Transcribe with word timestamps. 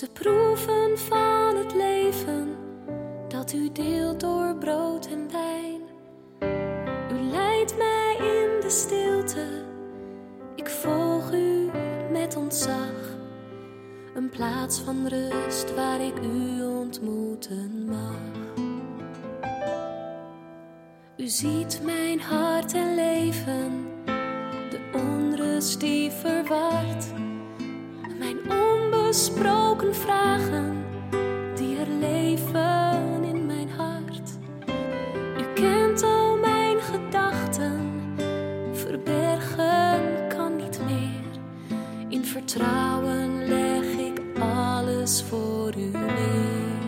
Te 0.00 0.08
proeven 0.12 0.98
van 0.98 1.56
het 1.56 1.74
leven 1.74 2.56
dat 3.28 3.52
u 3.52 3.72
deelt 3.72 4.20
door 4.20 4.56
brood 4.56 5.06
en 5.06 5.30
wijn. 5.32 5.80
U 7.12 7.20
leidt 7.30 7.76
mij 7.76 8.16
in 8.18 8.60
de 8.60 8.70
stilte, 8.70 9.46
ik 10.56 10.68
volg 10.68 11.32
u 11.32 11.70
met 12.12 12.36
ontzag. 12.36 13.16
Een 14.14 14.28
plaats 14.28 14.80
van 14.80 15.06
rust 15.06 15.74
waar 15.74 16.00
ik 16.00 16.18
u 16.22 16.62
ontmoeten 16.62 17.84
mag. 17.84 18.54
U 21.16 21.28
ziet 21.28 21.80
mijn 21.84 22.20
hart 22.20 22.74
en 22.74 22.94
leven, 22.94 23.86
de 24.70 24.90
onrust 24.92 25.80
die 25.80 26.10
verwart. 26.10 27.06
Mijn 28.18 28.38
onbesproken 28.50 29.69
vragen 29.88 30.84
die 31.54 31.78
er 31.78 31.88
leven 31.88 33.24
in 33.24 33.46
mijn 33.46 33.70
hart. 33.70 34.30
U 35.38 35.52
kent 35.54 36.02
al 36.02 36.36
mijn 36.36 36.80
gedachten, 36.80 37.92
verbergen 38.72 40.28
kan 40.28 40.56
niet 40.56 40.80
meer. 40.86 41.40
In 42.08 42.24
vertrouwen 42.24 43.48
leg 43.48 43.84
ik 43.84 44.22
alles 44.38 45.22
voor 45.22 45.76
u 45.76 45.90
neer. 45.90 46.78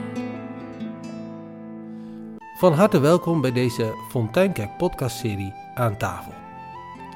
Van 2.58 2.72
harte 2.72 3.00
welkom 3.00 3.40
bij 3.40 3.52
deze 3.52 3.94
Fonteinkerk 4.10 4.77
podcastserie 4.77 5.54
Aan 5.74 5.96
tafel. 5.96 6.32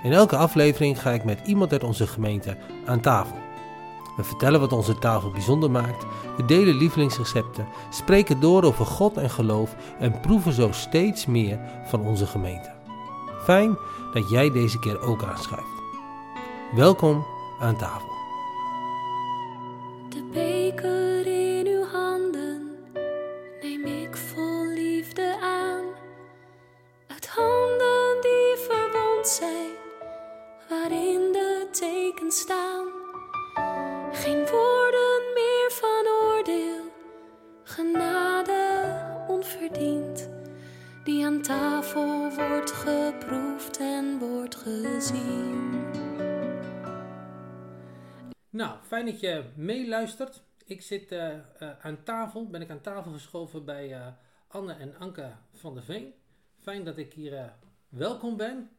In 0.02 0.12
elke 0.12 0.36
aflevering 0.36 1.00
ga 1.00 1.10
ik 1.10 1.24
met 1.24 1.40
iemand 1.44 1.72
uit 1.72 1.84
onze 1.84 2.06
gemeente 2.06 2.56
aan 2.86 3.00
tafel. 3.00 3.45
We 4.16 4.24
vertellen 4.24 4.60
wat 4.60 4.72
onze 4.72 4.98
tafel 4.98 5.30
bijzonder 5.30 5.70
maakt, 5.70 6.06
we 6.36 6.44
delen 6.44 6.74
lievelingsrecepten, 6.74 7.68
spreken 7.90 8.40
door 8.40 8.62
over 8.62 8.86
God 8.86 9.16
en 9.16 9.30
geloof 9.30 9.76
en 9.98 10.20
proeven 10.20 10.52
zo 10.52 10.68
steeds 10.72 11.26
meer 11.26 11.60
van 11.84 12.00
onze 12.00 12.26
gemeente. 12.26 12.74
Fijn 13.42 13.78
dat 14.12 14.30
jij 14.30 14.50
deze 14.50 14.78
keer 14.78 15.00
ook 15.00 15.22
aanschuift. 15.22 15.82
Welkom 16.74 17.26
aan 17.60 17.76
tafel. 17.76 18.08
De 20.08 20.28
Nou, 48.56 48.78
fijn 48.82 49.06
dat 49.06 49.20
je 49.20 49.44
meeluistert. 49.54 50.42
Ik 50.64 50.82
zit 50.82 51.12
eh, 51.12 51.32
eh, 51.32 51.78
aan 51.80 52.02
tafel, 52.02 52.46
ben 52.46 52.60
ik 52.60 52.70
aan 52.70 52.80
tafel 52.80 53.12
geschoven 53.12 53.64
bij 53.64 53.94
eh, 53.94 54.06
Anne 54.46 54.72
en 54.72 54.96
Anke 54.96 55.32
van 55.52 55.74
der 55.74 55.82
Veen. 55.82 56.14
Fijn 56.58 56.84
dat 56.84 56.96
ik 56.96 57.12
hier 57.12 57.52
welkom 57.88 58.36
ben. 58.36 58.70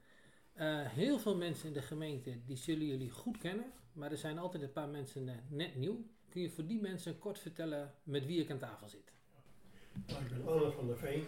Heel 0.87 1.19
veel 1.19 1.35
mensen 1.35 1.67
in 1.67 1.73
de 1.73 1.81
gemeente, 1.81 2.45
die 2.45 2.57
zullen 2.57 2.85
jullie 2.85 3.09
goed 3.09 3.37
kennen. 3.37 3.65
Maar 3.93 4.11
er 4.11 4.17
zijn 4.17 4.37
altijd 4.37 4.63
een 4.63 4.71
paar 4.71 4.87
mensen 4.87 5.45
net 5.49 5.75
nieuw. 5.75 6.05
Kun 6.29 6.41
je 6.41 6.49
voor 6.49 6.65
die 6.65 6.81
mensen 6.81 7.19
kort 7.19 7.39
vertellen 7.39 7.93
met 8.03 8.25
wie 8.25 8.41
ik 8.41 8.51
aan 8.51 8.59
tafel 8.59 8.87
zit? 8.87 9.11
Nou, 10.07 10.21
ik 10.23 10.29
ben 10.29 10.47
Anne 10.47 10.71
van 10.71 10.87
der 10.87 10.97
Veen. 10.97 11.21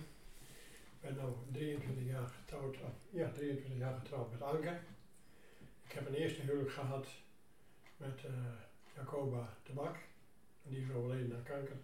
Ik 0.99 1.01
ben 1.01 1.15
nu 1.15 1.51
23 1.51 2.05
jaar 2.05 2.27
getrouwd, 2.27 2.77
ja, 3.09 3.31
23 3.31 3.77
jaar 3.77 3.99
getrouwd 3.99 4.31
met 4.31 4.41
Anke. 4.41 4.79
Ik 5.83 5.91
heb 5.91 6.07
een 6.07 6.13
eerste 6.13 6.41
huwelijk 6.41 6.71
gehad 6.71 7.07
met 7.99 8.25
eh, 8.25 8.31
Jacoba 8.95 9.57
de 9.63 9.73
Bak. 9.73 9.95
En 10.63 10.69
die 10.69 10.81
is 10.81 10.91
overleden 10.91 11.35
aan 11.35 11.43
kanker. 11.43 11.77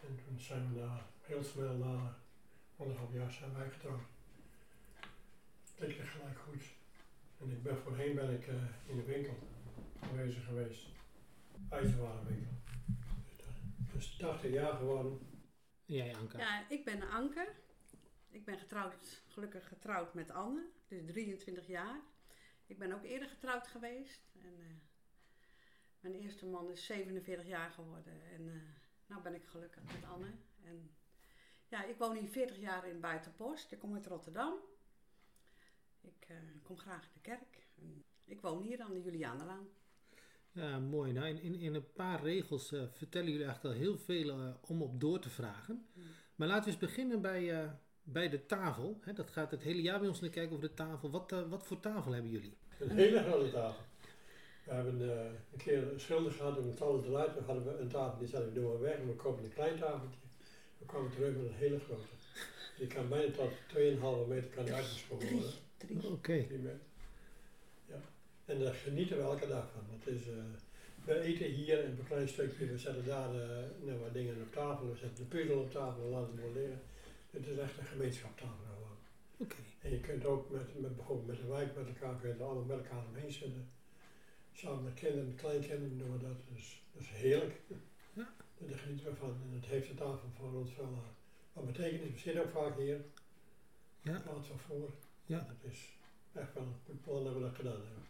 En 0.00 0.18
toen 0.24 0.40
zijn 0.40 0.72
we 0.72 0.80
na, 0.80 1.06
heel 1.20 1.42
snel 1.42 1.76
na 1.76 2.16
anderhalf 2.76 3.12
jaar 3.12 3.32
zijn 3.32 3.54
wij 3.54 3.70
getrouwd. 3.70 4.02
Dat 5.78 5.90
ging 5.90 6.10
gelijk 6.10 6.38
goed. 6.38 6.62
En 7.40 7.50
ik 7.50 7.62
ben 7.62 7.78
voorheen 7.78 8.14
ben 8.14 8.30
ik 8.30 8.46
eh, 8.46 8.54
in 8.86 8.96
de 8.96 9.04
winkel 9.04 9.38
aanwezig 10.00 10.44
geweest. 10.44 10.86
IJzerwarenwinkel. 11.68 12.52
Dus 13.92 14.16
80 14.16 14.52
jaar 14.52 14.76
geworden. 14.76 15.18
Jij, 15.84 16.16
Anke. 16.16 16.38
Ja, 16.38 16.68
ik 16.68 16.84
ben 16.84 17.10
Anke. 17.10 17.52
Ik 18.30 18.44
ben 18.44 18.58
getrouwd, 18.58 19.22
gelukkig 19.26 19.68
getrouwd 19.68 20.14
met 20.14 20.30
Anne, 20.30 20.66
dus 20.88 21.04
23 21.06 21.66
jaar. 21.66 22.00
Ik 22.66 22.78
ben 22.78 22.92
ook 22.92 23.04
eerder 23.04 23.28
getrouwd 23.28 23.66
geweest. 23.66 24.30
En, 24.34 24.60
eh, 24.60 24.91
mijn 26.02 26.14
eerste 26.14 26.46
man 26.46 26.70
is 26.70 26.86
47 26.86 27.46
jaar 27.46 27.70
geworden. 27.70 28.12
En 28.32 28.46
uh, 28.46 28.52
nou 29.06 29.22
ben 29.22 29.34
ik 29.34 29.44
gelukkig 29.44 29.82
met 29.82 30.10
Anne. 30.10 30.30
En 30.64 30.90
ja, 31.68 31.84
ik 31.84 31.96
woon 31.98 32.16
hier 32.16 32.28
40 32.28 32.58
jaar 32.58 32.88
in 32.88 33.00
Buitenpost. 33.00 33.72
Ik 33.72 33.78
kom 33.78 33.94
uit 33.94 34.06
Rotterdam. 34.06 34.54
Ik 36.00 36.26
eh, 36.28 36.36
kom 36.62 36.78
graag 36.78 37.02
in 37.02 37.10
de 37.12 37.20
kerk. 37.20 37.66
En 37.78 38.04
ik 38.24 38.40
woon 38.40 38.62
hier 38.62 38.80
aan 38.80 38.92
de 38.92 39.02
Julianenlaan. 39.02 39.68
Ja, 40.52 40.78
mooi. 40.78 41.12
Nou, 41.12 41.26
in, 41.26 41.42
in, 41.42 41.54
in 41.54 41.74
een 41.74 41.92
paar 41.92 42.22
regels 42.22 42.72
eh, 42.72 42.82
vertellen 42.92 43.30
jullie 43.30 43.46
eigenlijk 43.46 43.74
al 43.74 43.80
heel 43.80 43.98
veel 43.98 44.56
om 44.60 44.82
op 44.82 45.00
door 45.00 45.18
te 45.18 45.30
vragen. 45.30 45.86
Mm. 45.92 46.02
Maar 46.34 46.48
laten 46.48 46.64
we 46.64 46.70
eens 46.70 46.80
beginnen 46.80 47.20
bij, 47.20 47.62
eh, 47.62 47.70
bij 48.02 48.28
de 48.28 48.46
tafel. 48.46 48.98
Hè, 49.00 49.12
dat 49.12 49.30
gaat 49.30 49.50
het 49.50 49.62
hele 49.62 49.82
jaar 49.82 49.98
bij 49.98 50.08
ons 50.08 50.20
naar 50.20 50.30
kijken 50.30 50.56
over 50.56 50.68
de 50.68 50.74
tafel. 50.74 51.10
Wat, 51.10 51.30
wat 51.30 51.66
voor 51.66 51.80
tafel 51.80 52.12
hebben 52.12 52.30
jullie? 52.30 52.56
Een 52.78 52.90
hele 52.90 53.22
grote 53.22 53.50
tafel. 53.50 53.84
We 54.64 54.72
hebben 54.72 55.10
eh, 55.10 55.24
een 55.52 55.58
keer 55.58 55.92
een 55.92 56.00
schilder 56.00 56.32
gehad 56.32 56.58
en 56.58 56.68
het 56.68 56.80
alles 56.82 57.06
eruit. 57.06 57.34
We 57.34 57.42
hadden 57.46 57.80
een 57.80 57.88
tafel 57.88 58.18
die 58.18 58.28
zat 58.28 58.42
ik 58.42 58.54
door 58.54 58.80
weg 58.80 58.94
en 58.94 59.06
we 59.06 59.14
kopen 59.14 59.44
een 59.44 59.52
klein 59.52 59.78
tafeltje. 59.78 60.20
We 60.78 60.86
kwamen 60.86 61.10
terug 61.10 61.36
met 61.36 61.46
een 61.46 61.54
hele 61.54 61.80
grote. 61.80 62.02
Die 62.78 62.86
kan 62.86 63.08
bijna 63.08 63.32
tot 63.32 63.50
2,5 63.50 64.28
meter 64.28 64.48
kan 64.54 64.64
die 64.64 64.74
uitgesproken 64.74 65.26
Drie. 65.26 65.40
worden. 65.40 65.58
Drie. 65.76 66.10
Oké. 66.10 66.32
Meter. 66.32 66.78
Ja. 67.86 68.00
En 68.44 68.58
daar 68.58 68.74
genieten 68.74 69.16
we 69.16 69.22
elke 69.22 69.48
dag 69.48 69.66
van. 69.72 69.84
Het 69.98 70.14
is, 70.14 70.28
eh, 70.28 70.34
we 71.04 71.20
eten 71.20 71.46
hier 71.46 71.84
een 71.84 71.98
klein 72.08 72.28
stukje, 72.28 72.66
we 72.66 72.78
zetten 72.78 73.04
daar 73.04 73.34
eh, 73.34 73.64
nou, 73.80 73.98
wat 73.98 74.12
dingen 74.12 74.36
op 74.42 74.52
tafel, 74.52 74.90
we 74.90 74.96
zetten 74.96 75.24
de 75.24 75.36
puzzel 75.36 75.58
op 75.60 75.70
tafel 75.70 76.02
en 76.02 76.10
laten 76.10 76.34
we 76.34 76.60
liggen. 76.60 76.80
Het 77.30 77.46
is 77.46 77.58
echt 77.58 77.78
een 77.78 77.84
gemeenschapstafel 77.84 78.64
gewoon. 78.64 78.96
Oké. 79.36 79.56
En 79.80 79.90
je 79.90 80.00
kunt 80.00 80.24
ook 80.24 80.50
met, 80.50 80.80
met, 80.80 80.96
bijvoorbeeld 80.96 81.26
met 81.26 81.36
de 81.36 81.46
wijk 81.46 81.76
met 81.76 81.86
elkaar, 81.86 82.16
kun 82.20 82.28
je 82.28 82.34
er 82.34 82.44
allemaal 82.44 82.64
met 82.64 82.78
elkaar 82.78 83.04
omheen 83.08 83.32
zitten. 83.32 83.70
Samen 84.52 84.82
met 84.84 84.94
kinderen, 84.94 85.34
kleinkinderen 85.34 85.98
doen 85.98 86.12
we 86.12 86.18
dat. 86.18 86.36
Dus 86.52 86.82
dat 86.92 87.02
is 87.02 87.08
heerlijk. 87.08 87.60
Ja. 88.12 88.34
En 88.58 88.66
daar 88.66 88.78
genieten 88.78 89.06
we 89.10 89.16
van. 89.16 89.28
En 89.28 89.54
het 89.54 89.64
heeft 89.66 89.88
de 89.88 89.94
tafel 89.94 90.28
voor 90.38 90.52
ons 90.52 90.76
wel 90.76 90.86
eh, 90.86 90.98
wat 91.52 91.66
betekenis. 91.66 92.12
We 92.12 92.18
zitten 92.18 92.42
ook 92.44 92.50
vaak 92.50 92.78
hier. 92.78 93.04
Ja. 94.00 94.20
Plaats 94.20 94.48
wel 94.48 94.58
voor. 94.58 94.90
Ja. 95.26 95.46
Het 95.48 95.72
is 95.72 95.92
echt 96.32 96.54
wel 96.54 96.62
een 96.62 96.74
goed 96.86 97.02
plan 97.02 97.24
dat 97.24 97.34
we 97.34 97.40
dat 97.40 97.54
gedaan 97.54 97.72
hebben. 97.72 98.02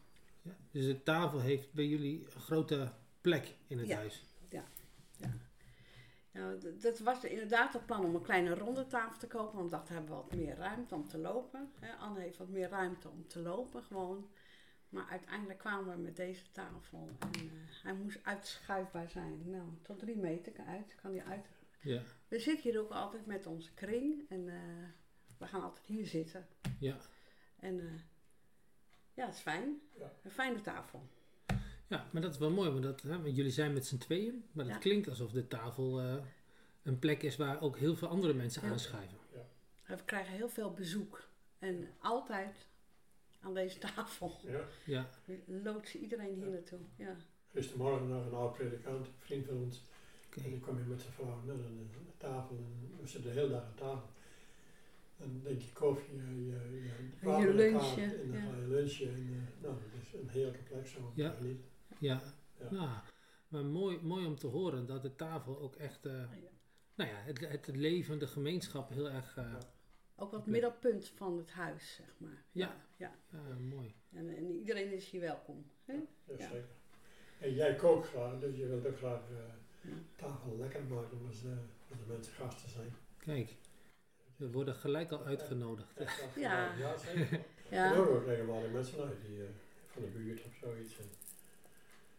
Ja, 0.42 0.56
dus 0.70 0.84
de 0.86 1.02
tafel 1.02 1.40
heeft 1.40 1.72
bij 1.72 1.86
jullie 1.86 2.26
een 2.34 2.40
grote 2.40 2.92
plek 3.20 3.54
in 3.66 3.78
het 3.78 3.88
Ja. 3.88 3.96
huis. 3.96 4.24
Nou, 6.32 6.58
dat 6.80 6.98
was 6.98 7.24
inderdaad 7.24 7.72
het 7.72 7.86
plan 7.86 8.04
om 8.04 8.14
een 8.14 8.22
kleine 8.22 8.54
ronde 8.54 8.86
tafel 8.86 9.18
te 9.18 9.26
kopen, 9.26 9.56
want 9.58 9.70
we 9.70 9.76
dachten, 9.76 9.94
hebben 9.94 10.16
we 10.16 10.22
wat 10.22 10.34
meer 10.34 10.56
ruimte 10.56 10.94
om 10.94 11.08
te 11.08 11.18
lopen. 11.18 11.70
Hè, 11.80 11.92
Anne 11.94 12.20
heeft 12.20 12.36
wat 12.38 12.48
meer 12.48 12.68
ruimte 12.68 13.08
om 13.08 13.26
te 13.26 13.40
lopen 13.40 13.82
gewoon. 13.82 14.28
Maar 14.92 15.06
uiteindelijk 15.10 15.58
kwamen 15.58 15.96
we 15.96 16.02
met 16.02 16.16
deze 16.16 16.42
tafel 16.52 17.08
en 17.18 17.30
eh, 17.40 17.50
hij 17.82 17.94
moest 17.94 18.18
uitschuifbaar 18.22 19.08
zijn. 19.10 19.50
Nou, 19.50 19.68
tot 19.82 19.98
drie 19.98 20.16
meter 20.16 20.52
uit, 20.66 20.94
kan 21.02 21.14
hij 21.14 21.24
uit. 21.24 21.46
Ja, 21.80 22.02
We 22.28 22.38
zitten 22.38 22.70
hier 22.70 22.80
ook 22.80 22.90
altijd 22.90 23.26
met 23.26 23.46
onze 23.46 23.72
kring 23.74 24.30
en 24.30 24.48
eh, 24.48 24.54
we 25.38 25.46
gaan 25.46 25.62
altijd 25.62 25.86
hier 25.86 26.06
zitten. 26.06 26.46
ja. 26.78 26.96
En 27.58 27.80
eh, 27.80 27.86
ja, 29.14 29.24
het 29.26 29.34
is 29.34 29.40
fijn. 29.40 29.80
Ja. 29.98 30.12
Een 30.22 30.30
fijne 30.30 30.60
tafel. 30.60 31.08
ja 31.86 32.06
maar 32.10 32.22
dat 32.22 32.32
is 32.32 32.38
wel 32.38 32.50
mooi, 32.50 32.70
want, 32.70 32.82
dat, 32.82 33.02
hè, 33.02 33.22
want 33.22 33.36
jullie 33.36 33.50
zijn 33.50 33.72
met 33.72 33.86
z'n 33.86 33.98
tweeën. 33.98 34.44
Maar 34.52 34.64
het 34.64 34.74
Ja. 34.74 34.80
klinkt 34.80 35.08
alsof 35.08 35.30
de 35.30 35.48
tafel 35.48 36.00
eh, 36.00 36.16
een 36.82 36.98
plek 36.98 37.22
is 37.22 37.36
waar 37.36 37.60
ook 37.60 37.78
heel 37.78 37.96
veel 37.96 38.08
andere 38.08 38.34
mensen 38.34 38.62
Ja. 38.62 38.70
aanschuiven. 38.70 39.18
En 39.84 39.96
We 39.96 40.04
krijgen 40.04 40.34
heel 40.34 40.48
veel 40.48 40.72
bezoek. 40.72 41.28
En 41.58 41.88
altijd 42.00 42.66
aan 43.42 43.54
deze 43.54 43.78
tafel 43.78 44.40
Ja. 44.46 44.64
Ja, 44.84 45.08
loodsen 45.46 46.00
iedereen 46.00 46.34
hier 46.34 46.50
naartoe. 46.50 46.78
Ja. 46.96 47.16
Gistermorgen 47.52 48.08
nog 48.08 48.26
een 48.26 48.32
oud 48.32 48.52
predikant, 48.52 49.06
een 49.06 49.12
vriend 49.18 49.46
van 49.46 49.56
ons. 49.56 49.84
oké. 50.26 50.40
En 50.44 50.50
die 50.50 50.60
kwam 50.60 50.76
hier 50.76 50.86
met 50.86 51.00
zijn 51.00 51.12
vrouw 51.12 51.42
naar 51.44 51.56
de, 51.56 51.62
de 51.90 52.16
tafel 52.16 52.56
en 52.56 52.96
we 53.00 53.06
zitten 53.06 53.30
de 53.34 53.40
hele 53.40 53.50
dag 53.50 53.64
aan 53.64 53.74
tafel. 53.74 54.08
Dan 55.16 55.40
denk 55.42 55.60
je 55.60 55.72
koffie, 55.72 56.14
je, 56.16 56.44
je, 56.46 56.82
je, 57.20 57.46
je 57.46 57.54
lunchje, 57.54 58.02
En 58.02 58.30
dan 58.30 58.40
ja. 58.40 58.50
ga 58.50 58.56
je 58.56 58.66
lunchen. 58.68 59.08
En, 59.08 59.30
eh, 59.56 59.62
nou, 59.62 59.74
dat 59.74 60.00
is 60.02 60.20
een 60.20 60.28
heerlijke 60.28 60.62
plek 60.62 60.86
zo. 60.86 61.12
Ja. 61.14 61.34
Ja, 61.98 62.20
Ja. 62.58 62.68
Nou, 62.70 62.88
maar 63.48 63.64
mooi, 63.64 63.98
mooi 64.02 64.26
om 64.26 64.36
te 64.36 64.46
horen 64.46 64.86
dat 64.86 65.02
de 65.02 65.14
tafel 65.16 65.58
ook 65.60 65.76
echt, 65.76 66.06
eh, 66.06 66.12
nou 66.94 67.10
ja, 67.10 67.16
het, 67.16 67.66
het 67.66 67.76
leven, 67.76 68.18
de 68.18 68.26
gemeenschap 68.26 68.90
heel 68.90 69.10
erg, 69.10 69.36
eh, 69.36 69.44
Ja. 69.44 69.58
Ook 70.22 70.30
wat 70.30 70.46
middelpunt 70.46 71.08
van 71.08 71.36
het 71.36 71.50
huis, 71.50 71.94
zeg 71.94 72.14
maar. 72.18 72.42
Ja. 72.52 72.76
ja. 72.96 73.14
ja, 73.30 73.38
mooi. 73.58 73.94
En, 74.12 74.36
en 74.36 74.54
iedereen 74.58 74.92
is 74.92 75.10
hier 75.10 75.20
welkom. 75.20 75.66
Hè? 75.84 75.92
Ja, 75.92 76.00
Ja. 76.24 76.48
zeker. 76.48 76.64
En 77.38 77.54
jij 77.54 77.74
kookt 77.76 78.08
graag, 78.08 78.38
dus 78.40 78.56
je 78.56 78.66
wilt 78.66 78.86
ook 78.86 78.96
graag 78.98 79.20
eh, 79.30 79.36
Ja. 79.90 79.96
tafel 80.16 80.56
lekker 80.56 80.82
maken 80.84 81.18
als, 81.26 81.42
de 81.42 81.56
als 81.90 81.98
de 81.98 82.12
mensen 82.12 82.32
gasten 82.32 82.70
zijn. 82.70 82.94
Kijk, 83.18 83.56
we 84.36 84.50
worden 84.50 84.74
gelijk 84.74 85.10
al 85.10 85.24
uitgenodigd. 85.24 85.98
Ja, 86.00 86.08
Ja. 86.36 86.74
ja 86.78 86.96
zeker. 86.98 87.40
Ja. 87.70 87.90
Er 87.90 87.96
komen 87.96 88.12
ook 88.20 88.26
regelmatig 88.26 88.70
mensen 88.72 89.04
uit 89.04 89.20
die, 89.26 89.42
eh, 89.42 89.48
van 89.86 90.02
de 90.02 90.08
buurt 90.08 90.44
of 90.44 90.54
zoiets. 90.54 90.98
En 90.98 91.04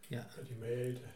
Ja, 0.08 0.28
dat 0.36 0.46
die 0.46 0.56
mee 0.56 0.76
eten. 0.82 1.10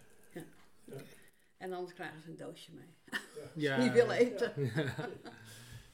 En 1.56 1.72
anders 1.72 1.94
krijgen 1.94 2.20
ze 2.22 2.28
een 2.28 2.36
doosje 2.36 2.72
mee. 2.74 3.20
ja. 3.54 3.76
Niet 3.82 3.92
willen 4.00 4.16
eten. 4.16 4.52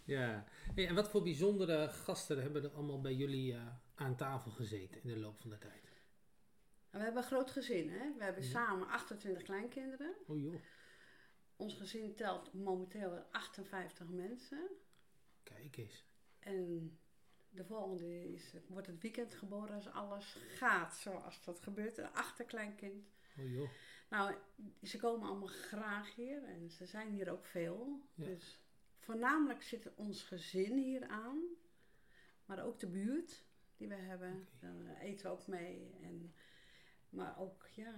Ja. 0.05 0.45
Hey, 0.75 0.87
en 0.89 0.95
wat 0.95 1.11
voor 1.11 1.23
bijzondere 1.23 1.89
gasten 1.89 2.43
hebben 2.43 2.63
er 2.65 2.71
allemaal 2.71 3.01
bij 3.01 3.15
jullie 3.15 3.53
eh, 3.55 3.67
aan 3.95 4.17
tafel 4.17 4.51
gezeten 4.51 5.03
in 5.03 5.09
de 5.09 5.17
loop 5.19 5.39
van 5.41 5.51
de 5.51 5.59
tijd? 5.59 5.93
En 6.91 6.99
we 6.99 7.05
hebben 7.05 7.23
een 7.23 7.29
groot 7.29 7.51
gezin, 7.51 7.91
hè? 7.91 8.13
We 8.17 8.25
hebben 8.25 8.43
Ja. 8.43 8.49
samen 8.49 8.89
28 8.89 9.43
kleinkinderen. 9.43 10.15
Oh 10.27 10.41
joh, 10.41 10.55
Ons 11.57 11.75
gezin 11.75 12.15
telt 12.15 12.53
momenteel 12.53 13.27
58 13.31 14.09
mensen. 14.09 14.69
kijk 15.43 15.77
eens. 15.77 16.05
En 16.39 16.99
de 17.49 17.65
volgende 17.65 18.33
is, 18.33 18.55
wordt 18.69 18.87
het 18.87 19.03
weekend 19.03 19.35
geboren 19.35 19.75
als 19.75 19.89
alles 19.89 20.37
gaat 20.49 20.97
zoals 20.97 21.45
dat 21.45 21.61
gebeurt. 21.61 21.99
Een 21.99 22.13
achterkleinkind. 22.13 23.09
Oh 23.39 23.51
joh, 23.53 23.69
Nou, 24.11 24.35
ze 24.83 24.97
komen 24.99 25.29
allemaal 25.29 25.49
graag 25.49 26.15
hier 26.15 26.45
en 26.45 26.71
ze 26.71 26.87
zijn 26.87 27.13
hier 27.13 27.31
ook 27.33 27.45
veel. 27.47 28.01
Ja. 28.15 28.25
Dus 28.25 28.59
voornamelijk 29.05 29.63
zit 29.63 29.95
ons 29.95 30.23
gezin 30.23 30.77
hier 30.79 31.07
aan, 31.07 31.43
maar 32.45 32.65
ook 32.65 32.81
de 32.81 32.87
buurt 32.87 33.45
die 33.77 33.89
we 33.89 33.95
hebben. 33.95 34.49
Daar 34.61 35.01
eten 35.01 35.27
we 35.27 35.33
ook 35.33 35.47
mee. 35.47 35.97
En, 36.03 36.35
maar 37.09 37.39
ook, 37.39 37.67
ja, 37.73 37.95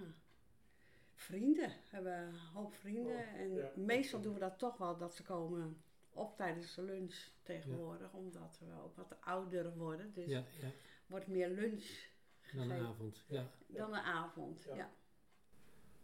vrienden. 1.13 1.69
We 1.69 1.95
hebben 1.95 2.17
een 2.17 2.37
hoop 2.53 2.73
vrienden. 2.73 3.17
Oh, 3.17 3.39
en 3.39 3.53
ja. 3.53 3.71
meestal 3.75 4.21
doen 4.21 4.33
we 4.33 4.39
dat 4.39 4.59
toch 4.59 4.77
wel, 4.77 4.97
dat 4.97 5.15
ze 5.15 5.23
komen 5.23 5.81
op 6.09 6.37
tijdens 6.37 6.75
de 6.75 6.81
lunch 6.81 7.15
tegenwoordig. 7.43 8.13
Omdat 8.13 8.59
we 8.59 8.81
ook 8.83 8.95
wat 8.95 9.15
ouder 9.19 9.77
worden. 9.77 10.13
Dus 10.13 10.29
ja, 10.29 10.43
ja. 10.61 10.71
wordt 11.07 11.27
meer 11.27 11.49
lunch 11.49 12.09
Dan 12.53 12.71
een 12.71 12.85
avond. 12.85 13.23
Ja, 13.27 13.51
dan 13.67 13.91
de 13.91 14.01
avond. 14.01 14.63
Ja. 14.63 14.75
ja. 14.75 14.89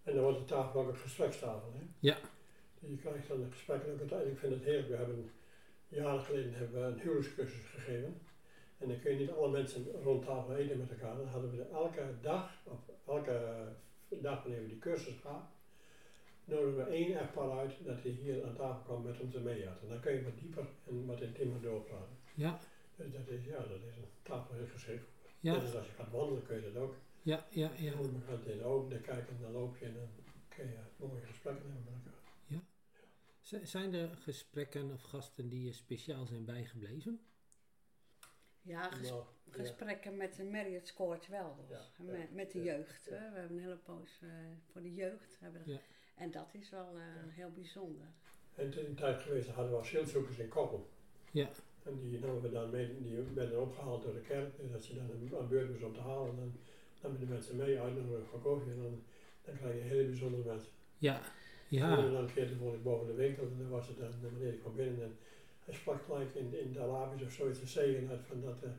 En 0.04 0.14
dan 0.14 0.24
wordt 0.24 0.40
de 0.40 0.46
tafel 0.46 0.82
ook 0.82 0.88
een 0.88 0.98
gesprekstafel. 0.98 1.74
Hè? 1.74 1.88
Ja. 2.00 2.18
Je 2.90 2.98
krijgt 2.98 3.28
dan 3.28 3.42
een 3.42 3.52
gesprek 3.52 3.82
en 3.84 4.00
uiteindelijk 4.00 4.40
vind 4.40 4.52
ik 4.54 4.58
het 4.58 4.68
heerlijk. 4.68 4.90
We 4.90 4.96
hebben 4.96 5.32
jaren 5.88 6.22
geleden 6.22 6.54
hebben 6.54 6.82
we 6.82 6.88
een 6.88 7.00
huwelijkscursus 7.00 7.66
gegeven. 7.66 8.22
En 8.78 8.88
dan 8.88 9.00
kun 9.00 9.12
je 9.12 9.20
niet 9.20 9.32
alle 9.32 9.50
mensen 9.52 9.86
rond 10.04 10.26
tafel 10.26 10.56
eten 10.56 10.78
met 10.78 10.90
elkaar. 10.92 11.18
Dan 11.18 11.28
hadden 11.28 11.52
we 11.58 11.64
elke 11.72 12.06
dag, 12.22 12.52
of 12.64 12.80
elke 13.08 13.68
dag 14.10 14.42
wanneer 14.44 14.62
we 14.62 14.68
die 14.68 14.80
cursus 14.80 15.16
gaan, 15.20 15.50
nodigen 16.46 16.76
we 16.76 16.92
één 16.92 17.20
echtpaar 17.20 17.58
uit 17.60 17.74
dat 17.86 18.02
hij 18.02 18.12
hier 18.12 18.46
aan 18.46 18.56
tafel 18.56 18.82
kwam 18.84 19.04
met 19.04 19.20
ons 19.20 19.34
mee 19.36 19.68
had. 19.68 19.82
En 19.82 19.88
dan 19.90 20.00
kun 20.00 20.14
je 20.14 20.24
wat 20.24 20.40
dieper 20.40 20.66
en 20.88 21.06
wat 21.06 21.22
intiemer 21.22 21.62
doorpraten. 21.62 22.18
ja, 22.34 22.60
Dus 22.96 23.12
dat 23.12 23.28
is, 23.28 23.46
ja, 23.46 23.58
dat 23.58 23.82
is 23.90 23.96
een 23.98 24.10
tafel 24.24 24.56
heel 24.56 24.68
geschikt. 24.68 25.08
ja, 25.40 25.60
Dus 25.60 25.76
als 25.76 25.86
je 25.86 25.92
gaat 25.92 26.12
wandelen 26.12 26.44
kun 26.46 26.56
je 26.56 26.72
dat 26.74 26.84
ook. 26.84 26.96
ja, 27.22 27.46
ja, 27.50 27.62
ja. 27.62 27.70
Ja. 27.76 27.92
Je 27.92 28.22
gaat 28.28 28.46
in 28.46 28.58
de 28.58 28.64
ogen 28.64 28.90
dan 28.90 29.02
kijken, 29.02 29.38
dan 29.42 29.52
loop 29.52 29.78
je 29.78 29.86
en 29.86 29.94
dan 29.94 30.08
kun 30.48 30.66
je 30.66 30.78
mooie 30.96 31.22
gesprekken 31.22 31.64
hebben 31.66 31.84
met 31.84 31.94
elkaar. 31.94 32.13
Zijn 33.64 33.94
er 33.94 34.10
gesprekken 34.16 34.92
of 34.92 35.02
gasten 35.02 35.50
die 35.50 35.66
je 35.66 35.72
speciaal 35.74 36.26
zijn 36.26 36.46
bijgebleven? 36.46 37.20
Ja, 38.62 38.82
ges- 38.92 39.10
Nou, 39.10 39.24
ja. 39.44 39.52
gesprekken 39.54 40.18
met 40.18 40.36
de 40.36 40.44
Marriott 40.44 40.88
scoort 40.88 41.28
wel. 41.28 41.66
Ja, 41.70 41.82
En 41.98 42.06
ja, 42.06 42.12
met, 42.12 42.34
met 42.34 42.52
de 42.52 42.64
ja, 42.64 42.64
jeugd. 42.76 43.10
We 43.10 43.16
hebben 43.16 43.44
een 43.44 43.60
hele 43.60 43.78
poos 43.78 44.20
eh, 44.22 44.30
voor 44.72 44.82
de 44.82 44.94
jeugd. 44.94 45.38
Hebben. 45.40 45.62
En 46.16 46.32
dat 46.32 46.48
is 46.54 46.70
wel 46.70 46.96
eh, 46.98 47.02
heel 47.30 47.52
bijzonder. 47.52 48.06
En 48.56 48.70
toen 48.70 48.86
een 48.86 48.96
tijd 48.96 49.22
geweest 49.22 49.48
hadden 49.50 49.74
we 49.74 49.80
asielzoekers 49.80 50.38
in 50.38 50.48
Koppel. 50.48 50.90
Ja. 51.32 51.50
En 51.84 52.00
die 52.00 52.20
namen 52.20 52.42
we 52.42 52.50
dan 52.52 52.70
mee, 52.70 53.02
die 53.02 53.16
werden 53.22 53.62
opgehaald 53.62 54.02
door 54.04 54.14
de 54.14 54.22
kerk. 54.22 54.58
Dus 54.58 54.72
dat 54.72 54.86
je 54.86 54.96
dan 54.96 55.10
een- 55.12 55.36
aan 55.40 55.48
beurt 55.48 55.72
was 55.72 55.82
om 55.82 55.94
te 55.94 56.00
halen. 56.00 56.30
En 56.30 56.36
dan 56.36 56.54
namen 57.02 57.20
de 57.20 57.26
mensen 57.26 57.56
mee, 57.56 57.80
uitnodigen 57.80 58.26
voor 58.26 58.42
koffie. 58.42 58.72
En 58.72 58.82
dan, 58.82 59.04
dan 59.42 59.56
krijg 59.56 59.74
je 59.76 59.82
hele 59.82 60.08
bijzondere 60.08 60.44
mensen. 60.44 60.72
Ja, 60.98 61.22
En 61.82 61.90
ja, 61.90 61.96
dan 61.96 62.16
een 62.16 62.34
keer 62.34 62.48
toen 62.48 62.58
woonde 62.58 62.78
ik 62.78 62.84
boven 62.84 63.08
de 63.08 63.14
winkel. 63.14 63.44
En 63.44 63.58
dan 63.58 63.70
was 63.70 63.88
het 63.88 63.98
dan, 64.00 64.12
de 64.22 64.30
meneer 64.32 64.52
die 64.52 64.60
kwam 64.60 64.76
binnen. 64.76 65.04
En 65.04 65.18
hij 65.66 65.74
sprak 65.74 66.04
gelijk 66.04 66.34
in, 66.36 66.60
in 66.60 66.68
het 66.68 66.78
Arabisch 66.78 67.24
of 67.26 67.32
zoiets 67.32 67.62
een 67.62 67.68
zegen 67.68 68.10
uit. 68.10 68.22
Van 68.28 68.42
dat, 68.42 68.64
eh, 68.64 68.70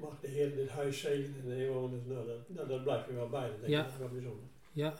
mag 0.00 0.20
de 0.20 0.26
Heer 0.28 0.54
dit 0.54 0.68
huis 0.68 1.00
zegenen 1.00 1.40
en 1.40 1.48
de 1.48 1.64
inwoners. 1.66 2.04
Nou, 2.04 2.26
dat, 2.26 2.48
nou, 2.48 2.68
dat 2.68 2.82
blijft 2.82 3.06
je 3.06 3.14
wel 3.14 3.28
bij. 3.28 3.48
Dat 3.48 3.60
denk 3.60 3.72
Ja. 3.72 3.78
ik, 3.78 3.84
dat 3.84 3.92
is 3.92 3.98
wel 3.98 4.08
bijzonder. 4.08 4.44
ja, 4.72 4.94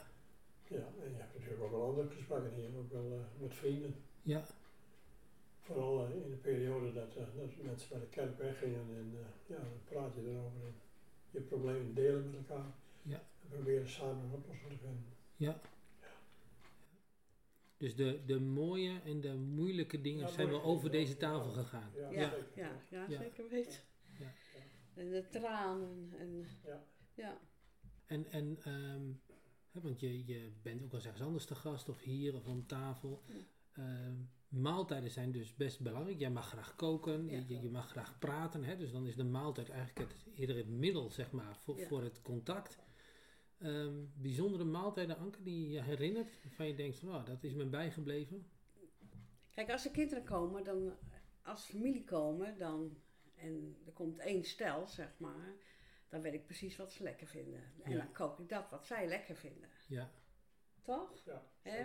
Ja, 0.68 0.76
en 1.04 1.10
je 1.12 1.16
hebt 1.16 1.34
natuurlijk 1.34 1.62
ook 1.62 1.70
wel 1.70 1.82
andere 1.88 2.08
gesprekken 2.08 2.52
hier. 2.54 2.68
Ook 2.78 2.92
wel 2.92 3.12
eh, 3.12 3.42
met 3.42 3.54
vrienden. 3.54 3.94
ja, 4.22 4.42
Vooral 5.60 6.04
eh, 6.06 6.14
in 6.24 6.30
de 6.30 6.36
periode 6.36 6.92
dat, 6.92 7.14
dat 7.14 7.26
mensen 7.62 7.88
bij 7.88 7.98
de 8.00 8.06
kerk 8.06 8.38
weggingen 8.38 8.80
en 8.98 9.12
ja, 9.46 9.56
dan 9.56 9.80
praat 9.84 10.14
je 10.14 10.20
erover 10.20 10.60
en 10.66 10.74
je 11.30 11.40
problemen 11.40 11.94
delen 11.94 12.30
met 12.30 12.34
elkaar. 12.48 12.74
Ja. 13.02 13.16
En 13.42 13.48
proberen 13.48 13.88
samen 13.88 14.24
een 14.24 14.32
oplossing 14.32 14.70
te 14.70 14.76
vinden. 14.78 15.04
ja. 15.36 15.60
Dus 17.80 17.96
de, 17.96 18.22
de 18.26 18.40
mooie 18.40 19.00
en 19.04 19.20
de 19.20 19.34
moeilijke 19.34 20.00
dingen 20.00 20.20
Ja, 20.20 20.26
zijn 20.26 20.36
wel 20.36 20.46
moeilijke 20.46 20.76
over 20.78 20.90
deze 20.90 21.16
tafel 21.16 21.50
gegaan. 21.52 21.90
Ja, 21.94 22.10
Ja, 22.10 22.30
zeker. 22.30 22.46
ja, 22.54 22.82
ja, 22.90 23.06
Ja. 23.08 23.18
zeker 23.18 23.48
weten. 23.48 23.80
Ja. 24.18 24.32
En 24.94 25.10
de 25.10 25.26
tranen. 25.30 26.12
En, 26.18 26.46
Ja. 26.66 26.84
ja. 27.14 27.38
En, 28.06 28.26
en 28.30 28.58
ehm, 28.62 29.02
hè, 29.70 29.80
want 29.80 30.00
je, 30.00 30.26
je 30.26 30.52
bent 30.62 30.82
ook 30.82 30.90
wel 30.90 31.00
eens 31.00 31.04
ergens 31.08 31.26
anders 31.26 31.44
te 31.44 31.54
gast 31.54 31.88
of 31.88 32.00
hier 32.00 32.34
of 32.34 32.46
om 32.46 32.66
tafel. 32.66 33.22
Ehm, 33.72 34.14
maaltijden 34.48 35.10
zijn 35.10 35.32
dus 35.32 35.54
best 35.54 35.80
belangrijk. 35.80 36.18
Jij 36.18 36.30
mag 36.30 36.48
graag 36.48 36.74
koken, 36.74 37.28
Ja. 37.28 37.44
je, 37.48 37.60
je 37.60 37.70
mag 37.70 37.88
graag 37.90 38.18
praten. 38.18 38.64
Hè? 38.64 38.76
Dus 38.76 38.92
dan 38.92 39.06
is 39.06 39.16
de 39.16 39.24
maaltijd 39.24 39.68
eigenlijk 39.68 39.98
het, 40.10 40.26
eerder 40.34 40.56
het 40.56 40.68
middel 40.68 41.10
zeg 41.10 41.30
maar, 41.30 41.56
voor, 41.56 41.78
Ja. 41.78 41.86
voor 41.86 42.02
het 42.02 42.22
contact. 42.22 42.78
Ehm, 43.60 43.94
bijzondere 44.14 44.64
maaltijden, 44.64 45.16
Anke, 45.18 45.42
die 45.42 45.70
je 45.70 45.82
herinnert, 45.82 46.42
waarvan 46.42 46.66
je 46.66 46.74
denkt, 46.74 46.98
van, 46.98 47.08
oh, 47.14 47.26
dat 47.26 47.44
is 47.44 47.54
me 47.54 47.64
bijgebleven. 47.66 48.46
Kijk, 49.50 49.70
als 49.70 49.84
er 49.84 49.90
kinderen 49.90 50.24
komen, 50.24 50.64
dan, 50.64 50.96
als 51.42 51.64
familie 51.64 52.04
komen, 52.04 52.58
dan, 52.58 52.98
en 53.36 53.76
er 53.86 53.92
komt 53.92 54.18
één 54.18 54.44
stel, 54.44 54.86
zeg 54.88 55.14
maar, 55.18 55.52
dan 56.08 56.20
weet 56.20 56.32
ik 56.34 56.44
precies 56.44 56.76
wat 56.76 56.92
ze 56.92 57.02
lekker 57.02 57.26
vinden. 57.26 57.62
En 57.82 57.90
Ja. 57.90 57.96
dan 57.96 58.12
kook 58.12 58.38
ik 58.38 58.48
dat 58.48 58.70
wat 58.70 58.86
zij 58.86 59.08
lekker 59.08 59.36
vinden. 59.36 59.68
Ja, 59.88 60.10
Toch? 60.82 61.24
Ja, 61.24 61.42
Hè? 61.62 61.78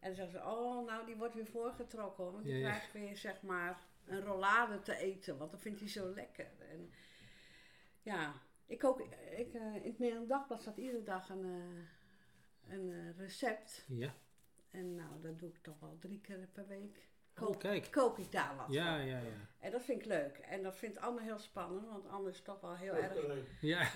En 0.00 0.10
dan 0.10 0.14
zeggen 0.14 0.40
ze, 0.40 0.46
oh, 0.46 0.86
nou, 0.86 1.06
die 1.06 1.16
wordt 1.16 1.34
weer 1.34 1.46
voorgetrokken, 1.46 2.32
want 2.32 2.44
die 2.44 2.52
Ja, 2.54 2.58
ja. 2.58 2.68
krijgt 2.68 2.92
weer, 2.92 3.16
zeg 3.16 3.42
maar, 3.42 3.82
een 4.04 4.20
rollade 4.20 4.82
te 4.82 4.96
eten, 4.96 5.38
want 5.38 5.50
dat 5.50 5.60
vindt 5.60 5.80
hij 5.80 5.88
zo 5.88 6.14
lekker. 6.14 6.50
En 6.70 6.90
ja, 8.02 8.42
ik 8.66 8.78
kook, 8.78 9.00
ik, 9.36 9.54
eh, 9.54 9.74
in 9.74 9.82
het 9.90 9.98
Nederlands 9.98 10.28
Dagblad 10.28 10.60
staat 10.60 10.76
iedere 10.76 11.02
dag 11.02 11.28
een, 11.28 11.44
eh, 11.44 12.72
een 12.74 12.90
eh, 12.92 13.18
recept. 13.18 13.84
ja. 13.88 14.14
En 14.70 14.94
nou, 14.94 15.20
dat 15.20 15.38
doe 15.38 15.48
ik 15.48 15.62
toch 15.62 15.80
wel 15.80 15.96
drie 15.98 16.20
keer 16.20 16.48
per 16.52 16.66
week. 16.66 17.08
Oh, 17.38 17.44
Kook, 17.44 17.60
kijk. 17.60 17.90
kook 17.90 18.18
ik 18.18 18.32
daar 18.32 18.56
wat 18.56 18.66
Ja, 18.72 18.96
van. 18.98 19.06
ja, 19.06 19.18
ja. 19.18 19.48
En 19.58 19.70
dat 19.70 19.82
vind 19.82 20.00
ik 20.00 20.06
leuk. 20.06 20.38
En 20.38 20.62
dat 20.62 20.76
vindt 20.76 20.98
Anne 20.98 21.22
heel 21.22 21.38
spannend, 21.38 21.86
want 21.88 22.06
Anne 22.06 22.30
is 22.30 22.42
toch 22.42 22.60
wel 22.60 22.76
heel 22.76 22.92
Ook 22.94 22.98
erg... 22.98 23.46
Ja, 23.60 23.90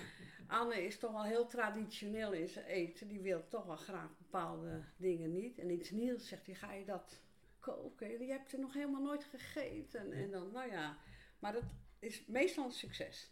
Anne 0.47 0.85
is 0.85 0.99
toch 0.99 1.11
wel 1.11 1.23
heel 1.23 1.45
traditioneel 1.47 2.31
in 2.33 2.47
zijn 2.47 2.65
eten. 2.65 3.07
Die 3.07 3.19
wil 3.21 3.47
toch 3.47 3.65
wel 3.65 3.75
graag 3.77 4.17
bepaalde 4.17 4.83
dingen 4.97 5.33
niet. 5.33 5.57
En 5.57 5.69
iets 5.69 5.91
nieuws 5.91 6.27
zegt 6.27 6.45
hij, 6.45 6.55
ga 6.55 6.73
je 6.73 6.85
dat 6.85 7.21
koken? 7.59 8.25
Je 8.25 8.31
hebt 8.31 8.51
er 8.53 8.59
nog 8.59 8.73
helemaal 8.73 9.01
nooit 9.01 9.23
gegeten. 9.23 10.11
En 10.11 10.31
dan, 10.31 10.51
nou 10.51 10.71
ja. 10.71 10.97
Maar 11.39 11.53
dat 11.53 11.63
is 11.99 12.25
meestal 12.25 12.65
een 12.65 12.71
succes. 12.71 13.31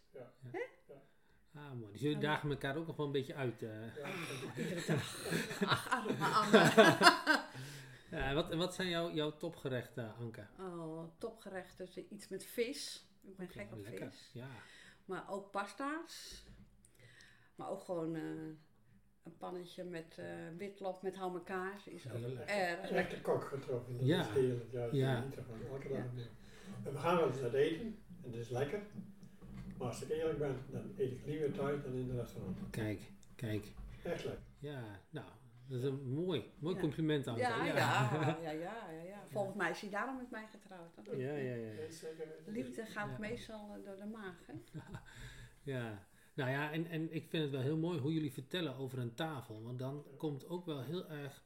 Ah, 1.58 1.72
mooi. 1.72 1.92
Dus 1.92 2.00
jullie 2.00 2.18
dagen 2.18 2.50
elkaar 2.50 2.76
ook 2.76 2.86
nog 2.86 2.96
wel 2.96 3.06
een 3.06 3.12
beetje 3.12 3.34
uit. 3.34 3.62
eh. 3.62 3.96
Ja, 3.96 4.08
Iedere 4.62 4.86
dag. 4.86 5.26
Ach, 5.66 5.90
arme. 5.90 6.12
Ja, 8.10 8.34
wat, 8.34 8.54
wat 8.54 8.74
zijn 8.74 8.88
jouw, 8.88 9.10
jouw 9.12 9.36
topgerechten, 9.36 10.14
Anke? 10.18 10.46
Oh, 10.58 11.04
topgerecht. 11.18 11.76
Dus 11.78 11.96
iets 11.96 12.28
met 12.28 12.44
vis. 12.44 13.06
Ik 13.22 13.36
ben 13.36 13.48
gek 13.48 13.72
op 13.72 13.78
Lekker. 13.82 14.10
vis. 14.10 14.30
Ja, 14.32 14.48
Maar 15.04 15.30
ook 15.30 15.50
pasta's. 15.50 16.44
Maar 17.54 17.68
ook 17.70 17.80
gewoon 17.80 18.14
eh, 18.14 18.22
een 19.24 19.36
pannetje 19.38 19.84
met 19.84 20.18
eh 20.18 20.26
witlof 20.56 21.02
met 21.02 21.16
hamakaas 21.16 21.86
is 21.86 22.06
ook 22.06 22.12
erg 22.12 22.80
lekker. 22.80 22.96
echte 22.96 23.20
kok 23.20 23.44
getroffen. 23.44 23.96
Dat 23.98 24.06
Ja. 24.06 24.20
is 24.20 24.28
heerlijk. 24.28 24.72
Ja, 24.72 24.84
dat 24.84 24.92
Ja. 24.92 25.16
is 25.18 25.24
niet 25.24 25.32
te 25.34 25.42
gaan. 25.42 25.60
Elke 25.70 25.88
dag 25.88 25.98
Ja. 25.98 26.04
opnieuw. 26.04 26.24
En 26.84 26.92
we 26.92 26.98
gaan 26.98 27.16
wel 27.16 27.26
eens 27.28 27.52
eten, 27.52 27.98
en 28.24 28.30
dat 28.30 28.40
is 28.40 28.48
lekker. 28.48 28.82
Maar 29.78 29.88
als 29.88 30.02
ik 30.02 30.08
eerlijk 30.10 30.38
ben, 30.38 30.56
dan 30.70 30.82
eet 30.96 31.10
ik 31.12 31.26
liever 31.26 31.52
thuis 31.52 31.82
dan 31.82 31.92
in 31.94 32.08
het 32.08 32.18
restaurant. 32.18 32.58
Kijk, 32.70 33.12
kijk. 33.36 33.72
Echt 34.04 34.24
lekker. 34.24 34.42
Ja, 34.58 35.00
nou, 35.10 35.26
dat 35.68 35.78
is 35.78 35.84
een 35.84 36.12
mooi, 36.12 36.42
mooi 36.58 36.74
Ja. 36.74 36.80
compliment 36.80 37.26
aan 37.26 37.36
Ja, 37.38 37.64
ja, 37.64 37.72
ja, 38.42 38.50
ja, 38.50 38.90
ja, 38.90 39.02
ja. 39.02 39.24
Volgens 39.30 39.56
mij 39.56 39.70
is 39.70 39.80
hij 39.80 39.90
daarom 39.90 40.16
met 40.16 40.30
mij 40.30 40.46
getrouwd. 40.50 40.96
hè? 40.96 41.12
Ja, 41.12 41.36
ja, 41.36 41.54
ja. 41.54 41.70
Liefde 42.46 42.84
gaat 42.86 43.10
Ja. 43.10 43.18
meestal 43.18 43.74
eh, 43.76 43.84
door 43.84 43.96
de 43.96 44.04
maag. 44.12 44.46
Hè? 44.46 44.54
Ja, 45.62 46.06
nou 46.34 46.50
ja, 46.50 46.72
en, 46.72 46.86
en 46.86 47.14
ik 47.14 47.28
vind 47.28 47.42
het 47.42 47.52
wel 47.52 47.60
heel 47.60 47.76
mooi 47.76 47.98
hoe 47.98 48.12
jullie 48.12 48.32
vertellen 48.32 48.76
over 48.76 48.98
een 48.98 49.14
tafel. 49.14 49.62
Want 49.62 49.78
dan 49.78 50.04
komt 50.16 50.48
ook 50.48 50.66
wel 50.66 50.82
heel 50.82 51.08
erg, 51.10 51.44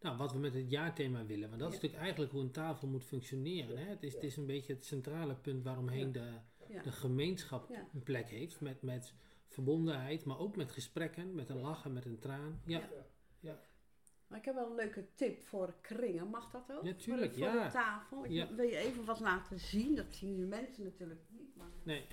nou, 0.00 0.16
wat 0.16 0.32
we 0.32 0.38
met 0.38 0.54
het 0.54 0.70
jaarthema 0.70 1.26
willen. 1.26 1.48
Want 1.48 1.60
dat 1.60 1.68
is 1.68 1.74
Ja. 1.74 1.80
natuurlijk 1.82 2.02
eigenlijk 2.02 2.32
hoe 2.32 2.42
een 2.42 2.50
tafel 2.50 2.88
moet 2.88 3.04
functioneren. 3.04 3.78
Hè? 3.78 3.84
Het, 3.88 4.02
is, 4.02 4.14
het 4.14 4.22
is 4.22 4.36
een 4.36 4.46
beetje 4.46 4.72
het 4.72 4.84
centrale 4.84 5.34
punt 5.34 5.62
waaromheen 5.64 6.12
de. 6.12 6.30
De 6.82 6.92
gemeenschap 6.92 7.68
Ja. 7.70 7.86
een 7.94 8.02
plek 8.02 8.28
heeft. 8.28 8.60
Met, 8.60 8.82
met 8.82 9.14
verbondenheid, 9.48 10.24
maar 10.24 10.38
ook 10.38 10.56
met 10.56 10.72
gesprekken, 10.72 11.34
met 11.34 11.48
een 11.48 11.60
lachen, 11.60 11.92
met 11.92 12.04
een 12.04 12.18
traan. 12.18 12.60
Ja, 12.66 12.80
Ja. 13.40 13.58
Maar 14.26 14.38
ik 14.40 14.44
heb 14.46 14.54
wel 14.54 14.66
een 14.70 14.74
leuke 14.74 15.04
tip 15.14 15.42
voor 15.42 15.74
kringen. 15.80 16.26
Mag 16.28 16.50
dat 16.50 16.62
ook? 16.76 16.84
Ja, 16.84 16.92
tuurlijk, 16.94 17.32
Voor, 17.34 17.42
ja. 17.44 17.64
de 17.66 17.72
tafel. 17.72 18.24
Ik 18.24 18.30
Ja. 18.30 18.54
wil 18.54 18.64
je 18.64 18.76
even 18.76 19.04
wat 19.04 19.20
laten 19.20 19.58
zien. 19.58 19.94
Dat 19.96 20.06
zien 20.10 20.36
de 20.40 20.46
mensen 20.46 20.84
natuurlijk 20.84 21.20
niet. 21.28 21.56
Maar 21.56 21.66
nee, 21.82 22.04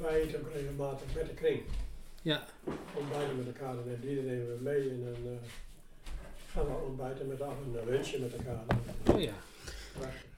wij 0.00 0.20
eten 0.20 0.40
ook 0.40 0.52
regelmatig 0.52 1.14
met 1.14 1.26
de 1.26 1.34
kring. 1.34 1.62
ja, 2.22 2.46
Ontbijten 2.96 3.36
met 3.36 3.46
elkaar 3.46 3.76
en 3.86 4.00
die 4.00 4.22
nemen 4.22 4.56
we 4.56 4.62
mee 4.62 4.90
en 4.90 5.00
dan 5.04 5.32
eh, 5.32 5.48
gaan 6.50 6.66
we 6.66 6.74
ontbijten 6.86 7.26
met 7.26 7.40
af 7.40 7.54
en 7.64 7.78
een 7.78 7.88
lunchje 7.88 8.18
met 8.18 8.32
elkaar. 8.36 8.64
oh 9.14 9.20
ja. 9.20 9.34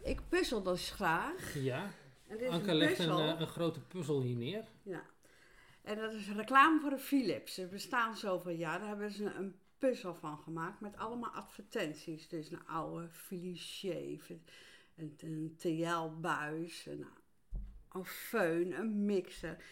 Ik 0.03 0.21
puzzel 0.29 0.63
dus 0.63 0.91
graag. 0.91 1.55
Ja, 1.55 1.91
En 2.29 2.39
dit 2.39 2.49
Anke 2.49 2.71
een 2.71 2.77
legt 2.77 2.99
een, 2.99 3.11
eh, 3.11 3.35
een 3.39 3.47
grote 3.47 3.81
puzzel 3.81 4.23
hier 4.23 4.37
neer. 4.37 4.65
Ja. 4.83 5.03
En 5.83 5.97
dat 5.97 6.13
is 6.13 6.29
reclame 6.29 6.81
voor 6.81 6.91
de 6.91 6.99
Philips. 6.99 7.55
Ze 7.55 7.67
bestaan 7.67 8.17
zoveel 8.17 8.53
jaar. 8.53 8.79
Daar 8.79 8.89
hebben 8.89 9.11
ze 9.11 9.25
een 9.25 9.59
puzzel 9.79 10.15
van 10.15 10.39
gemaakt 10.39 10.81
met 10.81 10.97
allemaal 10.97 11.31
advertenties. 11.31 12.29
Dus 12.29 12.51
een 12.51 12.67
oude 12.67 13.09
Philips 13.09 13.83
een, 14.99 15.17
een 15.21 15.55
TL-buis, 15.57 16.87
een, 16.87 17.07
een 17.93 18.07
föhn, 18.07 18.79
een 18.79 19.05
mixer. 19.05 19.65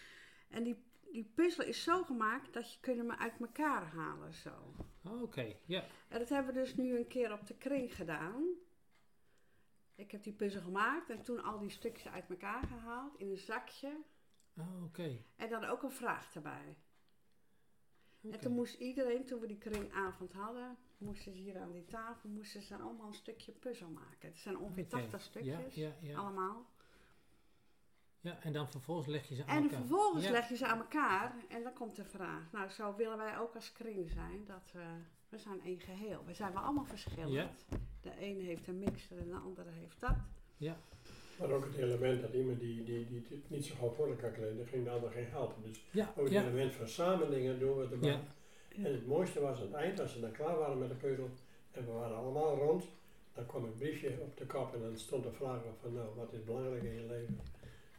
En 0.49 0.63
die, 0.63 0.85
die 1.13 1.33
puzzel 1.35 1.65
is 1.65 1.83
zo 1.83 2.05
gemaakt 2.05 2.53
dat 2.53 2.73
je 2.73 2.81
kunt 2.81 2.97
hem 2.97 3.13
uit 3.13 3.41
elkaar 3.41 3.87
halen 3.87 4.35
zo. 4.35 4.75
Oké, 5.23 5.57
ja. 5.65 5.85
En 6.09 6.19
dat 6.19 6.29
hebben 6.29 6.55
we 6.55 6.61
dus 6.61 6.75
nu 6.75 6.97
een 6.97 7.07
keer 7.07 7.33
op 7.33 7.47
de 7.47 7.55
kring 7.55 7.95
gedaan. 7.95 8.45
Ik 9.97 10.11
heb 10.11 10.23
die 10.23 10.33
puzzel 10.33 10.61
gemaakt 10.61 11.11
en 11.11 11.23
toen 11.23 11.43
al 11.43 11.59
die 11.59 11.71
stukjes 11.71 12.09
uit 12.13 12.31
elkaar 12.31 12.63
gehaald 12.67 13.19
in 13.19 13.31
een 13.31 13.39
zakje. 13.39 14.01
Oh, 14.59 14.85
oké. 14.85 15.17
En 15.37 15.49
dan 15.51 15.65
ook 15.65 15.83
een 15.83 15.91
vraag 15.91 16.35
erbij. 16.35 16.77
En 18.31 18.41
toen 18.41 18.53
moest 18.53 18.75
iedereen, 18.75 19.25
toen 19.27 19.41
we 19.41 19.47
die 19.47 19.59
kringavond 19.59 20.33
hadden, 20.33 20.77
moesten 20.99 21.33
ze 21.33 21.39
hier 21.39 21.61
aan 21.61 21.73
die 21.73 21.85
tafel, 21.85 22.29
moesten 22.29 22.63
ze 22.63 22.77
allemaal 22.77 23.07
een 23.07 23.15
stukje 23.15 23.53
puzzel 23.53 23.89
maken. 23.89 24.29
Het 24.29 24.39
zijn 24.39 24.59
ongeveer 24.59 24.85
Oké. 24.85 24.97
80 24.97 25.23
stukjes, 25.23 25.75
Ja, 25.75 25.87
ja, 25.87 25.93
ja. 26.01 26.19
allemaal. 26.19 26.67
ja, 28.21 28.39
en 28.43 28.53
dan 28.53 28.69
vervolgens 28.69 29.07
leg 29.09 29.29
je 29.29 29.35
ze 29.35 29.43
aan 29.47 29.57
En 29.57 29.63
elkaar. 29.63 29.79
vervolgens 29.79 30.25
ja. 30.25 30.31
leg 30.31 30.49
je 30.49 30.57
ze 30.57 30.67
aan 30.67 30.79
elkaar 30.79 31.35
en 31.49 31.63
dan 31.63 31.73
komt 31.73 31.97
de 31.97 32.05
vraag. 32.05 32.53
Nou, 32.53 32.69
zo 32.69 32.95
willen 32.97 33.17
wij 33.17 33.39
ook 33.39 33.55
als 33.55 33.73
kring 33.73 34.11
zijn, 34.11 34.45
dat 34.45 34.73
we, 34.73 34.87
we 35.29 35.39
zijn 35.39 35.63
één 35.63 35.81
geheel. 35.81 36.25
We 36.25 36.35
zijn 36.35 36.53
wel 36.53 36.63
allemaal 36.63 36.85
verschillend. 36.85 37.67
De 38.07 38.21
ene 38.21 38.43
heeft 38.43 38.67
een 38.67 38.79
mixer 38.79 39.19
en 39.19 39.29
de 39.29 39.37
andere 39.37 39.71
heeft 39.71 40.01
dat. 40.01 40.17
Ja, 40.57 40.77
Maar 41.39 41.51
ook 41.51 41.65
het 41.65 41.75
element 41.77 42.21
dat 42.21 42.33
iemand 42.33 42.61
die, 42.61 42.85
die, 42.85 43.07
die, 43.09 43.27
het 43.29 43.51
niet 43.51 43.65
zo 43.65 43.75
gauw 43.79 43.91
voor 43.91 44.09
elkaar 44.09 44.31
kreeg, 44.31 44.69
ging 44.69 44.85
de 44.85 44.91
ander 44.91 45.11
geen 45.11 45.27
helpen. 45.27 45.63
Dus 45.63 45.85
ja, 45.91 46.13
ook 46.17 46.25
het 46.25 46.33
ja. 46.33 46.43
element 46.43 46.75
van 46.75 46.89
samen 46.89 47.31
dingen 47.31 47.59
doen 47.59 47.77
we 47.77 47.89
erbij. 47.91 48.11
Ja. 48.11 48.21
En 48.85 48.93
het 48.93 49.07
mooiste 49.07 49.41
was 49.41 49.59
aan 49.59 49.67
het 49.67 49.73
eind, 49.73 50.01
als 50.01 50.13
ze 50.13 50.21
dan 50.21 50.33
klaar 50.33 50.59
waren 50.59 50.79
met 50.79 50.89
de 50.89 50.95
puzzel 50.95 51.31
en 51.71 51.87
we 51.87 51.93
waren 51.93 52.17
allemaal 52.17 52.57
rond, 52.57 52.85
dan 53.35 53.47
kwam 53.47 53.65
een 53.65 53.75
briefje 53.75 54.21
op 54.21 54.37
de 54.37 54.47
kop 54.47 54.75
en 54.75 54.81
dan 54.81 54.99
stond 54.99 55.23
de 55.23 55.33
vraag 55.33 55.65
op 55.65 55.79
van 55.81 55.95
nou, 55.95 56.15
wat 56.15 56.33
is 56.33 56.45
belangrijk 56.45 56.83
in 56.83 56.95
je 56.95 57.07
leven? 57.07 57.41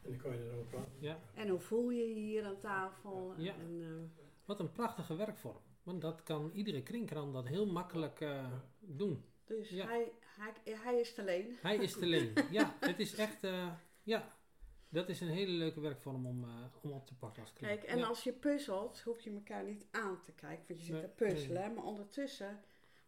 En 0.04 0.12
dan 0.12 0.22
kon 0.22 0.32
je 0.32 0.44
erover 0.44 0.66
praten. 0.66 0.92
Ja. 1.00 1.20
En 1.34 1.50
hoe 1.50 1.60
voel 1.60 1.90
je 1.90 2.08
je 2.08 2.20
hier 2.20 2.46
aan 2.46 2.60
tafel? 2.60 3.34
Ja. 3.38 3.54
En, 3.54 3.82
eh, 3.82 4.22
Wat 4.46 4.60
een 4.60 4.72
prachtige 4.72 5.16
werkvorm. 5.16 5.62
Want 5.84 6.02
dat 6.02 6.24
kan 6.24 6.52
iedere 6.54 6.84
kringkrant 6.84 7.34
dat 7.34 7.48
heel 7.48 7.66
makkelijk 7.66 8.22
eh, 8.22 8.46
doen. 8.80 9.24
Dus 9.48 9.70
Ja. 9.70 9.86
hij, 9.86 10.12
hij, 10.38 10.54
hij 10.76 11.00
is 11.00 11.14
te 11.14 11.24
leen. 11.24 11.58
Hij 11.62 11.76
is 11.78 11.94
te 11.94 12.06
leen. 12.06 12.34
Ja, 12.52 12.76
het 12.80 13.00
is 13.00 13.16
echt, 13.16 13.44
eh, 13.44 13.74
ja, 14.04 14.36
dat 14.90 15.10
is 15.10 15.22
een 15.22 15.28
hele 15.28 15.52
leuke 15.52 15.80
werkvorm 15.80 16.26
om, 16.26 16.44
eh, 16.44 16.66
om 16.82 16.92
op 16.92 17.08
te 17.08 17.16
pakken 17.16 17.42
als 17.42 17.54
kring. 17.54 17.72
Kijk, 17.72 17.84
en 17.84 17.98
ja. 17.98 18.06
als 18.06 18.24
je 18.24 18.34
puzzelt, 18.34 19.02
hoef 19.02 19.22
je 19.22 19.32
elkaar 19.32 19.64
niet 19.64 19.86
aan 19.92 20.22
te 20.24 20.32
kijken, 20.32 20.66
want 20.68 20.80
je 20.80 20.86
zit 20.86 20.94
Nee, 20.96 21.02
te 21.04 21.08
puzzelen. 21.26 21.62
nee. 21.62 21.76
Maar 21.76 21.84
ondertussen 21.84 22.60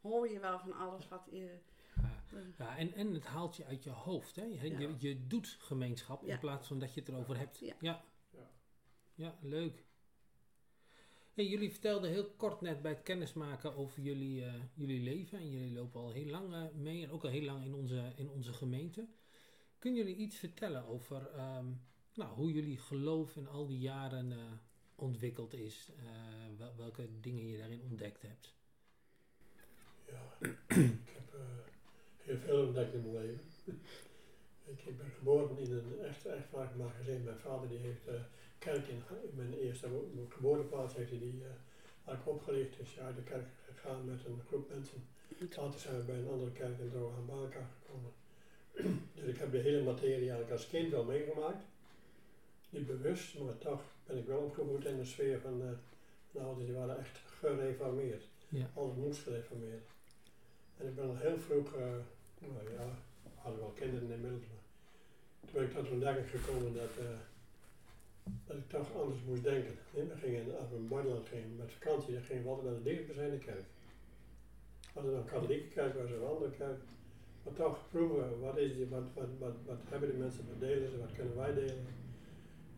hoor 0.02 0.30
je 0.30 0.40
wel 0.40 0.60
van 0.60 0.74
alles 0.74 1.08
wat 1.08 1.28
je... 1.32 1.58
Ja. 2.02 2.24
Ja, 2.58 2.78
en, 2.78 2.94
en 2.94 3.14
het 3.14 3.26
haalt 3.26 3.56
je 3.56 3.66
uit 3.66 3.84
je 3.84 3.90
hoofd. 3.90 4.36
Hè? 4.36 4.44
Je, 4.44 4.70
Ja. 4.70 4.80
je, 4.80 4.96
je 4.98 5.28
doet 5.28 5.48
gemeenschap 5.60 6.24
Ja. 6.24 6.34
in 6.34 6.40
plaats 6.40 6.68
van 6.68 6.80
dat 6.80 6.94
je 6.94 7.00
het 7.00 7.10
erover 7.10 7.38
hebt. 7.38 7.60
Ja, 7.60 7.74
Ja. 7.80 8.04
Ja, 9.14 9.38
leuk. 9.42 9.86
Jullie 11.48 11.72
vertelden 11.72 12.10
heel 12.10 12.30
kort 12.38 12.62
net 12.62 12.82
bij 12.82 12.92
het 12.92 13.04
kennismaken 13.04 13.76
over 13.76 14.02
jullie, 14.02 14.46
eh, 14.46 14.54
jullie 14.74 15.00
leven. 15.02 15.40
En 15.40 15.50
jullie 15.50 15.74
lopen 15.74 16.02
al 16.02 16.12
heel 16.12 16.26
lang 16.26 16.54
eh, 16.54 16.64
mee 16.76 17.04
en 17.04 17.12
ook 17.12 17.24
al 17.24 17.30
heel 17.30 17.44
lang 17.44 17.64
in 17.66 17.74
onze, 17.74 18.14
in 18.16 18.30
onze 18.30 18.54
gemeente. 18.54 19.08
Kunnen 19.78 20.00
jullie 20.00 20.16
iets 20.16 20.36
vertellen 20.36 20.86
over 20.86 21.30
ehm, 21.36 21.66
nou, 22.14 22.36
hoe 22.36 22.52
jullie 22.52 22.78
geloof 22.78 23.36
in 23.36 23.48
al 23.48 23.68
die 23.68 23.80
jaren 23.80 24.32
eh, 24.32 24.38
ontwikkeld 24.96 25.54
is? 25.54 25.92
wel- 26.58 26.76
welke 26.78 27.10
dingen 27.20 27.48
je 27.48 27.58
daarin 27.58 27.82
ontdekt 27.82 28.22
hebt? 28.22 28.54
Ja, 30.08 30.38
ik 30.70 32.26
heb 32.26 32.26
heel 32.26 32.38
veel 32.38 32.66
ontdekt 32.66 32.94
in 32.94 33.02
mijn 33.02 33.26
leven. 33.26 33.82
Ik, 34.76 34.98
ben 34.98 35.12
geboren 35.18 35.58
in 35.58 35.72
een 35.72 36.00
echt, 36.04 36.26
echt 36.26 36.48
vaak 36.52 36.76
maar 36.76 36.94
gezin. 36.98 37.24
Mijn 37.24 37.40
vader 37.40 37.70
die 37.70 37.78
heeft 37.78 38.08
eh 38.08 38.22
kerk 38.60 38.88
in, 38.88 39.02
in 39.30 39.36
mijn 39.36 39.54
eerste 39.54 39.88
geboorteplaats 40.30 40.96
heeft 40.96 41.10
hij 41.10 41.20
die 41.20 41.42
eigenlijk 42.06 42.38
opgericht. 42.38 42.80
Is 42.80 42.96
hij 42.96 43.06
uit 43.06 43.16
de 43.16 43.22
kerk 43.22 43.48
gegaan 43.66 44.06
met 44.06 44.26
een 44.26 44.42
groep 44.48 44.70
mensen. 44.70 45.04
Later 45.56 45.80
zijn 45.80 45.98
we 45.98 46.04
bij 46.04 46.16
een 46.16 46.30
andere 46.30 46.52
kerk 46.52 46.80
in 46.80 46.90
Drogen 46.90 47.26
bij 47.26 47.36
elkaar 47.36 47.70
gekomen. 47.80 48.12
dus 49.16 49.26
ik 49.26 49.38
heb 49.38 49.52
de 49.52 49.58
hele 49.58 49.84
materie 49.84 50.30
eigenlijk 50.30 50.52
als 50.52 50.68
kind 50.68 50.92
wel 50.92 51.04
meegemaakt. 51.04 51.64
Niet 52.70 52.88
bewust, 52.88 53.40
maar 53.40 53.58
toch 53.58 53.82
ben 54.06 54.18
ik 54.18 54.26
wel 54.26 54.40
opgevoed 54.40 54.86
in 54.86 54.98
de 54.98 55.06
sfeer 55.06 55.40
van 55.40 55.60
de 56.32 56.40
ouders 56.40 56.66
die 56.66 56.76
waren 56.76 56.98
echt 56.98 57.18
gereformeerd. 57.40 58.24
Ja. 58.50 58.70
Alles 58.74 58.96
moest 58.96 59.20
gereformeerd. 59.20 59.84
En 60.78 60.88
ik 60.88 60.96
ben 60.96 61.08
al 61.08 61.18
heel 61.18 61.38
vroeg, 61.38 61.72
nou 62.40 62.72
ja, 62.78 62.98
we 63.24 63.30
hadden 63.36 63.60
wel 63.60 63.74
kinderen 63.76 64.12
inmiddels, 64.12 64.44
ben 65.54 65.64
ik 65.64 65.72
tot 65.74 65.86
de 65.86 65.92
ontdekking 65.92 66.30
gekomen 66.30 66.74
dat, 66.74 66.94
eh, 67.00 67.20
dat 68.48 68.58
ik 68.58 68.70
toch 68.70 68.96
anders 69.02 69.20
moest 69.28 69.44
denken. 69.44 69.74
Nee, 69.94 70.04
we 70.04 70.16
gingen, 70.18 70.58
als 70.60 70.70
we 70.70 70.76
in 70.76 71.26
gingen 71.26 71.56
met 71.56 71.72
vakantie, 71.72 72.14
dan 72.14 72.24
gingen 72.24 72.44
we 72.44 72.50
altijd 72.50 72.68
naar 72.68 72.78
de 72.78 72.84
dichtstbijzijnde 72.90 73.38
kerk. 73.38 73.66
Hadden 74.94 75.12
dan 75.12 75.22
een 75.22 75.28
katholieke 75.28 75.68
kerk, 75.68 75.94
was 75.94 76.10
er 76.12 76.22
een 76.22 76.28
andere 76.28 76.52
kerk. 76.52 76.80
Maar 77.44 77.54
toch 77.54 77.78
proeven, 77.90 78.40
wat, 78.40 78.58
is 78.58 78.76
die, 78.76 78.88
wat, 78.88 79.04
wat, 79.14 79.28
wat, 79.40 79.56
wat 79.66 79.78
hebben 79.90 80.10
die 80.10 80.20
mensen, 80.20 80.48
wat 80.48 80.60
delen 80.60 80.90
ze, 80.92 80.98
wat 80.98 81.14
kunnen 81.14 81.36
wij 81.36 81.54
delen. 81.54 81.86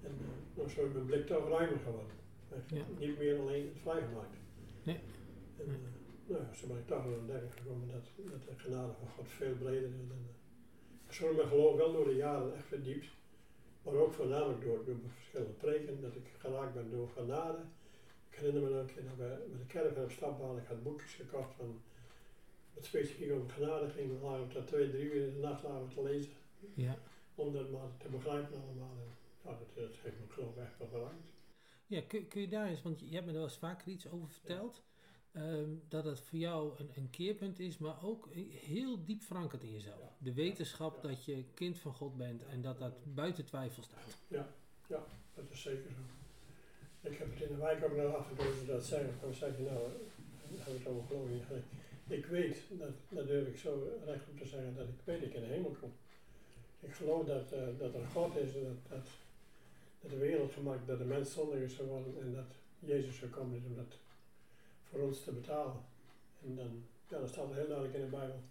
En 0.03 0.11
uh, 0.57 0.67
zo 0.69 0.85
is 0.85 0.93
mijn 0.93 1.05
blik 1.05 1.25
toch 1.27 1.47
ruimer 1.49 1.79
geworden. 1.79 2.15
Ja. 2.67 2.83
Niet 2.99 3.17
meer 3.17 3.39
alleen 3.39 3.65
het 3.65 3.81
vrijgemaakt. 3.81 4.37
Nee. 4.83 4.99
En, 5.57 5.65
Nee. 5.67 5.77
eh, 6.37 6.43
nou 6.43 6.55
zo 6.55 6.67
ben 6.67 6.77
ik 6.77 6.87
toch 6.87 7.03
wel 7.03 7.17
ontdekking 7.17 7.51
gekomen 7.57 7.87
dat, 7.87 8.05
dat 8.31 8.43
de 8.47 8.63
genade 8.63 8.93
van 8.99 9.07
God 9.15 9.27
veel 9.27 9.55
breder 9.55 9.89
is. 9.89 10.07
Dan, 10.07 10.23
zo 11.13 11.33
mijn 11.33 11.47
geloof 11.47 11.75
wel 11.75 11.91
door 11.91 12.05
de 12.05 12.15
jaren 12.15 12.55
echt 12.55 12.67
verdiept. 12.67 13.07
Maar 13.83 13.93
ook 13.93 14.13
voornamelijk 14.13 14.61
door, 14.63 14.85
door 14.85 14.95
verschillende 15.15 15.53
preken, 15.53 16.01
dat 16.01 16.15
ik 16.15 16.27
geraakt 16.37 16.73
ben 16.73 16.89
door 16.89 17.09
genade. 17.09 17.61
Ik 18.29 18.37
herinner 18.37 18.61
me 18.61 18.69
nog 18.69 18.79
een 18.79 18.93
keer 18.93 19.03
dat 19.03 19.15
we 19.17 19.45
met 19.51 19.59
de 19.59 19.65
kerk 19.65 19.97
op 19.97 20.11
stap 20.11 20.39
waren. 20.39 20.61
Ik 20.61 20.67
had 20.67 20.83
boekjes 20.83 21.13
gekocht 21.13 21.53
van 21.57 21.81
wat 22.73 22.85
specifiek 22.85 23.31
om 23.31 23.49
genade 23.49 23.89
ging. 23.89 24.19
We 24.19 24.25
lagen 24.25 24.47
tot 24.47 24.67
twee, 24.67 24.89
drie 24.89 25.11
uur 25.11 25.27
in 25.27 25.33
de 25.33 25.39
nacht 25.39 25.63
lagen 25.63 25.89
te 25.89 26.03
lezen. 26.03 26.31
Ja. 26.73 26.97
Om 27.35 27.53
dat 27.53 27.71
maar 27.71 27.89
te 27.97 28.09
begrijpen 28.09 28.61
allemaal. 28.61 28.95
En, 28.97 29.57
dat, 29.59 29.75
dat 29.75 29.95
heeft 30.01 30.17
mijn 30.17 30.31
geloof 30.31 30.57
echt 30.57 30.77
wel 30.77 30.87
geraakt. 30.87 31.31
Ja, 31.87 32.01
kun, 32.07 32.27
kun 32.27 32.41
je 32.41 32.47
daar 32.47 32.67
eens, 32.67 32.81
want 32.81 32.99
je 32.99 33.13
hebt 33.13 33.25
me 33.25 33.31
er 33.31 33.37
wel 33.37 33.47
eens 33.47 33.57
vaker 33.57 33.87
iets 33.87 34.11
over 34.11 34.29
verteld, 34.29 34.83
ehm, 35.31 35.69
dat 35.87 36.05
het 36.05 36.19
voor 36.19 36.39
jou 36.39 36.73
een, 36.79 36.89
een 36.95 37.09
keerpunt 37.09 37.59
is, 37.59 37.77
maar 37.77 38.03
ook 38.03 38.27
heel 38.51 39.03
diep 39.05 39.21
verankerd 39.21 39.63
in 39.63 39.71
jezelf. 39.71 39.99
Ja. 39.99 40.09
De 40.17 40.33
wetenschap 40.33 40.95
Ja. 41.03 41.09
dat 41.09 41.25
je 41.25 41.43
kind 41.53 41.77
van 41.79 41.93
God 41.93 42.17
bent 42.17 42.43
en 42.45 42.61
dat 42.61 42.79
dat 42.79 42.93
buiten 43.13 43.45
twijfel 43.45 43.83
staat. 43.83 44.17
Dat 45.35 45.45
is 45.51 45.61
zeker 45.61 45.89
zo. 45.91 45.99
Ik 47.09 47.17
heb 47.17 47.33
het 47.33 47.41
in 47.49 47.55
de 47.55 47.61
wijk 47.61 47.83
ook 47.83 47.95
nog 47.95 48.15
af 48.15 48.29
en 48.29 48.35
toe 48.35 48.45
als 48.45 48.57
ze 48.59 48.65
dat 48.65 48.85
zeggen. 48.85 49.13
Dan 49.21 49.33
zeg 49.33 49.57
je 49.57 49.63
nou, 49.63 49.77
dan 49.77 50.57
hebben 50.59 50.73
we 50.73 50.79
het 50.79 50.87
over 50.87 51.07
geloof 51.07 51.29
in. 51.29 51.63
Ik 52.15 52.25
weet, 52.25 52.57
dat, 52.69 52.89
dat 53.09 53.27
durf 53.27 53.47
ik 53.47 53.57
zo 53.57 53.89
recht 54.05 54.29
op 54.29 54.37
te 54.37 54.45
zeggen, 54.47 54.75
dat 54.75 54.87
ik 54.87 54.99
weet 55.03 55.19
dat 55.19 55.29
ik 55.29 55.35
in 55.35 55.41
de 55.41 55.47
hemel 55.47 55.75
kom. 55.79 55.91
Ik 56.79 56.93
geloof 56.93 57.25
dat, 57.25 57.51
eh, 57.51 57.67
dat 57.79 57.93
er 57.93 58.05
God 58.13 58.35
is, 58.35 58.53
dat, 58.53 58.89
dat, 58.89 59.07
dat 60.01 60.11
de 60.11 60.17
wereld 60.17 60.51
gemaakt, 60.51 60.87
dat 60.87 60.97
de 60.97 61.03
mens 61.03 61.33
zondig 61.33 61.59
is 61.59 61.73
geworden 61.73 62.13
en 62.21 62.33
dat 62.33 62.51
Jezus 62.79 63.17
gekomen 63.17 63.57
is 63.57 63.63
om 63.65 63.75
dat 63.75 63.97
voor 64.91 65.01
ons 65.01 65.23
te 65.23 65.31
betalen. 65.31 65.81
En 66.45 66.55
dan, 66.55 66.83
ja, 67.07 67.19
dat 67.19 67.29
staat 67.29 67.53
heel 67.53 67.67
duidelijk 67.67 67.93
in 67.93 68.01
de 68.01 68.07
Bijbel. 68.17 68.41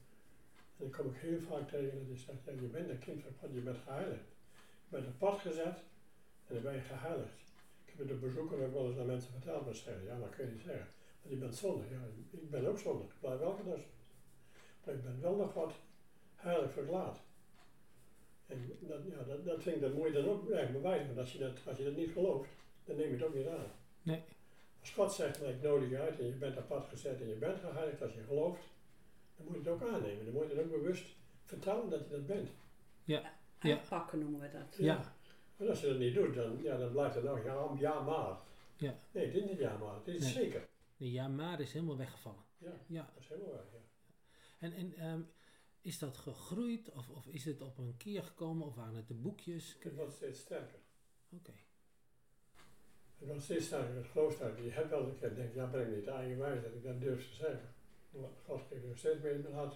En 0.77 0.87
dan 0.87 0.91
kom 0.91 1.07
ik 1.07 1.21
heel 1.21 1.41
vaak 1.41 1.69
tegen 1.69 1.99
dat 1.99 2.07
hij 2.07 2.17
zegt, 2.17 2.61
je 2.61 2.67
bent 2.67 2.89
een 2.89 2.99
kind 2.99 3.23
van 3.23 3.33
God, 3.41 3.55
je 3.55 3.61
bent 3.61 3.79
geheiligd. 3.85 4.29
Je 4.89 4.97
bent 4.97 5.19
pad 5.19 5.39
gezet 5.39 5.79
en 6.47 6.55
dan 6.55 6.63
ben 6.63 6.75
je 6.75 6.81
geheiligd. 6.81 7.39
Ik 7.85 7.93
heb 7.97 8.11
het 8.11 8.37
op 8.39 8.39
ook 8.39 8.73
wel 8.73 8.87
eens 8.87 8.99
aan 8.99 9.07
mensen 9.07 9.33
verteld, 9.33 9.65
maar 9.65 9.75
ze 9.75 9.83
zeggen, 9.83 10.05
ja, 10.05 10.19
dat 10.19 10.31
kun 10.31 10.47
je 10.47 10.53
niet 10.53 10.63
zeggen. 10.63 10.87
Want 11.23 11.35
je 11.35 11.41
bent 11.41 11.57
zondig. 11.57 11.91
Ja, 11.91 12.01
ik 12.31 12.51
ben 12.51 12.67
ook 12.67 12.79
zondig. 12.79 13.07
Ik 13.07 13.21
blijf 13.21 13.39
welke 13.39 13.65
dag. 13.65 13.81
Maar 14.85 14.95
ik 14.95 15.03
ben 15.03 15.21
wel 15.21 15.37
nog 15.37 15.55
wat 15.55 15.73
heilig 16.35 16.73
verklaard. 16.73 17.19
En 18.47 18.77
dat, 18.81 18.99
ja, 19.11 19.23
dat, 19.23 19.45
dat 19.45 19.63
vind 19.63 19.77
ik, 19.77 19.83
dat 19.83 19.95
moet 19.95 20.07
je 20.07 20.13
dan 20.13 20.29
ook 20.29 20.51
eigenlijk 20.51 20.83
bewijzen. 20.83 21.07
Want 21.07 21.19
als 21.19 21.33
je, 21.33 21.39
dat, 21.39 21.59
als 21.67 21.79
je 21.79 21.85
dat 21.85 21.97
niet 21.97 22.11
gelooft, 22.11 22.49
dan 22.85 22.97
neem 22.97 23.07
je 23.07 23.15
het 23.15 23.25
ook 23.25 23.35
niet 23.35 23.47
aan. 23.47 23.71
Nee. 24.03 24.23
Als 24.91 24.99
God 24.99 25.13
zegt, 25.13 25.41
nou, 25.41 25.53
ik 25.53 25.63
nodig 25.63 25.89
je 25.91 25.99
uit 25.99 26.19
en 26.19 26.27
je 26.27 26.33
bent 26.33 26.57
apart 26.57 26.89
gezet 26.89 27.21
en 27.21 27.29
je 27.29 27.35
bent 27.35 27.61
geheiligd 27.61 28.03
als 28.03 28.13
je 28.15 28.23
gelooft, 28.23 28.63
dan 29.37 29.47
moet 29.47 29.55
je 29.55 29.61
het 29.61 29.69
ook 29.69 29.83
aannemen. 29.89 30.25
Dan 30.25 30.35
moet 30.35 30.51
je 30.51 30.55
het 30.55 30.65
ook 30.65 30.71
bewust 30.71 31.07
vertellen 31.45 31.91
dat 31.91 32.01
je 32.05 32.11
dat 32.11 32.27
bent. 32.27 32.51
Ja. 33.05 33.33
Uitpakken 33.59 34.19
noemen 34.19 34.41
we 34.41 34.51
dat. 34.51 34.77
Ja. 34.79 35.15
En 35.57 35.69
als 35.69 35.81
je 35.81 35.87
dat 35.87 35.99
niet 35.99 36.15
doet, 36.15 36.35
dan, 36.35 36.63
ja, 36.63 36.77
dan 36.77 36.93
blijft 36.93 37.15
het 37.15 37.25
nog 37.25 37.45
ja, 37.45 37.69
ja 37.79 38.01
maar. 38.01 38.39
Ja. 38.77 38.99
Nee, 39.11 39.33
dit 39.33 39.43
is 39.43 39.51
niet 39.51 39.59
ja 39.59 39.77
maar, 39.77 39.99
dit 40.05 40.15
is 40.15 40.23
Nee. 40.23 40.33
zeker. 40.33 40.69
De 40.97 41.11
ja, 41.13 41.29
maar 41.29 41.61
is 41.61 41.73
helemaal 41.73 41.97
weggevallen. 41.97 42.45
Ja, 42.59 42.73
Ja. 42.87 43.11
dat 43.15 43.23
is 43.23 43.29
helemaal 43.29 43.51
waar. 43.51 43.65
Ja. 43.73 43.79
En, 44.59 44.73
en 44.73 44.95
ehm, 44.95 45.21
is 45.81 45.99
dat 45.99 46.17
gegroeid 46.17 46.91
of, 46.91 47.09
of 47.11 47.27
is 47.27 47.45
het 47.45 47.63
op 47.63 47.79
een 47.79 47.97
keer 47.97 48.23
gekomen 48.23 48.67
of 48.67 48.75
waren 48.75 48.95
het 48.95 49.09
de 49.09 49.15
boekjes? 49.15 49.77
Het 49.81 49.95
wordt 49.95 50.13
steeds 50.13 50.41
sterker. 50.41 50.79
Oké. 51.33 51.53
Wordt 53.27 53.43
steeds 53.43 53.67
sterker, 53.67 53.95
het 53.97 54.07
geloof 54.07 54.33
sterker. 54.33 54.65
Je 54.65 54.71
hebt 54.71 54.91
wel 54.91 55.01
een 55.01 55.19
keer 55.19 55.35
denk 55.35 55.55
ja, 55.55 55.67
ben 55.67 55.81
ik 55.81 55.97
niet 55.97 56.07
eigenwijs 56.07 56.63
dat 56.63 56.73
ik 56.73 56.85
dat 56.85 57.01
durf 57.01 57.29
te 57.29 57.35
zeggen. 57.35 57.69
Maar 58.11 58.31
God 58.45 58.63
geeft 58.69 58.85
er 58.85 58.99
steeds 58.99 59.21
meer 59.23 59.33
in 59.33 59.41
mijn 59.41 59.55
hart. 59.55 59.75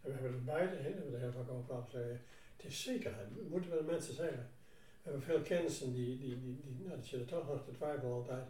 En 0.00 0.10
we 0.10 0.12
hebben 0.12 0.32
er 0.32 0.44
beide, 0.44 0.76
hè, 0.76 0.88
we 0.88 0.94
hebben 0.94 1.14
er 1.14 1.20
heel 1.20 1.32
vaak 1.32 1.50
over 1.50 1.64
gehad, 1.66 1.90
zeggen, 1.90 2.20
het 2.56 2.66
is 2.66 2.82
zekerheid, 2.82 3.28
dat 3.36 3.48
moeten 3.48 3.70
we 3.70 3.76
de 3.76 3.82
mensen 3.82 4.14
zeggen. 4.14 4.48
We 5.02 5.10
hebben 5.10 5.22
veel 5.22 5.40
kennissen 5.40 5.92
die, 5.92 6.18
die, 6.18 6.40
die, 6.40 6.60
die, 6.64 6.86
nou, 6.86 6.98
die 6.98 7.08
zitten 7.08 7.28
toch 7.28 7.48
nog 7.48 7.64
te 7.64 7.72
twijfelen 7.72 8.12
altijd. 8.12 8.46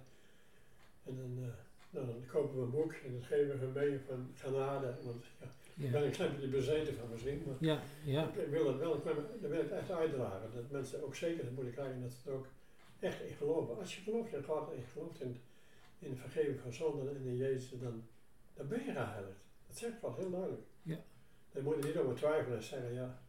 En 1.05 1.17
dan, 1.17 1.45
eh, 1.45 1.55
nou, 1.91 2.07
dan 2.07 2.27
kopen 2.27 2.57
we 2.57 2.63
een 2.63 2.71
boek 2.71 2.93
en 2.93 3.13
dat 3.13 3.25
geven 3.25 3.61
we 3.61 3.81
mee 3.81 4.01
van 4.07 4.31
genade. 4.35 4.95
Want 5.05 5.25
ja, 5.75 5.85
ik 5.85 5.93
ben 5.93 6.05
een 6.05 6.11
klein 6.11 6.33
beetje 6.33 6.49
bezeten 6.49 6.95
van 6.95 7.09
misschien, 7.11 7.43
maar 7.47 7.57
Ja, 7.61 7.83
ja, 8.05 8.33
ik 8.37 8.49
wil 8.51 8.67
het 8.67 8.79
wel, 8.79 8.97
ik 8.97 9.03
wil, 9.03 9.15
dan 9.41 9.51
wil 9.51 9.61
ik 9.61 9.71
het 9.71 9.79
echt 9.79 9.91
uitdragen. 9.91 10.51
Dat 10.55 10.71
mensen 10.71 11.05
ook 11.05 11.15
zeker 11.15 11.45
moeten 11.53 11.73
krijgen 11.73 12.03
dat 12.03 12.13
ze 12.13 12.31
er 12.31 12.37
ook 12.37 12.47
echt 13.05 13.21
in 13.21 13.35
geloven. 13.35 13.79
Als 13.79 13.97
je 13.97 14.03
gelooft 14.03 14.33
in 14.33 14.45
God 14.45 14.71
en 14.71 14.77
je 14.77 14.83
gelooft 14.93 15.21
in, 15.21 15.43
in 15.99 16.11
de 16.11 16.17
vergeving 16.17 16.61
van 16.61 16.73
zonden 16.73 17.17
en 17.17 17.27
in 17.27 17.37
Jezus, 17.37 17.81
dan, 17.81 18.07
dan 18.55 18.69
ben 18.69 18.85
je 18.85 18.93
geheiligd. 18.93 19.41
Dat 19.67 19.77
zegt 19.77 19.99
God 20.01 20.17
heel 20.17 20.31
duidelijk. 20.31 20.63
Ja. 20.83 21.05
Dan 21.53 21.63
moet 21.63 21.77
je 21.77 21.83
niet 21.85 21.97
over 21.97 22.15
twijfelen 22.15 22.59
en 22.59 22.65
zeggen, 22.65 22.93
ja, 22.93 23.23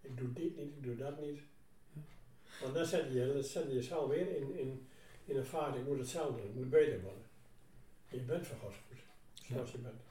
ik 0.00 0.16
doe 0.16 0.32
dit 0.32 0.56
niet, 0.56 0.76
ik 0.76 0.82
doe 0.82 0.96
dat 0.96 1.20
niet. 1.20 1.40
Ja. 1.92 2.00
Want 2.60 2.74
dan 2.74 2.86
zet 2.86 3.12
je, 3.12 3.32
dan 3.32 3.42
zet 3.42 3.64
je 3.64 3.74
jezelf 3.74 4.08
weer 4.08 4.36
in, 4.36 4.58
in, 4.58 4.88
in 5.24 5.36
een 5.36 5.46
vaart, 5.46 5.76
ik 5.76 5.86
moet 5.86 5.98
het 5.98 6.08
zelf 6.08 6.36
doen, 6.36 6.46
ik 6.46 6.54
moet 6.54 6.70
beter 6.70 7.02
worden. 7.02 7.22
En 8.08 8.18
je 8.18 8.24
bent 8.24 8.46
van 8.46 8.58
God 8.58 8.74
goed, 8.88 8.98
zoals 9.34 9.72
je 9.72 9.78
bent. 9.78 10.02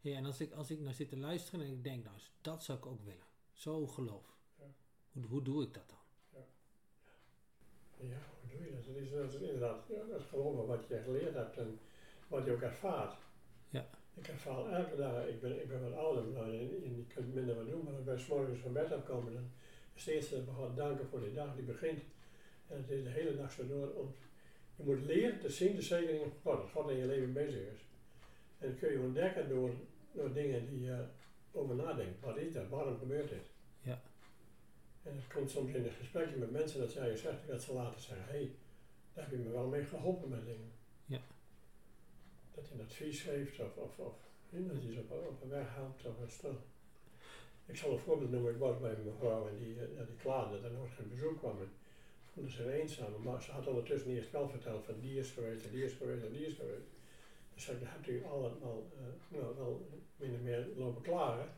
ja. 0.00 0.16
En 0.16 0.24
als 0.24 0.40
ik, 0.40 0.52
als 0.52 0.70
ik 0.70 0.80
naar 0.80 0.94
zit 0.94 1.08
te 1.08 1.16
luisteren 1.16 1.66
en 1.66 1.72
ik 1.72 1.84
denk, 1.84 2.04
nou, 2.04 2.16
dat 2.40 2.64
zou 2.64 2.78
ik 2.78 2.86
ook 2.86 3.04
willen. 3.04 3.26
Zo 3.52 3.86
geloof. 3.86 4.38
Ja. 4.58 4.74
Hoe, 5.12 5.24
hoe 5.24 5.42
doe 5.42 5.62
ik 5.62 5.74
dat 5.74 5.88
dan? 5.88 5.98
Ja, 8.08 8.20
hoe 8.40 8.50
doe 8.50 8.66
je 8.66 8.72
dat? 8.72 8.84
Dat 8.86 8.96
is, 9.02 9.10
dat 9.10 9.32
is 9.32 9.48
inderdaad 9.48 9.80
ja, 9.88 10.02
dat 10.10 10.20
is 10.20 10.26
geloven 10.26 10.66
wat 10.66 10.86
je 10.88 11.00
geleerd 11.04 11.34
hebt 11.34 11.56
en 11.56 11.78
wat 12.28 12.44
je 12.44 12.52
ook 12.52 12.62
ervaart. 12.62 13.14
Ja. 13.68 13.86
Ik 14.14 14.28
ervaar 14.28 14.72
elke 14.72 14.96
dag, 14.96 15.26
ik 15.26 15.40
ben, 15.40 15.62
ik 15.62 15.68
ben 15.68 15.82
wat 15.82 15.98
ouder 15.98 16.24
nou, 16.24 16.44
en, 16.46 16.58
en 16.84 16.96
je 16.96 17.04
kunt 17.14 17.34
minder 17.34 17.54
wat 17.54 17.66
doen, 17.66 17.84
maar 17.84 17.94
als 17.94 18.04
wij 18.04 18.16
's 18.16 18.26
morgens 18.26 18.60
van 18.60 18.72
bed 18.72 18.92
afkomen, 18.92 19.32
dan 19.32 19.50
is 19.94 20.04
het 20.04 20.14
eerste 20.14 20.36
dat 20.36 20.44
we 20.44 20.50
God 20.50 20.76
danken 20.76 21.06
voor 21.06 21.20
die 21.20 21.32
dag 21.32 21.54
die 21.54 21.64
begint. 21.64 22.02
En 22.68 22.76
het 22.76 22.90
is 22.90 23.02
de 23.02 23.10
hele 23.10 23.36
dag 23.36 23.52
zo 23.52 23.66
door. 23.66 23.88
Om, 23.94 24.14
je 24.76 24.84
moet 24.84 25.04
leren 25.04 25.38
te 25.38 25.50
zien 25.50 25.74
de 25.74 25.82
zegeningen 25.82 26.30
van 26.30 26.40
God, 26.42 26.62
dat 26.62 26.70
God 26.70 26.90
in 26.90 26.96
je 26.96 27.06
leven 27.06 27.32
bezig 27.32 27.60
is. 27.72 27.84
En 28.58 28.68
dat 28.68 28.78
kun 28.78 28.92
je 28.92 28.98
ontdekken 28.98 29.48
door, 29.48 29.70
door 30.12 30.32
dingen 30.32 30.68
die 30.68 30.80
je 30.80 31.04
over 31.52 31.74
nadenkt. 31.74 32.20
Wat 32.20 32.36
is 32.36 32.52
dat? 32.52 32.68
Waarom 32.68 32.98
gebeurt 32.98 33.28
dit? 33.28 33.50
Ja. 33.80 34.02
En 35.04 35.16
het 35.16 35.32
komt 35.34 35.50
soms 35.50 35.72
in 35.72 35.84
een 35.84 35.92
gesprekje 35.92 36.36
met 36.36 36.50
mensen 36.50 36.80
dat 36.80 36.92
jij 36.92 37.10
je 37.10 37.16
zegt, 37.16 37.46
dat 37.46 37.62
ze 37.62 37.72
later 37.72 38.00
zeggen, 38.00 38.26
hé, 38.26 38.32
hey, 38.32 38.50
daar 39.12 39.24
heb 39.24 39.32
je 39.32 39.44
me 39.44 39.50
wel 39.50 39.66
mee 39.66 39.84
geholpen 39.84 40.28
met 40.28 40.44
dingen. 40.44 40.72
Ja. 41.06 41.20
Dat 42.54 42.68
je 42.68 42.74
een 42.74 42.80
advies 42.80 43.20
geeft 43.20 43.60
of, 43.60 43.76
of, 43.76 43.98
of 43.98 44.14
dat 44.50 44.82
je 44.82 44.92
ze 44.92 45.00
op, 45.00 45.10
op 45.10 45.42
een 45.42 45.48
weg 45.48 45.74
helpt 45.74 46.06
of 46.06 46.20
een 46.20 46.30
stel. 46.30 46.58
Ik 47.66 47.76
zal 47.76 47.92
een 47.92 47.98
voorbeeld 47.98 48.30
noemen, 48.30 48.52
ik 48.52 48.58
was 48.58 48.80
bij 48.80 48.92
mijn 48.92 49.04
mevrouw 49.04 49.48
en 49.48 49.58
die, 49.58 49.74
eh, 49.74 49.96
ja, 49.96 50.04
die 50.04 50.16
klaagde 50.16 50.60
dat 50.60 50.70
er 50.70 50.76
nooit 50.76 50.90
geen 50.90 51.08
bezoek 51.08 51.38
kwam. 51.38 51.60
En 51.60 51.72
voelde 52.32 52.50
zich 52.50 52.66
eenzaam, 52.66 53.22
maar 53.22 53.42
ze 53.42 53.50
had 53.50 53.66
ondertussen 53.66 54.10
eerst 54.10 54.30
wel 54.30 54.48
verteld 54.48 54.84
van 54.84 55.00
die 55.00 55.18
is 55.18 55.30
geweest 55.30 55.64
en 55.64 55.70
die 55.70 55.84
is 55.84 55.92
geweest 55.92 56.24
en 56.24 56.32
die 56.32 56.46
is 56.46 56.54
geweest. 56.54 56.88
Dus 57.54 57.68
ik 57.68 57.76
heb 57.80 58.06
u 58.06 58.24
allemaal 58.24 58.86
uh, 59.00 59.38
nou, 59.40 59.54
wel 59.56 59.88
min 60.16 60.34
of 60.34 60.40
meer 60.40 60.66
lopen 60.76 61.02
klagen, 61.02 61.48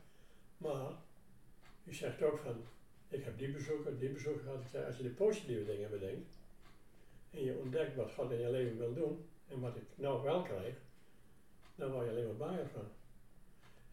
maar 0.57 0.91
u 1.83 1.93
zegt 1.93 2.23
ook 2.23 2.37
van 2.37 2.55
ik 3.09 3.23
heb 3.23 3.37
die 3.37 3.51
bezoeker, 3.51 3.99
die 3.99 4.09
bezoeker 4.09 4.41
gehad. 4.43 4.61
Ik 4.61 4.67
zei, 4.71 4.85
als 4.85 4.97
je 4.97 5.03
de 5.03 5.09
positieve 5.09 5.65
dingen 5.65 5.89
bedenkt 5.89 6.29
en 7.29 7.43
je 7.43 7.57
ontdekt 7.57 7.95
wat 7.95 8.11
God 8.11 8.31
in 8.31 8.39
je 8.39 8.51
leven 8.51 8.77
wil 8.77 8.93
doen 8.93 9.25
en 9.47 9.59
wat 9.59 9.75
ik 9.75 9.83
nou 9.95 10.23
wel 10.23 10.41
krijg, 10.41 10.75
dan 11.75 11.91
word 11.91 12.05
je 12.05 12.11
alleen 12.11 12.25
maar 12.25 12.47
blijer 12.47 12.69
van. 12.69 12.87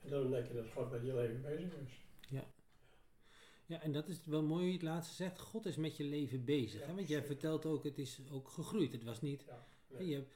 En 0.03 0.11
dan 0.11 0.23
ontdek 0.23 0.49
je 0.49 0.55
dat 0.55 0.71
God 0.75 0.91
met 0.91 1.03
je 1.05 1.15
leven 1.15 1.43
bezig 1.43 1.73
is. 1.87 2.03
Ja, 3.67 3.81
en 3.81 3.93
dat 3.93 4.09
is 4.09 4.21
wel 4.25 4.43
mooi 4.43 4.61
hoe 4.61 4.67
je 4.67 4.79
het 4.79 4.83
laatste 4.83 5.15
zegt. 5.15 5.41
God 5.41 5.67
is 5.67 5.77
met 5.77 5.97
je 5.97 6.05
leven 6.05 6.45
bezig. 6.45 6.81
Ja, 6.81 6.87
hè? 6.87 6.95
Want 6.95 7.09
jij 7.09 7.21
zeker. 7.21 7.33
vertelt 7.33 7.67
ook, 7.67 7.85
het 7.85 7.99
is 7.99 8.21
ook 8.31 8.49
gegroeid. 8.49 8.93
Het 8.93 9.05
was 9.05 9.21
niet... 9.21 9.45
Ja, 9.89 10.01
Je, 10.01 10.15
hebt, 10.15 10.35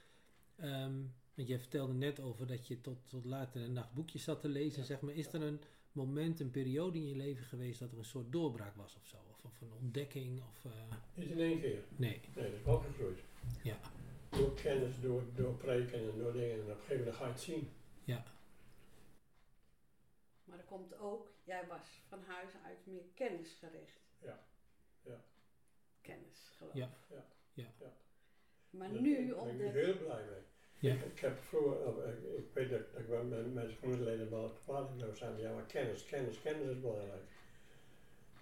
ehm, 0.56 1.00
want 1.34 1.48
jij 1.48 1.58
vertelde 1.58 1.92
net 1.92 2.20
over 2.20 2.46
dat 2.46 2.66
je 2.66 2.80
tot, 2.80 2.98
tot 3.06 3.24
laat 3.24 3.54
in 3.54 3.62
de 3.62 3.68
nacht 3.68 3.92
boekjes 3.92 4.24
zat 4.24 4.40
te 4.40 4.48
lezen. 4.48 4.80
Ja, 4.80 4.86
Zeg 4.86 5.00
maar, 5.00 5.14
is 5.14 5.24
ja. 5.24 5.32
er 5.32 5.42
een 5.42 5.60
moment, 5.98 6.40
een 6.40 6.50
periode 6.50 6.98
in 6.98 7.08
je 7.08 7.16
leven 7.16 7.44
geweest 7.44 7.78
dat 7.80 7.92
er 7.92 7.98
een 7.98 8.04
soort 8.04 8.32
doorbraak 8.32 8.76
was 8.76 8.96
of 8.96 9.06
zo? 9.06 9.16
Of, 9.30 9.44
of 9.44 9.60
een 9.60 9.72
ontdekking? 9.80 10.42
Of, 10.50 10.64
eh, 10.64 10.72
Niet 11.14 11.28
in 11.30 11.40
één 11.40 11.60
keer. 11.60 11.82
nee, 11.96 12.20
Nee, 12.34 12.44
dat 12.50 12.52
is 12.58 12.62
wel 12.64 12.78
gegroeid. 12.78 13.20
ja, 13.62 13.78
Door 14.30 14.54
kennis, 14.54 15.00
door, 15.00 15.22
door 15.34 15.54
preken 15.54 16.10
en 16.12 16.18
door 16.18 16.32
dingen. 16.32 16.54
En 16.54 16.60
op 16.62 16.68
een 16.68 16.74
gegeven 16.76 16.96
moment 16.98 17.16
ga 17.16 17.24
je 17.24 17.30
het 17.32 17.40
zien. 17.40 17.70
ja, 18.04 18.24
Maar 20.44 20.58
er 20.58 20.64
komt 20.64 20.98
ook, 20.98 21.30
jij 21.44 21.66
was 21.66 22.00
van 22.08 22.22
huis 22.26 22.50
uit 22.64 22.86
meer 22.86 23.02
kennisgericht. 23.14 24.00
Ja, 24.18 24.46
ja. 25.02 25.24
Kennis, 26.00 26.50
geloof 26.56 26.74
Ja, 26.74 26.86
ik. 26.86 27.16
ja, 27.16 27.24
ja. 27.80 27.92
Maar 28.70 28.92
Daar 28.92 29.00
nu 29.00 29.14
ben 29.16 29.26
ik 29.28 29.36
ontdek 29.36 29.72
heel 29.72 29.96
blij 29.96 30.24
mee. 30.24 30.42
Ja. 30.78 30.92
Ik, 30.92 31.00
ik 31.04 31.18
heb 31.20 31.38
vroeger, 31.38 32.04
eh, 32.04 32.10
ik, 32.10 32.38
ik 32.38 32.46
weet 32.52 32.70
dat, 32.70 32.92
dat 32.92 33.00
ik 33.00 33.06
wel 33.06 33.24
met 33.24 33.54
mijn 33.54 33.70
schoenleden 33.70 34.30
wel 34.30 34.52
kwaad 34.64 34.90
heb 34.96 35.16
zijn, 35.16 35.38
ja 35.38 35.52
maar 35.52 35.66
kennis, 35.66 36.04
kennis, 36.04 36.40
kennis 36.42 36.68
is 36.68 36.80
belangrijk. 36.80 37.22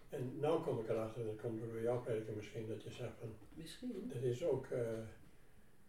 En 0.09 0.39
nu 0.41 0.49
kom 0.65 0.79
ik 0.79 0.89
erachter, 0.89 1.21
en 1.21 1.27
dat 1.27 1.41
komt 1.41 1.61
door 1.61 1.83
jouw 1.83 2.01
prediker 2.01 2.35
misschien, 2.35 2.69
dat 2.69 2.83
je 2.83 2.91
zegt 2.91 3.13
van, 3.19 3.35
misschien. 3.55 4.11
dat 4.13 4.23
is 4.23 4.45
ook, 4.45 4.67
eh, 4.67 4.81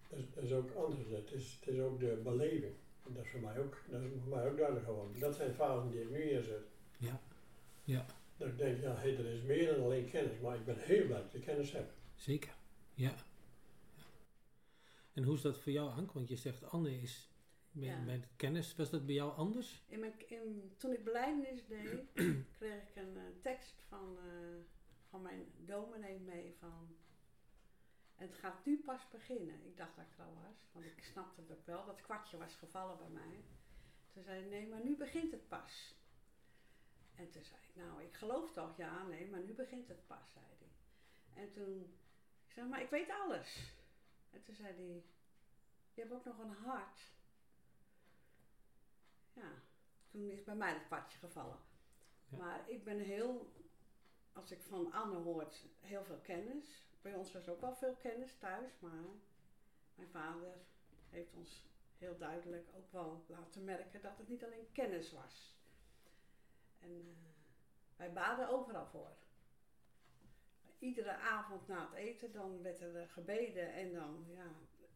dat, 0.09 0.19
is, 0.19 0.25
dat 0.33 0.43
is 0.43 0.51
ook 0.51 0.75
anders, 0.75 1.09
het 1.09 1.31
is, 1.31 1.57
het 1.59 1.73
is 1.75 1.79
ook 1.79 1.99
de 1.99 2.19
beleving. 2.23 2.73
En 3.05 3.13
dat 3.13 3.23
is 3.23 3.29
voor 3.29 3.39
mij 3.39 3.59
ook, 3.59 3.77
dat 3.89 4.01
is 4.01 4.09
voor 4.23 4.37
mij 4.37 4.49
ook 4.49 4.57
duidelijk 4.57 4.85
geworden. 4.85 5.19
Dat 5.19 5.35
zijn 5.35 5.53
fasen 5.53 5.91
die 5.91 6.01
ik 6.01 6.09
nu 6.09 6.21
inzet. 6.21 6.65
Ja. 6.97 7.21
Ja. 7.83 8.05
Dat 8.37 8.47
ik 8.47 8.57
denk, 8.57 8.81
ja, 8.81 8.95
hey, 8.95 9.17
er 9.17 9.25
is 9.25 9.41
meer 9.41 9.75
dan 9.75 9.83
alleen 9.83 10.09
kennis, 10.09 10.39
maar 10.39 10.55
ik 10.55 10.65
ben 10.65 10.77
heel 10.77 11.05
blij 11.05 11.21
dat 11.21 11.33
ik 11.33 11.41
kennis 11.41 11.71
heb. 11.71 11.89
zeker. 12.15 12.55
Ja. 12.93 13.13
En 15.17 15.23
hoe 15.23 15.35
is 15.35 15.41
dat 15.41 15.59
voor 15.59 15.71
jou, 15.71 15.89
Anke? 15.91 16.13
Want 16.13 16.27
je 16.27 16.35
zegt 16.35 16.63
Anne 16.63 17.01
is 17.01 17.29
met, 17.71 17.85
Ja. 17.89 17.99
met 17.99 18.27
kennis. 18.35 18.75
Was 18.75 18.89
dat 18.89 19.05
bij 19.05 19.15
jou 19.15 19.35
anders? 19.35 19.83
In 19.87 19.99
mijn, 19.99 20.29
in, 20.29 20.73
toen 20.77 20.91
ik 20.91 21.03
belijdenis 21.03 21.67
deed, 21.67 22.11
kreeg 22.57 22.89
ik 22.89 22.95
een 22.95 23.17
eh, 23.17 23.23
tekst 23.41 23.81
van, 23.87 24.17
eh, 24.17 24.55
van 25.09 25.21
mijn 25.21 25.51
dominee 25.65 26.19
mee 26.19 26.55
van... 26.59 26.95
En 28.15 28.27
het 28.27 28.35
gaat 28.35 28.65
nu 28.65 28.81
pas 28.85 29.09
beginnen. 29.09 29.65
Ik 29.65 29.77
dacht 29.77 29.95
dat 29.95 30.05
ik 30.05 30.17
er 30.17 30.23
al 30.23 30.33
was, 30.33 30.69
want 30.71 30.85
ik 30.85 31.03
snapte 31.03 31.41
het 31.41 31.51
ook 31.51 31.65
wel. 31.65 31.85
Dat 31.85 32.01
kwartje 32.01 32.37
was 32.37 32.55
gevallen 32.55 32.97
bij 32.97 33.09
mij. 33.09 33.43
Toen 34.13 34.23
zei 34.23 34.39
hij, 34.39 34.49
nee, 34.49 34.67
maar 34.67 34.83
nu 34.83 34.95
begint 34.97 35.31
het 35.31 35.47
pas. 35.47 35.95
En 37.15 37.29
toen 37.29 37.43
zei 37.43 37.59
ik, 37.69 37.75
nou, 37.75 38.03
ik 38.03 38.13
geloof 38.13 38.51
toch, 38.51 38.77
ja, 38.77 39.07
nee, 39.07 39.29
maar 39.29 39.43
nu 39.43 39.53
begint 39.53 39.87
het 39.87 40.07
pas, 40.07 40.31
zei 40.33 40.45
hij. 40.59 41.43
En 41.43 41.51
toen, 41.51 41.97
ik 42.45 42.51
zei, 42.51 42.67
maar 42.67 42.81
ik 42.81 42.89
weet 42.89 43.09
alles. 43.09 43.75
En 44.31 44.43
toen 44.43 44.55
zei 44.55 44.73
hij, 44.75 45.03
je 45.93 46.01
hebt 46.01 46.13
ook 46.13 46.25
nog 46.25 46.37
een 46.37 46.55
hart. 46.63 47.01
Ja, 49.33 49.51
toen 50.07 50.29
is 50.29 50.43
bij 50.43 50.55
mij 50.55 50.73
het 50.73 50.85
kwartje 50.85 51.17
gevallen. 51.17 51.59
Ja. 52.29 52.37
Maar 52.37 52.69
ik 52.69 52.83
ben 52.83 52.99
heel 52.99 53.51
als 54.37 54.51
ik 54.51 54.61
van 54.61 54.91
Anne 54.91 55.17
hoort, 55.17 55.65
heel 55.79 56.03
veel 56.03 56.19
kennis. 56.19 56.85
Bij 57.01 57.13
ons 57.13 57.31
was 57.31 57.49
ook 57.49 57.61
wel 57.61 57.75
veel 57.75 57.95
kennis 57.95 58.37
thuis, 58.37 58.79
maar 58.79 59.05
mijn 59.95 60.09
vader 60.09 60.57
heeft 61.09 61.33
ons 61.33 61.65
heel 61.97 62.17
duidelijk 62.17 62.67
ook 62.75 62.91
wel 62.91 63.25
laten 63.27 63.63
merken 63.63 64.01
dat 64.01 64.17
het 64.17 64.27
niet 64.27 64.43
alleen 64.43 64.71
kennis 64.71 65.11
was. 65.11 65.55
En 66.79 66.89
eh, 66.89 67.33
wij 67.95 68.13
baden 68.13 68.49
overal 68.49 68.85
voor. 68.85 69.11
Iedere 70.79 71.15
avond 71.15 71.67
na 71.67 71.89
het 71.89 71.93
eten, 71.93 72.31
dan 72.31 72.61
werd 72.61 72.81
er 72.81 73.07
gebeden 73.07 73.73
en 73.73 73.93
dan, 73.93 74.25
ja, 74.27 74.51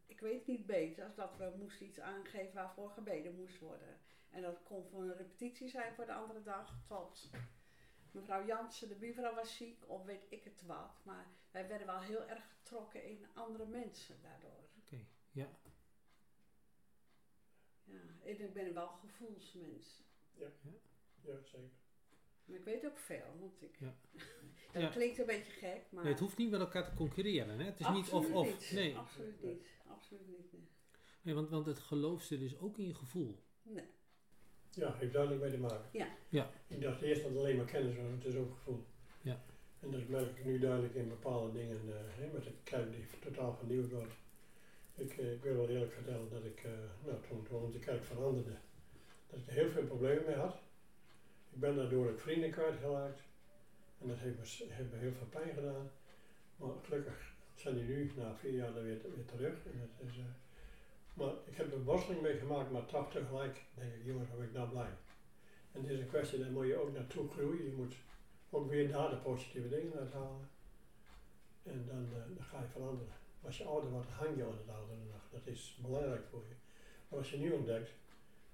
ik 0.06 0.20
weet 0.20 0.46
niet 0.46 0.66
beter 0.66 1.04
als 1.04 1.14
dat 1.14 1.36
we 1.36 1.54
moesten 1.58 1.86
iets 1.86 2.00
aangeven 2.00 2.54
waarvoor 2.54 2.90
gebeden 2.90 3.34
moest 3.34 3.58
worden. 3.58 3.98
En 4.30 4.42
dat 4.42 4.62
kon 4.62 4.84
voor 4.84 5.02
een 5.02 5.16
repetitie 5.16 5.68
zijn 5.68 5.94
voor 5.94 6.06
de 6.06 6.12
andere 6.12 6.42
dag, 6.42 6.74
tot 6.86 7.30
mevrouw 8.10 8.46
Jansen, 8.46 8.88
de 8.88 8.94
buurvrouw, 8.94 9.34
was 9.34 9.56
ziek 9.56 9.88
of 9.88 10.04
weet 10.04 10.26
ik 10.28 10.44
het 10.44 10.62
wat. 10.62 11.00
Maar 11.02 11.26
wij 11.50 11.68
werden 11.68 11.86
wel 11.86 12.00
heel 12.00 12.28
erg 12.28 12.44
getrokken 12.48 13.04
in 13.04 13.26
andere 13.34 13.66
mensen 13.66 14.22
daardoor. 14.22 14.68
Oké, 14.78 15.04
ja. 15.30 15.48
Ja, 17.84 18.00
en 18.24 18.40
ik 18.40 18.52
ben 18.52 18.74
wel 18.74 18.88
een 18.88 18.98
gevoelsmens. 18.98 20.02
Ja, 20.34 20.50
zeker. 21.42 21.81
Maar 22.44 22.56
ik 22.58 22.64
weet 22.64 22.86
ook 22.86 22.98
veel, 22.98 23.24
want 23.40 23.62
ik... 23.62 23.76
Ja. 23.78 23.94
dat 24.72 24.82
Ja. 24.82 24.88
klinkt 24.88 25.18
een 25.18 25.26
beetje 25.26 25.52
gek, 25.52 25.82
maar... 25.90 26.02
Nee, 26.02 26.12
het 26.12 26.20
hoeft 26.22 26.36
niet 26.38 26.50
met 26.50 26.60
elkaar 26.60 26.84
te 26.84 26.94
concurreren. 26.94 27.58
Hè? 27.58 27.64
Het 27.64 27.80
is 27.80 27.88
niet 27.88 28.10
absoluut 28.10 28.30
of-of. 28.36 28.46
niet. 28.46 28.70
Nee. 28.72 28.96
Absoluut 28.96 29.42
niet. 29.42 29.66
Absoluut 29.86 30.28
niet. 30.28 30.52
Nee. 30.52 30.62
nee 31.22 31.34
want, 31.34 31.48
want 31.48 31.66
het 31.66 31.78
geloof 31.78 32.22
zit 32.22 32.40
dus 32.40 32.58
ook 32.58 32.78
in 32.78 32.86
je 32.86 32.94
gevoel. 32.94 33.38
nee. 33.62 33.84
Ja, 34.74 34.94
heeft 34.94 35.12
duidelijk 35.12 35.42
mee 35.42 35.50
te 35.50 35.58
maken. 35.58 35.88
Ja. 35.92 36.08
Ja. 36.28 36.50
Ik 36.68 36.80
dacht 36.80 37.00
eerst 37.02 37.22
dat 37.22 37.30
het 37.30 37.40
alleen 37.40 37.56
maar 37.56 37.64
kennis 37.66 37.96
was, 37.96 38.10
het 38.10 38.24
is 38.24 38.36
ook 38.36 38.52
gevoel. 38.52 38.84
Ja. 39.20 39.42
En 39.80 39.90
dat 39.90 40.08
merk 40.08 40.38
ik 40.38 40.44
nu 40.44 40.58
duidelijk 40.58 40.94
in 40.94 41.08
bepaalde 41.08 41.52
dingen, 41.52 41.80
eh, 41.88 41.94
hè, 42.08 42.32
met 42.32 42.44
de 42.44 42.52
kerk 42.64 42.92
die 42.92 43.04
totaal 43.20 43.54
vernieuwd 43.54 43.90
wordt. 43.90 44.12
Ik, 44.94 45.18
eh, 45.18 45.32
ik 45.32 45.42
wil 45.42 45.56
wel 45.56 45.68
eerlijk 45.68 45.92
vertellen 45.92 46.30
dat 46.30 46.44
ik, 46.44 46.62
eh, 46.64 46.70
nou, 47.06 47.18
toen, 47.28 47.42
toen 47.42 47.62
onze 47.62 47.78
kerk 47.78 48.04
veranderde, 48.04 48.56
dat 49.30 49.38
ik 49.38 49.46
er 49.46 49.52
heel 49.52 49.70
veel 49.70 49.84
problemen 49.84 50.24
mee 50.26 50.34
had. 50.34 50.56
Ik 51.52 51.60
ben 51.60 51.76
daardoor 51.76 52.10
ook 52.10 52.20
vrienden 52.20 52.50
kwijtgeraakt. 52.50 53.20
En 54.00 54.08
dat 54.08 54.18
heeft 54.18 54.38
me, 54.38 54.72
heeft 54.74 54.92
me 54.92 54.98
heel 54.98 55.12
veel 55.12 55.26
pijn 55.26 55.54
gedaan. 55.54 55.90
Maar 56.56 56.70
gelukkig 56.82 57.32
zijn 57.54 57.74
die 57.74 57.84
nu, 57.84 58.12
na 58.16 58.34
vier 58.34 58.52
jaar, 58.52 58.76
er 58.76 58.84
weer, 58.84 59.00
weer 59.14 59.24
terug. 59.24 59.54
En 59.64 59.80
dat 59.80 60.08
is, 60.08 60.18
eh, 60.18 60.24
maar 61.14 61.32
ik 61.44 61.56
heb 61.56 61.66
er 61.66 61.78
een 61.78 61.84
worsteling 61.84 62.22
mee 62.22 62.38
gemaakt, 62.38 62.70
maar 62.70 62.86
toch 62.86 63.10
tegelijk 63.10 63.62
denk 63.74 63.94
ik, 63.94 64.04
jongens, 64.04 64.30
ben 64.30 64.44
ik 64.44 64.52
nou 64.52 64.68
blij. 64.68 64.90
En 65.72 65.80
het 65.80 65.90
is 65.90 66.00
een 66.00 66.08
kwestie, 66.08 66.38
daar 66.38 66.50
moet 66.50 66.66
je 66.66 66.80
ook 66.80 66.92
naartoe 66.92 67.30
groeien. 67.30 67.64
Je 67.64 67.76
moet 67.76 67.94
ook 68.50 68.70
weer 68.70 68.88
daar 68.88 69.10
de 69.10 69.16
positieve 69.16 69.68
dingen 69.68 69.98
uithalen. 69.98 70.48
En 71.62 71.86
dan, 71.86 72.08
eh, 72.12 72.36
dan 72.36 72.44
ga 72.44 72.60
je 72.60 72.68
veranderen. 72.68 73.14
Als 73.44 73.58
je 73.58 73.64
ouder 73.64 73.90
wordt, 73.90 74.10
hang 74.10 74.36
je 74.36 74.44
aan 74.44 74.50
het 74.50 74.76
oudere 74.76 75.08
dag. 75.12 75.28
Dat 75.30 75.46
is 75.46 75.78
belangrijk 75.82 76.26
voor 76.30 76.44
je. 76.48 76.54
Maar 77.08 77.18
als 77.18 77.30
je 77.30 77.38
nu 77.38 77.52
ontdekt 77.52 77.90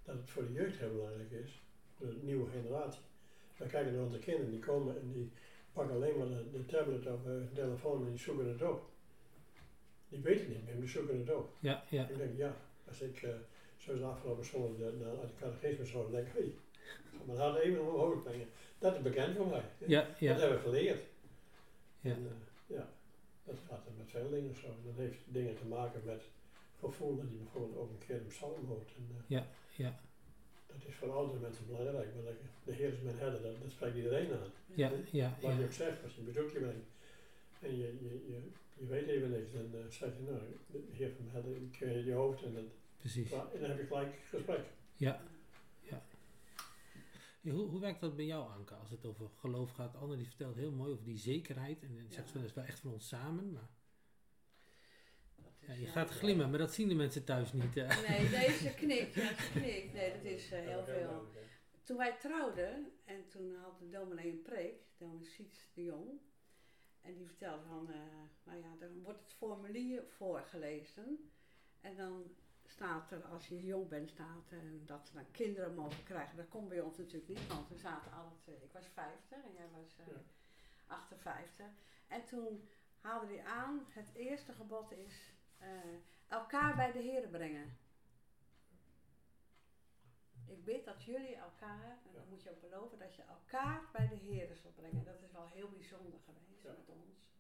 dat 0.02 0.16
het 0.16 0.30
voor 0.30 0.46
de 0.46 0.52
jeugd 0.52 0.78
heel 0.78 0.92
belangrijk 0.92 1.30
is, 1.30 1.62
de 1.98 2.16
nieuwe 2.22 2.50
generatie. 2.50 3.00
We 3.56 3.66
kijken 3.66 3.92
naar 3.94 4.04
onze 4.04 4.18
kinderen, 4.18 4.50
die 4.50 4.61
komen 4.61 5.00
en 5.00 5.12
die 5.12 5.30
pakken 5.72 5.94
alleen 5.94 6.18
maar 6.18 6.28
de, 6.28 6.50
de 6.52 6.66
tablet 6.66 7.06
of 7.06 7.26
eh, 7.26 7.32
de 7.32 7.52
telefoon 7.54 8.04
en 8.04 8.11
die 8.11 8.18
zoeken 8.18 8.48
het 8.48 8.62
op. 8.62 8.88
Die 10.08 10.20
weten 10.20 10.48
niet 10.48 10.64
meer, 10.64 10.72
maar 10.72 10.80
die 10.80 10.88
zoeken 10.90 11.18
het 11.18 11.34
op. 11.34 11.50
Ja, 11.58 11.84
ja. 11.88 12.08
Ik 12.08 12.16
denk, 12.16 12.37
ja, 12.37 12.56
als 12.88 13.00
ik, 13.00 13.22
eh 13.22 13.30
zoals 13.76 14.00
de 14.00 14.06
afgelopen 14.06 14.44
zondag 14.44 14.76
de, 14.76 14.98
de, 14.98 15.04
uit 15.04 15.28
de 15.28 15.44
catechisme 15.44 15.87
zo, 15.87 16.11
denk 16.11 16.26
ik, 16.26 16.32
hé, 16.32 16.54
ga 17.11 17.24
mijn 17.26 17.38
hart 17.38 17.58
even 17.58 17.80
omhoog 17.88 18.22
brengen. 18.22 18.48
Dat 18.78 18.94
is 18.94 19.02
bekend 19.02 19.37
voor 19.37 19.46
mij. 19.46 19.62
Ja, 19.78 20.02
Dat 20.02 20.18
ja. 20.18 20.34
hebben 20.34 20.56
we 20.56 20.62
geleerd. 20.62 21.02
Ja. 22.00 22.11
En, 22.11 22.26
eh, 22.26 22.76
ja, 22.76 22.88
dat 23.44 23.56
gaat 23.68 23.87
er 23.87 23.92
met 23.96 24.11
veel 24.11 24.30
dingen 24.30 24.54
zo. 24.54 24.66
Dat 24.84 24.94
heeft 24.96 25.18
dingen 25.24 25.56
te 25.56 25.64
maken 25.64 26.02
met 26.04 26.22
gevoel 26.80 27.16
dat 27.16 27.30
je 27.30 27.37
bijvoorbeeld 27.37 27.76
ook 27.78 27.90
een 27.90 28.06
keer 28.06 28.16
een 28.16 28.26
psalm 28.26 28.66
hoort. 28.66 28.90
En, 28.96 29.24
Ja, 29.26 29.46
ja. 29.76 30.00
Dat 30.72 30.76
is 30.87 30.94
voor 30.94 31.11
oudere 31.12 31.38
mensen 31.38 31.66
belangrijk. 31.66 32.14
Maar 32.14 32.24
dat, 32.24 32.35
de 32.64 32.72
Heer 32.72 32.92
is 32.92 33.00
mijn 33.00 33.18
herder, 33.18 33.42
dat, 33.42 33.61
dat 33.62 33.70
spreekt 33.70 33.96
iedereen 33.96 34.33
aan. 34.33 34.50
Ja, 34.74 34.90
ja, 35.11 35.37
Wat 35.40 35.57
je 35.57 35.64
ook 35.64 35.72
zegt, 35.72 36.02
als 36.02 36.12
je 36.14 36.18
een 36.20 36.24
bezoekje 36.26 36.59
brengt 36.59 36.87
en 37.61 37.76
je, 37.76 37.87
je, 38.02 38.24
je, 38.33 38.38
je 38.74 38.87
weet 38.87 39.07
even 39.07 39.31
niks, 39.31 39.52
dan 39.52 39.68
eh, 39.74 39.87
zeg 39.90 40.11
je, 40.16 40.22
nou, 40.22 40.40
de 40.72 40.83
Heer 40.92 41.11
van 41.16 41.24
mijn 41.24 41.35
herder, 41.37 41.57
ik 41.62 41.72
ken 41.72 41.92
je 41.92 42.04
je 42.04 42.12
hoofd 42.12 42.42
en 42.42 42.54
dan, 42.54 42.68
Precies. 42.98 43.31
en 43.33 43.61
dan 43.61 43.68
heb 43.70 43.78
je 43.78 43.87
gelijk 43.87 44.14
gesprek. 44.31 44.64
Ja, 44.96 45.20
hoe, 47.42 47.68
hoe 47.68 47.81
werkt 47.81 48.00
dat 48.00 48.16
bij 48.16 48.24
jou, 48.24 48.50
Anke, 48.50 48.74
als 48.74 48.90
het 48.90 49.04
over 49.07 49.28
geloof 49.38 49.70
gaat? 49.70 49.96
Anne 49.96 50.16
die 50.16 50.26
vertelt 50.26 50.57
heel 50.57 50.70
mooi 50.72 50.92
over 50.92 51.04
die 51.04 51.18
zekerheid 51.18 51.83
en 51.83 51.88
dan 51.96 52.04
zegt 52.09 52.26
Ja. 52.26 52.33
ze, 52.33 52.38
dat 52.38 52.48
is 52.48 52.54
wel 52.54 52.64
echt 52.64 52.81
voor 52.81 52.92
ons 52.92 53.09
samen. 53.09 53.52
Maar 53.52 53.68
ja, 55.68 55.74
je 55.74 55.87
ja, 55.87 55.90
gaat 55.90 56.11
glimmen, 56.11 56.50
maar 56.50 56.59
dat 56.59 56.74
zien 56.74 56.88
de 56.88 56.94
mensen 56.94 57.24
thuis 57.24 57.52
niet. 57.52 57.76
eh. 57.76 58.09
Nee, 58.09 58.28
deze 58.31 58.74
knikt. 58.83 59.14
Ja, 59.14 59.33
knikt. 59.52 59.92
Nee, 59.92 60.12
dat 60.12 60.24
is 60.24 60.50
eh, 60.52 60.61
heel 60.61 60.85
veel. 60.85 61.26
Toen 61.83 61.96
wij 61.96 62.16
trouwden, 62.18 62.92
en 63.04 63.28
toen 63.28 63.54
had 63.57 63.78
de 63.78 63.88
dominee 63.88 64.31
een 64.31 64.42
preek, 64.42 64.74
dominee 64.96 65.24
Siets 65.24 65.68
de 65.74 65.83
Jong. 65.85 66.20
En 67.00 67.14
die 67.14 67.26
vertelde 67.26 67.64
van, 67.68 67.90
eh, 67.92 67.98
nou 68.44 68.59
ja, 68.59 68.74
dan 68.78 69.02
wordt 69.02 69.20
het 69.20 69.33
formulier 69.33 70.02
voorgelezen. 70.16 71.31
En 71.81 71.96
dan 71.96 72.24
staat 72.66 73.11
er, 73.11 73.24
als 73.24 73.48
je 73.48 73.62
jong 73.64 73.88
bent, 73.88 74.09
staat 74.11 74.50
er 74.50 74.87
dat 74.87 75.07
ze 75.07 75.12
dan 75.14 75.31
kinderen 75.31 75.74
mogen 75.74 76.02
krijgen. 76.04 76.37
Dat 76.37 76.48
kon 76.48 76.68
bij 76.68 76.81
ons 76.81 76.96
natuurlijk 76.98 77.28
niet, 77.28 77.46
want 77.46 77.68
we 77.68 77.76
zaten 77.76 78.12
altijd, 78.12 78.57
eh, 78.59 78.62
ik 78.64 78.72
was 78.72 78.87
50 78.94 79.37
en 79.44 79.52
jij 79.57 79.68
was 79.72 79.96
eh, 79.98 80.07
Ja. 80.07 80.20
58. 80.87 81.66
En 82.09 82.24
toen 82.24 82.68
haalde 83.00 83.26
hij 83.26 83.44
aan, 83.44 83.87
het 83.88 84.11
eerste 84.14 84.52
gebod 84.52 84.92
is 84.92 85.33
eh, 85.59 85.68
elkaar 86.29 86.77
bij 86.77 86.92
de 86.92 86.99
Heer 86.99 87.29
brengen. 87.29 87.77
Ik 90.47 90.64
bid 90.64 90.85
dat 90.85 91.05
jullie 91.05 91.37
elkaar, 91.37 91.99
en 92.07 92.12
dan 92.12 92.29
moet 92.29 92.42
je 92.42 92.51
ook 92.51 92.61
beloven 92.61 92.99
dat 92.99 93.14
je 93.14 93.23
elkaar 93.23 93.83
bij 93.92 94.09
de 94.09 94.14
Heer 94.14 94.57
zal 94.57 94.71
brengen. 94.71 95.05
Dat 95.05 95.23
is 95.23 95.33
wel 95.33 95.47
heel 95.47 95.68
bijzonder 95.71 96.21
geweest 96.21 96.62
Ja. 96.62 96.71
met 96.71 96.88
ons. 96.88 97.37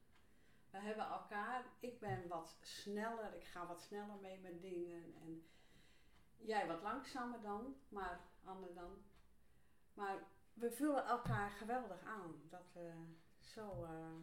We 0.70 0.78
hebben 0.78 1.06
elkaar, 1.06 1.64
ik 1.80 2.00
ben 2.00 2.28
wat 2.28 2.56
sneller, 2.60 3.34
ik 3.34 3.44
ga 3.44 3.66
wat 3.66 3.82
sneller 3.82 4.16
mee 4.20 4.38
met 4.38 4.60
dingen. 4.60 5.14
En 5.20 5.46
jij 6.36 6.66
wat 6.66 6.82
langzamer 6.82 7.40
dan, 7.40 7.76
maar 7.88 8.20
Anne 8.44 8.72
dan. 8.72 9.02
Maar 9.94 10.18
we 10.52 10.70
vullen 10.70 11.06
elkaar 11.06 11.50
geweldig 11.50 12.02
aan. 12.02 12.42
Dat 12.50 12.72
we 12.72 12.92
zo 13.40 13.84
eh. 13.84 14.16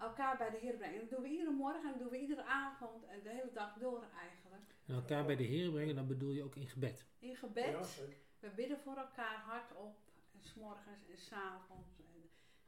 Elkaar 0.00 0.36
bij 0.36 0.50
de 0.50 0.56
Heer 0.56 0.76
brengen. 0.76 0.94
En 0.94 1.00
dat 1.00 1.10
doen 1.10 1.22
we 1.22 1.28
iedere 1.28 1.50
morgen 1.50 1.84
en 1.84 1.90
dat 1.90 1.98
doen 1.98 2.10
we 2.10 2.20
iedere 2.20 2.42
avond 2.42 3.04
en 3.04 3.22
de 3.22 3.28
hele 3.28 3.52
dag 3.52 3.78
door 3.78 4.04
eigenlijk. 4.20 4.62
En 4.86 4.94
elkaar 4.94 5.24
bij 5.24 5.36
de 5.36 5.42
Heer 5.42 5.70
brengen, 5.70 5.94
dan 5.94 6.06
bedoel 6.06 6.32
je 6.32 6.42
ook 6.42 6.56
in 6.56 6.68
gebed. 6.68 7.06
In 7.18 7.36
gebed. 7.36 7.96
Ja. 7.98 8.04
We 8.38 8.48
bidden 8.56 8.78
voor 8.78 8.96
elkaar 8.96 9.36
hardop. 9.36 9.96
En 10.32 10.40
s'morgens 10.42 11.08
en 11.10 11.18
s'avonds. 11.18 11.88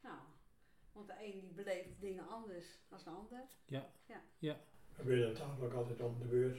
Nou, 0.01 0.19
want 0.93 1.07
de 1.07 1.15
een 1.25 1.41
die 1.41 1.53
beleeft 1.53 2.01
dingen 2.01 2.29
anders 2.29 2.67
dan 2.89 2.99
de 3.05 3.11
ander. 3.11 3.45
We 4.97 5.03
bidden 5.05 5.29
aan 5.29 5.35
tafel 5.35 5.65
ook 5.65 5.73
altijd 5.73 6.01
om 6.01 6.19
de 6.19 6.25
beurt. 6.25 6.59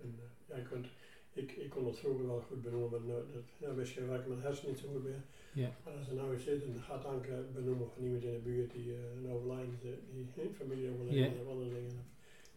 En 0.00 0.18
eh, 0.18 0.56
jij 0.56 0.62
kunt, 0.62 0.86
ik, 1.34 1.52
ik 1.52 1.70
kon 1.70 1.86
het 1.86 1.98
vroeger 1.98 2.26
wel 2.26 2.40
goed 2.40 2.62
benoemen, 2.62 2.90
maar 2.90 3.00
nou, 3.00 3.22
dat, 3.32 3.42
nou 3.58 3.76
wist 3.76 3.94
je 3.94 4.06
waar 4.06 4.20
ik 4.20 4.26
mijn 4.26 4.40
hersen 4.40 4.68
niet 4.68 4.78
zo 4.78 4.88
goed 4.88 5.04
meer. 5.04 5.22
Ja. 5.52 5.70
Maar 5.84 5.92
als 5.94 6.08
er 6.08 6.14
nou 6.14 6.32
eens 6.32 6.44
zit 6.44 6.62
en 6.64 6.72
dan 6.72 6.82
gaat 6.82 7.04
Anke 7.04 7.44
benoemen 7.54 7.90
van 7.90 8.04
iemand 8.04 8.24
in 8.24 8.32
de 8.32 8.38
buurt 8.38 8.72
die 8.72 8.92
eh, 8.92 8.98
een 9.16 9.30
overlijden, 9.30 9.78
die, 9.82 10.26
die 10.34 10.50
familie 10.60 10.90
overlijden 10.90 11.34
Ja. 11.34 11.40
of 11.42 11.48
andere 11.48 11.70
dingen. 11.74 12.06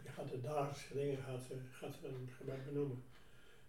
Je 0.04 0.10
gaat 0.10 0.30
de 0.30 0.42
dagelijkse 0.42 0.94
dingen 0.94 1.18
gaat, 1.18 1.42
ze- 1.44 1.54
gaat 1.72 1.94
ze 1.94 2.00
dan 2.02 2.58
benoemen. 2.66 3.04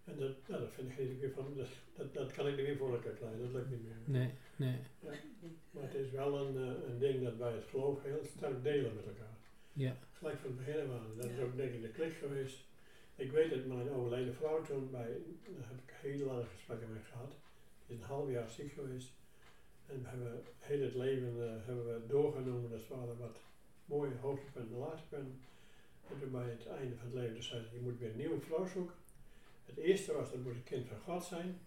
En 0.04 0.18
dat, 0.18 0.32
nou, 0.46 0.60
dat 0.60 0.72
vind 0.72 0.90
ik 0.90 0.98
niet 0.98 1.20
weer 1.20 1.30
van, 1.30 1.46
dat, 1.56 1.66
dat, 1.96 2.14
dat 2.14 2.32
kan 2.32 2.46
ik 2.48 2.56
niet 2.56 2.66
meer 2.66 2.76
voor 2.76 2.92
elkaar 2.94 3.12
krijgen, 3.12 3.38
dat 3.40 3.52
lukt 3.52 3.70
niet 3.70 3.82
meer. 3.84 3.96
Nee, 4.04 4.30
nee. 4.56 4.76
Maar 5.70 5.82
het 5.82 5.94
is 5.94 6.10
wel 6.10 6.46
een, 6.46 6.56
eh, 6.56 6.88
een 6.90 6.98
ding 6.98 7.22
dat 7.24 7.36
wij 7.36 7.52
het 7.52 7.64
geloof 7.64 8.02
heel 8.02 8.24
sterk 8.36 8.62
delen 8.62 8.94
met 8.94 9.06
elkaar. 9.06 9.36
Ja, 9.72 9.96
Gelijk 10.12 10.38
van 10.38 10.50
het 10.50 10.58
begin 10.58 10.80
af 10.80 10.90
aan. 10.90 11.16
Dat 11.16 11.30
is 11.30 11.38
ook 11.38 11.56
denk 11.56 11.72
ik 11.72 11.82
de 11.82 11.88
klik 11.88 12.12
geweest. 12.12 12.64
Ik 13.18 13.32
weet 13.32 13.50
dat 13.50 13.64
mijn 13.64 13.90
overleden 13.90 14.34
vrouw 14.34 14.62
toen 14.62 14.90
bij, 14.90 15.16
daar 15.44 15.68
heb 15.68 15.78
ik 15.86 15.94
hele 16.00 16.24
lange 16.24 16.44
gesprekken 16.44 16.92
mee 16.92 17.02
gehad. 17.02 17.32
Die 17.86 17.96
is 17.96 18.02
een 18.02 18.08
half 18.08 18.30
jaar 18.30 18.48
ziek 18.48 18.72
geweest. 18.72 19.12
En 19.86 20.02
we 20.02 20.08
hebben 20.08 20.42
heel 20.58 20.82
het 20.82 20.94
leven 20.94 21.32
eh, 21.42 21.66
hebben 21.66 21.84
we 21.84 22.06
doorgenomen. 22.06 22.70
Dat 22.70 22.88
waren 22.88 23.18
wat 23.18 23.40
mooie 23.84 24.16
hoogtepunten 24.20 24.72
en 24.72 24.78
laagtepunten. 24.78 25.40
En 26.08 26.18
toen 26.18 26.30
bij 26.30 26.48
het 26.48 26.66
einde 26.66 26.96
van 26.96 27.06
het 27.06 27.14
leven 27.14 27.34
dus 27.34 27.48
zei 27.48 27.62
ze, 27.62 27.74
je 27.74 27.80
moet 27.80 27.98
weer 27.98 28.10
een 28.10 28.16
nieuwe 28.16 28.40
vrouw 28.40 28.66
zoeken. 28.66 28.94
Het 29.66 29.76
eerste 29.76 30.12
was 30.12 30.30
dat 30.30 30.42
moest 30.42 30.56
een 30.56 30.64
kind 30.64 30.86
van 30.86 30.98
God 30.98 31.24
zijn. 31.24 31.60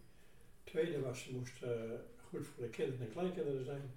Het 0.64 0.74
tweede 0.74 1.02
was 1.02 1.24
ze 1.24 1.34
moest 1.34 1.64
eh, 1.64 1.72
goed 2.30 2.46
voor 2.46 2.64
de 2.64 2.70
kinderen 2.70 3.06
en 3.06 3.12
kleinkinderen 3.12 3.66
zijn. 3.66 3.92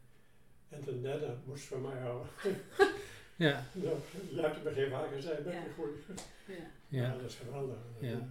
En 0.69 0.81
ten 0.81 1.03
derde 1.03 1.37
moest 1.47 1.63
ze 1.63 1.69
van 1.69 1.83
mij 1.83 2.01
houden. 2.01 2.29
ja, 3.37 3.65
Nou, 3.75 3.97
je 4.31 4.41
hebt 4.41 4.55
het 4.55 4.65
begin 4.65 5.09
gezegd, 5.13 5.45
dat 5.45 5.53
Ja. 5.53 5.65
is 5.65 5.73
goed. 5.73 6.19
Ja. 6.47 6.55
Ja, 6.55 7.03
ja. 7.03 7.13
dat 7.17 7.23
is 7.23 7.35
geweldig. 7.35 7.79
Ja. 8.01 8.29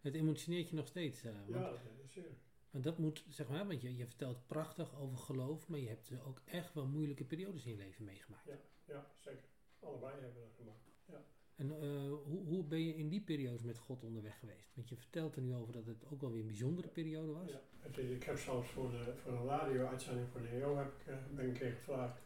Het 0.00 0.14
emotioneert 0.14 0.68
je 0.68 0.74
nog 0.76 0.86
steeds. 0.86 1.22
eh, 1.24 1.32
want 1.32 1.48
Ja, 1.48 1.60
dat 1.70 1.78
is 2.04 2.12
zeker. 2.12 2.30
Maar 2.70 2.82
dat 2.82 2.98
moet, 2.98 3.24
zeg 3.28 3.48
maar, 3.48 3.66
want 3.66 3.82
je, 3.82 3.96
je 3.96 4.06
vertelt 4.06 4.46
prachtig 4.46 4.98
over 5.00 5.18
geloof, 5.18 5.68
maar 5.68 5.78
je 5.78 5.88
hebt 5.88 6.10
ook 6.26 6.40
echt 6.44 6.74
wel 6.74 6.86
moeilijke 6.86 7.24
periodes 7.24 7.64
in 7.64 7.70
je 7.70 7.76
leven 7.76 8.04
meegemaakt. 8.04 8.50
Ja, 8.86 9.06
zeker. 9.20 9.44
Allebei 9.80 10.12
hebben 10.12 10.34
we 10.34 10.40
dat 10.40 10.52
gemaakt. 10.56 11.32
En 11.56 11.70
eh, 11.70 12.12
hoe, 12.24 12.44
hoe 12.46 12.64
ben 12.64 12.84
je 12.86 12.96
in 12.96 13.08
die 13.08 13.20
periodes 13.20 13.62
met 13.62 13.78
God 13.78 14.04
onderweg 14.04 14.38
geweest? 14.38 14.70
Want 14.74 14.88
je 14.88 14.96
vertelt 14.96 15.36
er 15.36 15.42
nu 15.42 15.54
over 15.54 15.72
dat 15.72 15.86
het 15.86 16.04
ook 16.10 16.20
wel 16.20 16.30
weer 16.30 16.40
een 16.40 16.46
bijzondere 16.46 16.88
periode 16.88 17.32
was. 17.32 17.50
Ja, 17.50 17.60
ik 18.02 18.22
heb 18.24 18.38
zelfs 18.38 18.68
voor, 18.70 18.90
de, 18.90 19.12
voor 19.22 19.32
een 19.32 19.46
radio-uitzending 19.46 20.28
voor 20.28 20.40
de 20.40 20.48
EO 20.48 20.76
heb 20.76 20.86
ik, 21.00 21.06
eh, 21.06 21.16
ben 21.34 21.44
ik 21.44 21.50
een 21.52 21.58
keer 21.58 21.72
gevraagd 21.72 22.20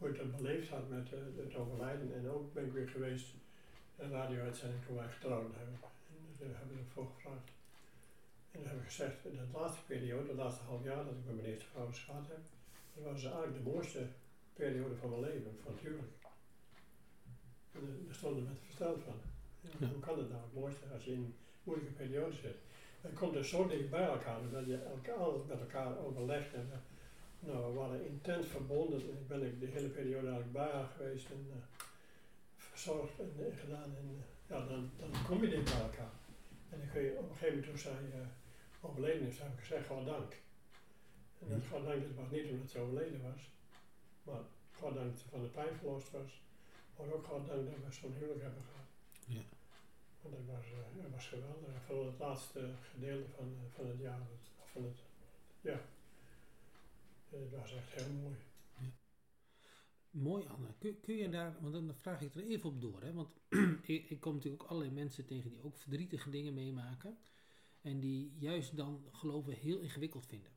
hoe 0.00 0.08
ik 0.08 0.16
dat 0.16 0.36
beleefd 0.36 0.68
had 0.68 0.88
met 0.88 1.12
eh, 1.12 1.18
het 1.44 1.54
overlijden. 1.54 2.14
En 2.14 2.30
ook 2.30 2.52
ben 2.52 2.66
ik 2.66 2.72
weer 2.72 2.88
geweest 2.88 3.26
in 3.96 4.04
een 4.04 4.10
radio-uitzending 4.10 4.84
toen 4.84 4.96
wij 4.96 5.08
getrouwd 5.08 5.54
hebben. 5.56 5.78
En 6.08 6.16
dus 6.28 6.38
daar 6.38 6.58
hebben 6.58 6.76
ze 6.76 6.92
voor 6.92 7.06
gevraagd. 7.14 7.50
En 8.50 8.60
dan 8.60 8.68
heb 8.68 8.78
ik 8.78 8.84
gezegd, 8.84 9.22
de 9.22 9.58
laatste 9.58 9.84
periode, 9.86 10.26
de 10.26 10.34
laatste 10.34 10.64
half 10.64 10.84
jaar 10.84 11.04
dat 11.04 11.14
ik 11.14 11.26
met 11.26 11.34
mijn 11.34 11.48
eerste 11.48 11.66
vrouw 11.72 11.88
gehad 11.92 12.28
heb, 12.28 12.42
dat 12.94 13.04
was 13.04 13.24
eigenlijk 13.24 13.64
de 13.64 13.70
mooiste 13.70 14.06
periode 14.52 14.96
van 14.96 15.10
mijn 15.10 15.22
leven, 15.22 15.58
van 15.62 15.72
het 15.72 15.80
huwelijk. 15.80 16.12
En 17.72 17.80
eh, 17.80 18.06
daar 18.06 18.14
stonden 18.14 18.44
mensen 18.44 18.64
versteld 18.64 19.02
van. 19.02 19.18
Ja. 19.60 19.86
Hoe 19.86 20.00
kan 20.00 20.18
het 20.18 20.30
nou 20.30 20.42
het 20.42 20.54
mooiste 20.54 20.84
als 20.92 21.04
je 21.04 21.12
in 21.12 21.18
een 21.18 21.34
moeilijke 21.62 21.92
periode 21.92 22.34
zit? 22.34 22.56
Dan 23.00 23.12
komt 23.12 23.34
het 23.34 23.46
zo 23.46 23.66
dicht 23.66 23.90
bij 23.90 24.06
elkaar, 24.06 24.50
dat 24.50 24.66
je 24.66 24.76
elkaar, 24.76 25.14
alles 25.14 25.46
met 25.46 25.60
elkaar 25.60 25.98
overlegt. 25.98 26.54
En, 26.54 26.68
eh, 26.72 26.78
nou, 27.40 27.72
we 27.72 27.78
waren 27.78 28.06
intens 28.06 28.46
verbonden. 28.46 29.00
En 29.00 29.16
ik 29.16 29.28
ben 29.28 29.42
ik 29.42 29.60
de 29.60 29.66
hele 29.66 29.88
periode 29.88 30.28
eigenlijk 30.28 30.52
bij 30.52 30.70
haar 30.70 30.88
geweest 30.96 31.30
en 31.30 31.46
eh, 31.50 31.84
verzorgd 32.56 33.18
en 33.18 33.32
eh, 33.38 33.58
gedaan. 33.58 33.96
En 33.96 34.08
eh, 34.18 34.56
ja, 34.56 34.66
dan, 34.66 34.90
dan 34.98 35.10
kom 35.26 35.42
je 35.42 35.48
dicht 35.48 35.64
bij 35.64 35.82
elkaar. 35.82 36.12
En 36.70 36.78
dan 36.78 36.88
kun 36.92 37.02
je 37.02 37.18
op 37.18 37.30
een 37.30 37.36
gegeven 37.36 37.58
moment 37.58 37.66
toen 37.66 37.78
zij 37.78 38.26
overleden 38.80 39.26
is, 39.26 39.38
heb 39.38 39.52
ik 39.52 39.58
gezegd, 39.58 39.86
God 39.86 40.06
dank. 40.06 40.32
En 41.38 41.48
dat 41.48 41.66
God 41.70 41.84
dank, 41.84 42.02
dat 42.02 42.14
was 42.16 42.30
niet 42.30 42.50
omdat 42.50 42.70
ze 42.70 42.78
overleden 42.78 43.22
was, 43.22 43.42
maar 44.22 44.42
God 44.78 44.94
dank 44.94 45.10
dat 45.10 45.18
ze 45.20 45.28
van 45.28 45.42
de 45.42 45.48
pijn 45.48 45.76
verlost 45.76 46.10
was. 46.10 46.42
Maar 46.96 47.12
ook 47.12 47.26
God 47.26 47.46
dank 47.46 47.70
dat 47.70 47.74
we 47.86 47.92
zo'n 47.92 48.14
huwelijk 48.18 48.42
hebben 48.42 48.62
gehad. 48.62 48.88
Ja. 49.26 49.42
Want 50.22 50.34
dat 50.34 50.56
was, 50.56 50.66
dat 51.02 51.10
was 51.10 51.26
geweldig. 51.26 51.74
En 51.74 51.82
Vooral 51.86 52.06
het 52.06 52.18
laatste 52.18 52.60
gedeelte 52.92 53.30
van, 53.36 53.56
van 53.74 53.86
het 53.86 53.98
jaar. 53.98 54.20
van 54.72 54.84
het, 54.84 54.98
ja. 55.60 55.80
Het 57.30 57.50
was 57.50 57.74
echt 57.74 57.92
heel 57.92 58.12
mooi. 58.12 58.36
Mooi 60.10 60.46
Anne. 60.46 60.68
Kun, 60.78 61.00
kun 61.00 61.16
je 61.16 61.28
daar, 61.28 61.56
want 61.60 61.72
dan 61.72 61.94
vraag 61.94 62.20
ik 62.20 62.34
er 62.34 62.42
even 62.42 62.68
op 62.68 62.80
door. 62.80 63.02
Hè? 63.02 63.12
Want 63.12 63.36
ik, 63.82 64.10
ik 64.10 64.20
kom 64.20 64.34
natuurlijk 64.34 64.62
ook 64.62 64.68
allerlei 64.68 64.94
mensen 64.94 65.26
tegen 65.26 65.50
die 65.50 65.62
ook 65.62 65.76
verdrietige 65.76 66.30
dingen 66.30 66.54
meemaken. 66.54 67.18
En 67.80 68.00
die 68.00 68.34
juist 68.38 68.76
dan 68.76 69.04
geloven 69.12 69.52
heel 69.52 69.78
ingewikkeld 69.78 70.26
vinden. 70.26 70.52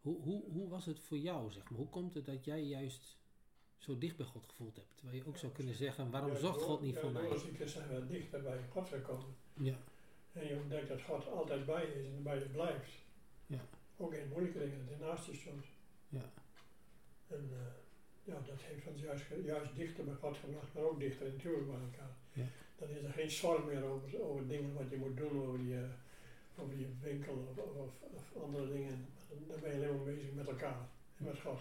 Hoe, 0.00 0.22
hoe, 0.22 0.44
hoe 0.50 0.68
was 0.68 0.86
het 0.86 1.00
voor 1.00 1.18
jou, 1.18 1.50
zeg 1.52 1.70
maar? 1.70 1.78
Hoe 1.78 1.88
komt 1.88 2.14
het 2.14 2.26
dat 2.26 2.44
jij 2.44 2.62
juist 2.62 3.18
zo 3.76 3.98
dicht 3.98 4.16
bij 4.16 4.26
God 4.26 4.46
gevoeld 4.46 4.76
hebt? 4.76 4.96
Terwijl 4.96 5.16
je 5.18 5.26
ook 5.26 5.36
zou 5.36 5.52
kunnen 5.52 5.74
zeggen, 5.74 6.10
waarom 6.10 6.30
Ja, 6.30 6.52
God 6.52 6.80
niet 6.80 6.94
ja, 6.94 7.00
voor 7.00 7.12
mij? 7.12 7.28
Door 7.28 7.38
ziekte 7.38 7.68
zijn 7.68 7.88
we 7.88 8.06
dichter 8.06 8.42
bij 8.42 8.58
God 8.70 8.88
gekomen. 8.88 9.34
Ja, 9.52 9.78
En 10.32 10.46
je 10.46 10.56
ontdekt 10.56 10.88
dat 10.88 11.02
God 11.02 11.28
altijd 11.28 11.66
bij 11.66 11.86
je 11.86 12.02
is 12.02 12.06
en 12.06 12.22
bij 12.22 12.38
je 12.38 12.48
blijft. 12.48 12.92
Ja. 13.46 13.68
Ook 13.96 14.14
in 14.14 14.28
moeilijke 14.28 14.58
dingen, 14.58 14.78
dat 14.78 14.98
hij 14.98 15.06
naast 15.06 15.26
je 15.26 15.34
stond. 15.34 15.64
Ja, 16.14 16.32
En 17.36 17.48
eh, 17.52 17.72
ja, 18.24 18.40
dat 18.46 18.60
heeft 18.60 18.86
ons 18.86 19.00
juist, 19.00 19.24
juist 19.44 19.76
dichter 19.76 20.04
bij 20.04 20.14
God 20.14 20.36
gebracht, 20.36 20.74
maar 20.74 20.82
ook 20.82 21.00
dichter 21.00 21.26
natuurlijk 21.32 21.66
bij 21.66 21.80
elkaar. 21.80 22.16
Ja. 22.32 22.46
Dan 22.78 22.88
is 22.88 23.02
er 23.02 23.12
geen 23.12 23.30
zorg 23.30 23.64
meer 23.64 23.84
over, 23.84 24.20
over 24.22 24.46
dingen 24.48 24.74
wat 24.74 24.90
je 24.90 24.96
moet 24.96 25.16
doen, 25.16 25.42
over 25.46 25.60
je, 25.60 25.88
over 26.56 26.78
je 26.78 26.88
winkel 27.00 27.34
of, 27.56 27.58
of, 27.58 28.02
of 28.12 28.42
andere 28.42 28.72
dingen. 28.72 29.06
Dan 29.48 29.60
ben 29.60 29.70
je 29.70 29.76
alleen 29.76 29.96
maar 29.96 30.04
bezig 30.14 30.32
met 30.32 30.48
elkaar 30.48 30.88
en 31.16 31.24
met 31.24 31.40
God. 31.40 31.58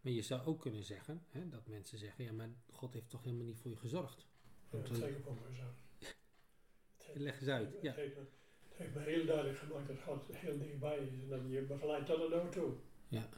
maar 0.00 0.12
je 0.12 0.22
zou 0.22 0.46
ook 0.46 0.60
kunnen 0.60 0.82
zeggen, 0.84 1.24
hè, 1.30 1.48
dat 1.48 1.66
mensen 1.66 1.98
zeggen, 1.98 2.24
ja, 2.24 2.32
maar 2.32 2.48
God 2.70 2.92
heeft 2.92 3.10
toch 3.10 3.22
helemaal 3.24 3.44
niet 3.46 3.58
voor 3.58 3.70
je 3.70 3.76
gezorgd? 3.76 4.26
Ja, 4.70 4.78
dat 4.78 4.96
zeker 4.96 5.20
voor 5.20 5.36
mezelf. 5.50 5.74
Het 5.98 7.06
heeft- 7.06 7.18
Leg 7.18 7.40
eens 7.40 7.48
uit, 7.48 7.72
Het 7.72 7.82
ja. 7.82 7.94
heeft, 7.94 8.14
me, 8.16 8.20
het 8.68 8.78
heeft 8.78 8.94
me 8.94 9.00
heel 9.00 9.26
duidelijk 9.26 9.58
gemaakt 9.58 9.86
dat 9.88 10.00
God 10.02 10.36
heel 10.36 10.58
dichtbij 10.58 10.98
is 10.98 11.08
en 11.22 11.28
dat 11.28 11.40
je 11.50 11.62
begeleidt 11.62 12.06
tot 12.06 12.30
dood 12.30 12.52
toe. 12.52 12.72
Ja. 13.08 13.28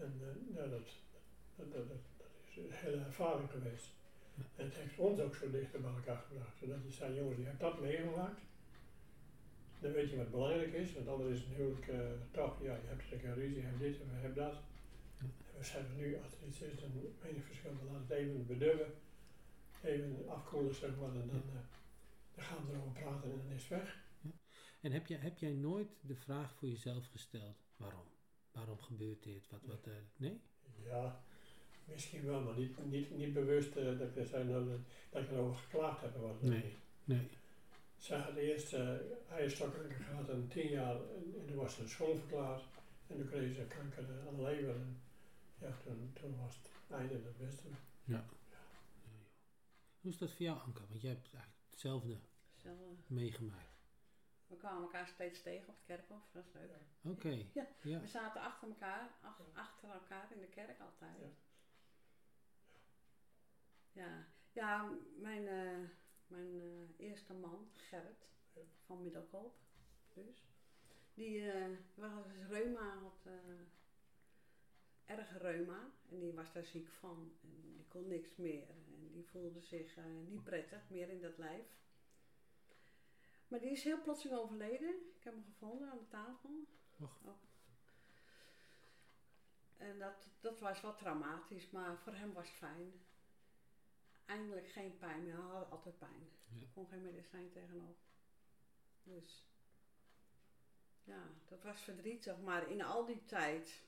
En 0.00 0.20
eh, 0.20 0.56
ja, 0.56 0.66
dat, 0.66 0.88
dat, 1.56 1.72
dat, 1.72 1.88
dat, 1.88 1.98
is 2.48 2.56
een 2.56 2.70
hele 2.70 3.04
ervaring 3.04 3.50
geweest. 3.50 3.88
En 4.56 4.64
het 4.64 4.74
heeft 4.74 4.98
ons 4.98 5.20
ook 5.20 5.34
zo 5.34 5.50
dichter 5.50 5.80
bij 5.80 5.90
elkaar 5.90 6.22
gebracht. 6.28 6.56
Zodat 6.58 6.82
je 6.84 6.90
zei, 6.90 7.14
jongens, 7.14 7.38
je 7.38 7.44
hebt 7.44 7.60
dat 7.60 7.80
meegemaakt. 7.80 8.40
Dan 9.80 9.92
weet 9.92 10.10
je 10.10 10.16
wat 10.16 10.30
belangrijk 10.30 10.72
is, 10.72 10.92
want 10.92 11.08
anders 11.08 11.30
is 11.30 11.40
het 11.40 11.48
natuurlijk 11.48 11.88
eh, 11.88 11.98
toch, 12.30 12.62
ja, 12.62 12.74
je 12.74 12.88
hebt 12.88 13.12
een 13.12 13.20
keer 13.20 13.34
ruzie, 13.34 13.56
je 13.56 13.62
hebt 13.62 13.78
dit 13.78 14.00
en 14.00 14.08
we 14.10 14.20
hebben 14.20 14.44
dat. 14.44 14.54
En 15.18 15.32
we 15.58 15.64
zeggen 15.64 15.96
nu, 15.96 16.18
als 16.22 16.32
er 16.32 16.46
iets 16.48 16.60
is, 16.60 16.80
dan 16.80 16.90
mening 17.22 17.44
verschil, 17.44 17.70
dan 17.78 17.92
laat 17.92 18.08
het 18.08 18.18
even 18.18 18.46
bedubben. 18.46 18.92
Even 19.82 20.28
afkoelen, 20.28 20.74
zeg 20.74 20.90
maar, 20.96 21.08
en 21.08 21.28
dan, 21.28 21.42
eh, 21.54 21.64
dan 22.34 22.44
gaan 22.44 22.66
we 22.66 22.72
erover 22.72 22.92
praten 22.92 23.30
en 23.30 23.38
dan 23.38 23.56
is 23.56 23.68
het 23.68 23.78
weg. 23.78 23.98
En 24.80 24.92
heb 24.92 25.06
jij, 25.06 25.18
heb 25.18 25.38
jij 25.38 25.52
nooit 25.52 25.88
de 26.00 26.16
vraag 26.16 26.54
voor 26.54 26.68
jezelf 26.68 27.06
gesteld, 27.06 27.56
waarom? 27.76 28.06
Waarom 28.52 28.78
gebeurt 28.78 29.22
dit? 29.22 29.48
Wat, 29.50 29.60
wat, 29.64 29.86
eh, 29.86 29.92
nee? 30.16 30.40
Ja, 30.84 31.24
misschien 31.84 32.26
wel, 32.26 32.40
maar 32.40 32.58
niet, 32.58 32.84
niet, 32.84 33.16
niet 33.16 33.32
bewust 33.32 33.76
eh, 33.76 33.98
dat, 33.98 34.16
ik, 34.16 34.26
zei, 34.26 34.44
nou, 34.44 34.68
dat, 35.10 35.22
ik 35.22 35.30
erover 35.30 35.60
geklaagd 35.60 36.00
heb. 36.00 36.16
Was 36.16 36.36
het 36.40 36.42
Nee. 36.42 36.76
Nee. 37.04 37.28
Zij 37.96 38.18
had 38.18 38.36
eerst 38.36 38.72
uh, 38.72 38.94
eierstokkanker 39.30 40.04
gehad 40.04 40.28
en 40.28 40.48
tien 40.48 40.70
jaar, 40.70 40.94
en, 40.94 41.34
en 41.40 41.46
toen 41.46 41.56
was 41.56 41.74
ze 41.74 41.88
schoonverklaard. 41.88 42.62
En 43.06 43.16
toen 43.16 43.28
kreeg 43.28 43.54
ze 43.54 43.62
kanker 43.62 44.04
aan 44.28 44.36
de 44.36 44.42
lever. 44.42 44.74
En 44.74 45.00
ja, 45.58 45.76
toen, 45.84 46.12
toen 46.12 46.36
was 46.36 46.54
het 46.54 46.98
einde, 46.98 47.20
wisten 47.38 47.70
we. 47.70 47.76
Ja. 48.12 48.24
Hoe 50.00 50.10
is 50.10 50.18
dat 50.18 50.30
voor 50.30 50.42
jou, 50.42 50.58
Anke? 50.58 50.82
Want 50.88 51.00
jij 51.00 51.10
hebt 51.10 51.32
eigenlijk 51.32 51.62
hetzelfde 51.70 52.18
eh, 52.62 52.70
meegemaakt. 53.06 53.69
We 54.50 54.56
kwamen 54.56 54.82
elkaar 54.82 55.06
steeds 55.08 55.42
tegen 55.42 55.68
op 55.68 55.74
het 55.74 55.84
kerkhof, 55.86 56.22
dat 56.32 56.44
is 56.46 56.52
leuk. 56.52 56.70
Oké. 57.02 57.28
Ja. 57.60 57.66
Ja. 57.82 58.00
We 58.00 58.06
zaten 58.06 58.40
achter 58.40 58.68
elkaar, 58.68 59.10
ach- 59.20 59.42
achter 59.54 59.90
elkaar 59.90 60.32
in 60.32 60.40
de 60.40 60.46
kerk 60.48 60.80
altijd. 60.80 61.18
Ja. 61.20 61.28
Ja, 63.92 64.26
ja 64.52 64.90
mijn, 65.16 65.48
eh, 65.48 65.88
mijn 66.26 66.60
eh, 66.60 67.06
eerste 67.06 67.34
man, 67.34 67.68
Gerrit, 67.74 68.28
Ja. 68.52 68.62
van 68.84 69.02
Middelkoop, 69.02 69.54
dus. 70.14 70.48
Die 71.14 71.50
eh, 71.50 71.76
was 71.94 72.26
reuma, 72.48 72.98
had 72.98 73.26
eh 73.26 73.60
erg 75.04 75.38
reuma. 75.38 75.90
En 76.08 76.18
die 76.18 76.32
was 76.32 76.52
daar 76.52 76.64
ziek 76.64 76.88
van. 76.88 77.32
En 77.42 77.60
die 77.76 77.84
kon 77.88 78.06
niks 78.08 78.36
meer. 78.36 78.68
En 78.68 79.10
die 79.12 79.26
voelde 79.26 79.60
zich 79.60 79.96
eh, 79.96 80.04
niet 80.28 80.44
prettig 80.44 80.90
meer 80.90 81.08
in 81.08 81.20
dat 81.20 81.38
lijf. 81.38 81.66
Maar 83.50 83.60
die 83.60 83.70
is 83.70 83.84
heel 83.84 84.02
plotseling 84.02 84.40
overleden. 84.40 84.94
Ik 85.16 85.24
heb 85.24 85.32
hem 85.34 85.44
gevonden 85.44 85.90
aan 85.90 85.98
de 85.98 86.08
tafel. 86.08 86.50
Och. 86.98 87.20
Ook. 87.26 87.48
En 89.76 89.98
dat, 89.98 90.28
dat 90.40 90.60
was 90.60 90.80
wel 90.80 90.94
traumatisch, 90.94 91.70
maar 91.70 91.98
voor 91.98 92.14
hem 92.14 92.32
was 92.32 92.48
het 92.48 92.56
fijn. 92.56 92.92
Eindelijk 94.26 94.68
geen 94.68 94.98
pijn 94.98 95.22
meer. 95.22 95.32
Hij 95.32 95.42
had 95.42 95.70
altijd 95.70 95.98
pijn. 95.98 96.28
Ja. 96.48 96.60
Er 96.60 96.68
kon 96.74 96.86
geen 96.88 97.02
medicijn 97.02 97.50
tegenop. 97.50 97.96
Dus 99.02 99.44
ja, 101.04 101.22
dat 101.48 101.62
was 101.62 101.80
verdrietig. 101.80 102.40
Maar 102.40 102.70
in 102.70 102.82
al 102.82 103.04
die 103.06 103.24
tijd, 103.24 103.82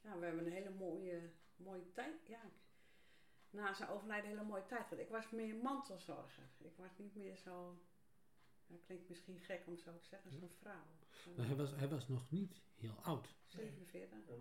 ja, 0.00 0.18
we 0.18 0.24
hebben 0.24 0.46
een 0.46 0.52
hele 0.52 0.70
mooie, 0.70 1.30
mooie 1.56 1.92
tijd. 1.92 2.26
Ja, 2.26 2.50
na 3.50 3.74
zijn 3.74 3.88
overlijden 3.88 4.30
een 4.30 4.36
hele 4.36 4.48
mooie 4.48 4.66
tijd 4.66 4.82
gehad. 4.82 4.98
Ik 4.98 5.10
was 5.10 5.30
meer 5.30 5.56
mantelzorger. 5.56 6.48
Ik 6.58 6.76
was 6.76 6.98
niet 6.98 7.14
meer 7.14 7.36
zo, 7.36 7.78
ja, 8.72 8.78
klinkt 8.84 9.08
misschien 9.08 9.38
gek 9.38 9.62
om 9.66 9.76
zo 9.76 9.98
te 9.98 10.06
zeggen, 10.06 10.32
zo'n 10.32 10.50
vrouw. 10.60 10.86
Maar 11.36 11.46
hij 11.46 11.56
was, 11.56 11.70
hij 11.70 11.88
was 11.88 12.08
nog 12.08 12.30
niet 12.30 12.62
heel 12.74 12.94
oud. 13.02 13.34
47. 13.46 14.18
Ja. 14.28 14.34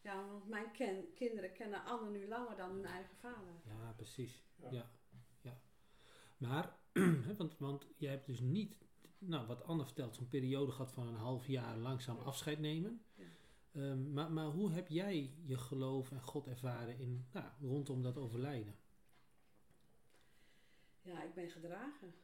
Ja, 0.00 0.28
want 0.28 0.48
mijn 0.48 0.70
ken- 0.72 1.12
kinderen 1.14 1.52
kennen 1.52 1.84
Anne 1.84 2.10
nu 2.10 2.28
langer 2.28 2.56
dan 2.56 2.70
hun 2.70 2.84
eigen 2.84 3.16
vader. 3.16 3.54
Ja, 3.64 3.92
precies. 3.92 4.44
Ja. 4.56 4.70
Ja. 4.70 4.90
ja. 5.40 5.60
Maar, 6.36 6.76
hè, 7.26 7.36
want, 7.36 7.58
want 7.58 7.86
jij 7.96 8.10
hebt 8.10 8.26
dus 8.26 8.40
niet, 8.40 8.76
nou 9.18 9.46
wat 9.46 9.62
Anne 9.62 9.84
vertelt, 9.84 10.14
zo'n 10.14 10.28
periode 10.28 10.72
gehad 10.72 10.92
van 10.92 11.06
een 11.06 11.14
half 11.14 11.46
jaar 11.46 11.76
langzaam 11.76 12.18
afscheid 12.18 12.58
nemen. 12.58 13.04
Ja. 13.14 13.24
Ehm, 13.72 14.12
maar, 14.12 14.32
maar 14.32 14.46
hoe 14.46 14.72
heb 14.72 14.88
jij 14.88 15.34
je 15.44 15.58
geloof 15.58 16.10
en 16.10 16.22
God 16.22 16.46
ervaren 16.46 16.98
in, 16.98 17.26
nou, 17.32 17.46
rondom 17.60 18.02
dat 18.02 18.16
overlijden? 18.16 18.76
Ja, 21.02 21.22
ik 21.22 21.34
ben 21.34 21.50
gedragen. 21.50 22.14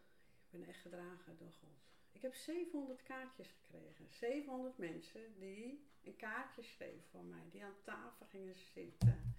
Ik 0.51 0.59
ben 0.59 0.69
echt 0.69 0.81
gedragen 0.81 1.37
door 1.39 1.53
God. 1.53 1.79
Ik 2.13 2.23
heb 2.23 2.35
700 2.35 3.03
kaartjes 3.03 3.49
gekregen. 3.51 4.07
700 4.09 4.79
mensen 4.79 5.39
die 5.39 5.89
een 6.03 6.17
kaartje 6.17 6.63
schreven 6.63 7.05
voor 7.11 7.25
mij. 7.25 7.49
Die 7.51 7.65
aan 7.65 7.83
tafel 7.83 8.27
gingen 8.27 8.55
zitten. 8.55 9.35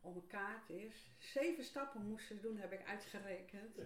Om 0.00 0.16
een 0.16 0.26
kaartje 0.26 0.82
is. 0.82 1.14
Zeven 1.18 1.64
stappen 1.64 2.06
moesten 2.06 2.36
ze 2.36 2.42
doen, 2.42 2.58
heb 2.58 2.72
ik 2.72 2.86
uitgerekend. 2.86 3.76
Ja. 3.76 3.84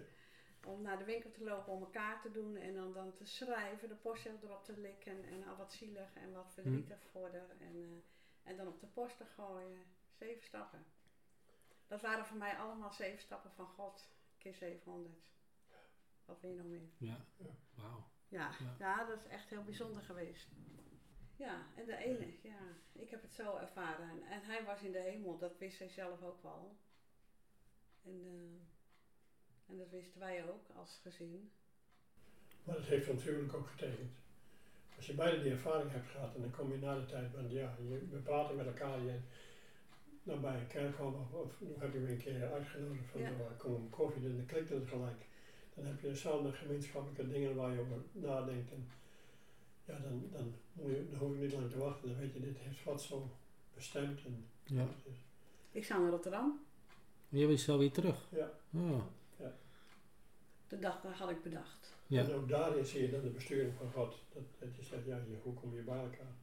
om 0.65 0.81
naar 0.81 0.97
de 0.97 1.03
winkel 1.03 1.31
te 1.31 1.43
lopen 1.43 1.73
om 1.73 1.81
een 1.81 1.89
kaart 1.89 2.21
te 2.21 2.31
doen 2.31 2.55
en 2.55 2.73
dan, 2.75 2.93
dan 2.93 3.13
te 3.13 3.25
schrijven, 3.25 3.89
de 3.89 3.95
postzegel 3.95 4.39
erop 4.43 4.63
te 4.63 4.77
likken 4.77 5.23
en 5.25 5.47
al 5.47 5.55
wat 5.55 5.73
zielig 5.73 6.13
en 6.13 6.31
wat 6.31 6.53
verdrietig 6.53 7.03
voor 7.11 7.31
haar. 7.31 7.57
En, 7.59 7.75
eh, 7.75 8.49
en 8.51 8.57
dan 8.57 8.67
op 8.67 8.79
de 8.79 8.87
post 8.87 9.17
te 9.17 9.25
gooien. 9.25 9.85
Zeven 10.11 10.43
stappen. 10.43 10.85
Dat 11.87 12.01
waren 12.01 12.25
voor 12.25 12.37
mij 12.37 12.57
allemaal 12.57 12.91
zeven 12.91 13.19
stappen 13.19 13.51
van 13.51 13.67
God, 13.67 14.09
keer 14.37 14.53
700. 14.53 15.27
Wat 16.27 16.41
wil 16.41 16.49
je 16.49 16.57
nog 16.57 16.65
meer? 16.65 16.89
Ja, 16.97 17.25
wauw. 17.75 18.07
Ja, 18.27 18.51
Ja. 18.59 18.75
ja. 18.79 19.05
dat 19.05 19.17
is 19.17 19.27
echt 19.27 19.49
heel 19.49 19.63
bijzonder 19.63 20.03
geweest. 20.03 20.47
Ja, 21.35 21.65
en 21.75 21.85
de 21.85 21.97
ene, 21.97 22.25
ja, 22.43 22.59
ik 22.93 23.09
heb 23.09 23.21
het 23.21 23.33
zo 23.33 23.55
ervaren. 23.57 24.09
En, 24.09 24.23
en 24.23 24.41
hij 24.43 24.63
was 24.63 24.81
in 24.81 24.91
de 24.91 24.99
hemel, 24.99 25.37
dat 25.37 25.57
wist 25.57 25.79
hij 25.79 25.89
zelf 25.89 26.23
ook 26.23 26.43
wel. 26.43 26.77
En, 28.03 28.21
eh, 28.25 29.71
en 29.71 29.77
dat 29.77 29.89
wisten 29.89 30.19
wij 30.19 30.49
ook 30.49 30.69
als 30.75 30.99
gezin. 31.01 31.51
Maar 32.63 32.75
dat 32.75 32.85
heeft 32.85 33.07
natuurlijk 33.07 33.53
ook 33.53 33.67
getekend. 33.67 34.11
Als 34.95 35.05
je 35.05 35.13
beide 35.13 35.43
die 35.43 35.51
ervaring 35.51 35.91
hebt 35.91 36.09
gehad 36.09 36.35
en 36.35 36.41
dan 36.41 36.51
kom 36.51 36.71
je 36.71 36.77
na 36.77 36.99
de 36.99 37.05
tijd, 37.05 37.31
want 37.31 37.51
ja, 37.51 37.77
je, 37.89 38.07
we 38.09 38.17
praten 38.17 38.55
met 38.55 38.65
elkaar, 38.65 38.99
je 39.01 39.19
dan 40.23 40.41
bij 40.41 40.59
een 40.59 40.67
kerk 40.67 40.99
of, 40.99 41.33
of 41.33 41.59
heb 41.79 41.93
je 41.93 41.99
me 41.99 42.11
een 42.11 42.17
keer 42.17 42.51
uitgenodigd 42.53 43.05
van 43.05 43.21
Ja. 43.21 43.29
ja. 43.29 43.53
kom 43.57 43.73
een 43.73 43.89
koffie, 43.89 44.21
dan 44.21 44.45
klikt 44.45 44.69
het 44.69 44.87
gelijk. 44.87 45.26
Dan 45.77 45.85
heb 45.85 46.01
je 46.01 46.07
dezelfde 46.07 46.51
gemeenschappelijke 46.51 47.27
dingen 47.33 47.55
waar 47.55 47.73
je 47.73 47.79
over 47.79 48.01
nadenkt 48.11 48.71
en 48.71 48.89
ja, 49.85 49.99
dan, 49.99 50.29
dan, 50.31 50.53
moet 50.73 50.85
je, 50.91 51.07
dan 51.09 51.19
hoef 51.19 51.35
je 51.35 51.41
niet 51.41 51.53
lang 51.53 51.69
te 51.71 51.77
wachten, 51.77 52.07
dan 52.09 52.17
weet 52.17 52.33
je, 52.33 52.39
dit 52.39 52.57
heeft 52.57 52.81
God 52.83 53.01
zo 53.01 53.29
bestemd. 53.73 54.19
En, 54.25 54.45
Ja. 54.63 54.87
Ik 55.71 55.85
zou 55.85 56.01
naar 56.01 56.11
Rotterdam, 56.11 56.59
Jij 57.29 57.47
bent 57.47 57.59
zo 57.59 57.77
weer 57.77 57.91
terug. 57.91 58.27
ja. 58.31 58.51
Oh, 58.73 59.01
de 60.67 60.79
dag 60.79 61.01
dat 61.01 61.11
had 61.13 61.29
ik 61.29 61.41
bedacht. 61.43 61.95
ja. 62.07 62.23
En 62.23 62.33
ook 62.33 62.49
daarin 62.49 62.85
zie 62.85 63.01
je 63.01 63.09
dan 63.11 63.21
de 63.21 63.29
besturing 63.29 63.73
van 63.77 63.91
God. 63.91 64.15
Dat, 64.33 64.43
dat 64.59 64.75
je 64.75 64.83
zegt, 64.83 65.05
ja, 65.05 65.15
je, 65.17 65.37
hoe 65.43 65.53
kom 65.53 65.75
je 65.75 65.81
bij 65.81 65.97
elkaar? 66.03 66.35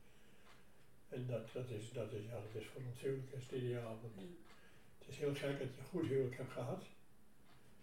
En 1.09 1.27
dat, 1.27 1.53
dat, 1.53 1.71
is, 1.71 1.93
dat, 1.93 2.13
is, 2.13 2.25
ja, 2.25 2.33
dat 2.41 2.63
is 2.63 2.67
voor 2.67 2.83
ons 2.89 3.01
huwelijk 3.01 3.33
is 3.33 3.43
het 3.43 3.53
ideaal. 3.53 3.99
Want 4.03 4.15
Ja. 4.17 4.23
het 4.99 5.09
is 5.09 5.17
heel 5.19 5.35
gek 5.35 5.59
dat 5.59 5.75
je 5.75 5.79
een 5.81 5.85
goed 5.87 6.07
huwelijk 6.07 6.37
hebt 6.37 6.53
gehad. 6.53 6.85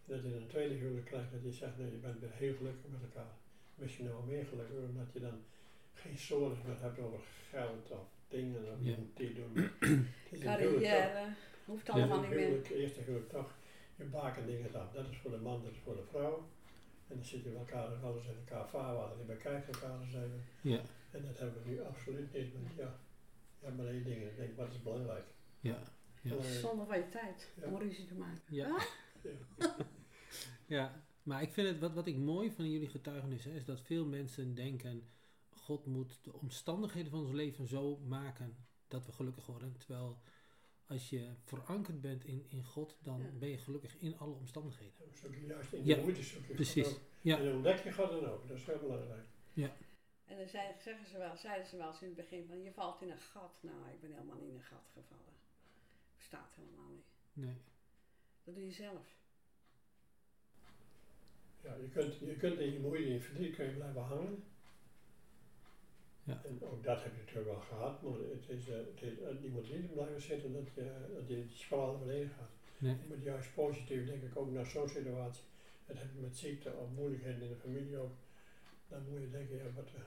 En 0.05 0.13
dat 0.13 0.21
je 0.23 0.35
een 0.35 0.47
tweede 0.47 0.73
huwelijk 0.75 1.05
krijgt 1.05 1.31
dat 1.31 1.43
je 1.43 1.51
zegt, 1.51 1.77
nee, 1.77 1.91
je 1.91 1.97
bent 1.97 2.19
weer 2.19 2.31
heel 2.33 2.55
gelukkig 2.55 2.91
met 2.91 3.01
elkaar. 3.01 3.31
Misschien 3.75 4.05
nog 4.05 4.13
wel 4.13 4.23
meer 4.25 4.45
gelukkig, 4.45 4.75
omdat 4.89 5.13
je 5.13 5.19
dan 5.19 5.39
geen 5.93 6.17
zorgen 6.17 6.65
meer 6.67 6.79
hebt 6.81 6.99
over 6.99 7.19
geld 7.49 7.91
of 7.91 8.05
dingen 8.27 8.59
of 8.73 8.79
Ja. 8.79 8.89
je 8.89 8.95
moet 8.97 9.17
dit 9.17 9.35
doen. 9.35 9.69
Carrière, 10.41 11.33
hoeft 11.65 11.89
allemaal 11.89 12.21
niet 12.21 12.29
meer. 12.29 12.71
eerste 12.71 13.01
huwelijk 13.01 13.29
toch, 13.29 13.51
je 13.95 14.03
baken 14.03 14.45
dingen 14.45 14.75
af. 14.75 14.91
Dat 14.91 15.09
is 15.09 15.17
voor 15.17 15.31
de 15.31 15.37
man, 15.37 15.63
dat 15.63 15.71
is 15.71 15.77
voor 15.83 15.95
de 15.95 16.03
vrouw. 16.09 16.37
En 17.07 17.15
dan 17.17 17.25
zit 17.25 17.43
je 17.43 17.49
bij 17.49 17.59
elkaar, 17.59 17.95
alles 18.03 18.25
in 18.25 18.35
elkaar 18.47 18.69
vaarwater, 18.69 19.17
je 19.17 19.23
bekijkt 19.23 19.75
elkaar 19.75 20.01
eens 20.01 20.13
even. 20.13 20.43
Ja, 20.61 20.81
En 21.11 21.25
dat 21.25 21.39
hebben 21.39 21.63
we 21.63 21.69
nu 21.69 21.81
absoluut 21.83 22.33
niet, 22.33 22.53
want 22.53 22.75
ja, 22.77 22.99
je 23.59 23.65
hebt 23.65 23.77
maar 23.77 23.85
één 23.87 24.03
ding 24.03 24.21
en 24.21 24.27
ik 24.27 24.37
denk, 24.37 24.55
wat 24.57 24.71
is 24.71 24.81
belangrijk? 24.81 25.25
ja, 25.59 25.79
ja. 26.21 26.41
Zonder 26.41 26.85
van 26.85 26.97
je 26.97 27.09
tijd 27.09 27.49
Ja. 27.61 27.67
om 27.67 27.77
ruzie 27.77 28.05
te 28.05 28.13
maken. 28.15 28.41
Ja. 28.49 28.77
Ja. 29.23 29.75
Ja, 30.65 31.03
maar 31.23 31.41
ik 31.41 31.51
vind 31.51 31.67
het, 31.67 31.79
wat, 31.79 31.93
wat 31.93 32.07
ik 32.07 32.17
mooi 32.17 32.51
van 32.51 32.69
jullie 32.71 32.89
getuigenis 32.89 33.43
hè, 33.43 33.51
is 33.55 33.65
dat 33.65 33.81
veel 33.81 34.05
mensen 34.05 34.53
denken, 34.55 35.03
God 35.49 35.85
moet 35.85 36.19
de 36.23 36.33
omstandigheden 36.33 37.11
van 37.11 37.19
ons 37.19 37.31
leven 37.31 37.67
zo 37.67 37.97
maken 37.97 38.55
dat 38.87 39.05
we 39.05 39.11
gelukkig 39.11 39.45
worden. 39.45 39.77
Terwijl 39.77 40.17
als 40.85 41.09
je 41.09 41.29
verankerd 41.43 42.01
bent 42.01 42.23
in, 42.25 42.45
in 42.49 42.63
God, 42.63 42.97
dan 43.01 43.19
Ja. 43.19 43.29
ben 43.39 43.49
je 43.49 43.57
gelukkig 43.57 43.97
in 43.97 44.17
alle 44.17 44.33
omstandigheden. 44.33 44.93
Juist 45.47 45.73
in 45.73 45.85
Ja, 45.85 45.95
de 45.95 46.01
moeite, 46.01 46.41
precies. 46.53 46.87
Ook. 46.87 46.99
Ja. 47.21 47.37
En 47.37 47.45
dan 47.45 47.55
ontdek 47.55 47.83
je 47.83 47.93
God 47.93 48.09
dan 48.09 48.25
ook, 48.25 48.47
dat 48.47 48.57
is 48.57 48.65
heel 48.65 48.79
belangrijk. 48.79 49.25
En 50.25 50.37
dan 50.37 50.47
zei, 50.47 50.73
zeggen 50.81 51.05
ze 51.07 51.17
wel, 51.17 51.37
zeiden 51.37 51.67
ze 51.67 51.77
wel 51.77 51.87
eens 51.87 52.01
in 52.01 52.07
het 52.07 52.15
begin 52.17 52.45
van 52.47 52.61
je 52.63 52.71
valt 52.71 53.01
in 53.01 53.09
een 53.11 53.19
gat. 53.19 53.57
Nou, 53.61 53.89
ik 53.93 54.01
ben 54.01 54.11
helemaal 54.11 54.35
niet 54.37 54.49
in 54.49 54.55
een 54.55 54.61
gat 54.63 54.89
gevallen. 54.93 55.33
Bestaat 56.17 56.55
helemaal 56.55 56.89
niet. 56.89 57.05
Nee. 57.33 57.55
Dat 58.43 58.55
doe 58.55 58.65
je 58.65 58.71
zelf. 58.71 59.19
Ja, 61.61 61.75
je 61.75 61.89
kunt, 61.89 62.17
je 62.19 62.35
kunt 62.35 62.59
in 62.59 62.73
je 62.73 62.79
moeite, 62.79 63.05
in 63.05 63.13
je 63.13 63.21
verdriet 63.21 63.55
kun 63.55 63.65
je 63.65 63.71
blijven 63.71 64.01
hangen. 64.01 64.43
Ja. 66.23 66.41
En 66.45 66.63
ook 66.63 66.83
dat 66.83 67.03
heb 67.03 67.11
je 67.15 67.19
natuurlijk 67.19 67.47
wel 67.47 67.59
gehad, 67.61 68.01
maar 68.01 68.13
het 68.13 68.49
is, 68.49 68.67
eh, 68.69 68.75
het 68.77 69.01
is, 69.01 69.19
eh, 69.19 69.41
je 69.43 69.49
moet 69.49 69.71
niet 69.71 69.93
blijven 69.93 70.21
zitten 70.21 70.53
dat 70.53 70.73
je, 70.73 70.91
dat 71.13 71.27
je 71.27 71.35
die 71.35 71.49
spiraal 71.55 71.99
beneden 71.99 72.29
gaat. 72.29 72.49
Nee. 72.77 72.95
Je 72.95 73.15
moet 73.15 73.23
juist 73.23 73.53
positief 73.53 74.05
denk 74.05 74.23
ik 74.23 74.37
ook 74.37 74.51
naar 74.51 74.65
zo'n 74.65 74.89
situatie. 74.89 75.43
Dat 75.85 75.97
heb 75.97 76.07
je 76.13 76.19
met 76.21 76.37
ziekte 76.37 76.73
of 76.73 76.89
moeilijkheden 76.95 77.41
in 77.41 77.49
de 77.49 77.55
familie 77.55 77.97
ook. 77.97 78.13
Dan 78.87 79.09
moet 79.09 79.21
je 79.21 79.29
denken, 79.29 79.57
ja, 79.57 79.71
wat, 79.75 79.87
eh, 79.95 80.01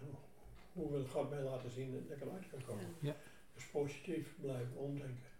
hoe- 0.73 0.91
wil 0.91 1.05
God 1.07 1.31
mij 1.31 1.43
laten 1.43 1.71
zien 1.71 1.93
dat 2.09 2.17
ik 2.19 2.23
eruit 2.25 2.49
kan 2.51 2.65
komen. 2.65 2.83
Ja. 3.01 3.09
Ja. 3.09 3.17
Dus 3.55 3.67
positief 3.67 4.35
blijven 4.41 4.77
omdenken. 4.77 5.33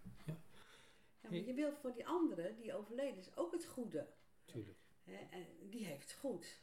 Ja, 1.25 1.31
maar 1.31 1.47
je 1.47 1.53
wilt 1.53 1.77
voor 1.77 1.93
die 1.93 2.07
andere 2.07 2.55
die 2.55 2.73
overleden 2.73 3.17
is 3.17 3.35
ook 3.35 3.51
het 3.51 3.65
goede. 3.65 4.07
Tuurlijk. 4.45 4.79
Hè? 5.03 5.17
En 5.31 5.45
die 5.69 5.85
heeft 5.85 6.11
het 6.11 6.19
goed. 6.19 6.61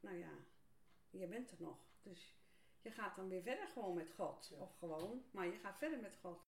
Nou 0.00 0.16
ja, 0.16 0.32
je 1.10 1.26
bent 1.26 1.50
er 1.50 1.56
nog. 1.58 1.78
Dus 2.02 2.34
je 2.82 2.90
gaat 2.90 3.16
dan 3.16 3.28
weer 3.28 3.42
verder 3.42 3.66
gewoon 3.66 3.94
met 3.94 4.10
God. 4.10 4.48
Ja. 4.50 4.60
Of 4.60 4.76
gewoon, 4.78 5.24
maar 5.30 5.46
je 5.46 5.58
gaat 5.58 5.78
verder 5.78 6.00
met 6.00 6.16
God. 6.20 6.40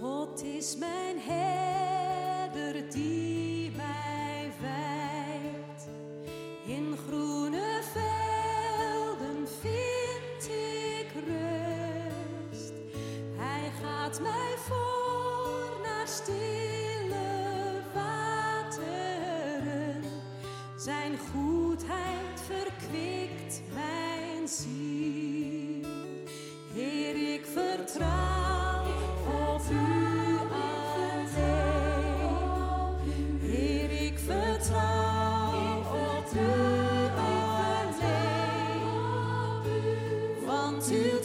God 0.00 0.42
is 0.42 0.76
mijn 0.76 1.18
herder 1.18 2.90
die 2.90 3.70
mij 3.70 4.52
wijdt. 4.60 5.17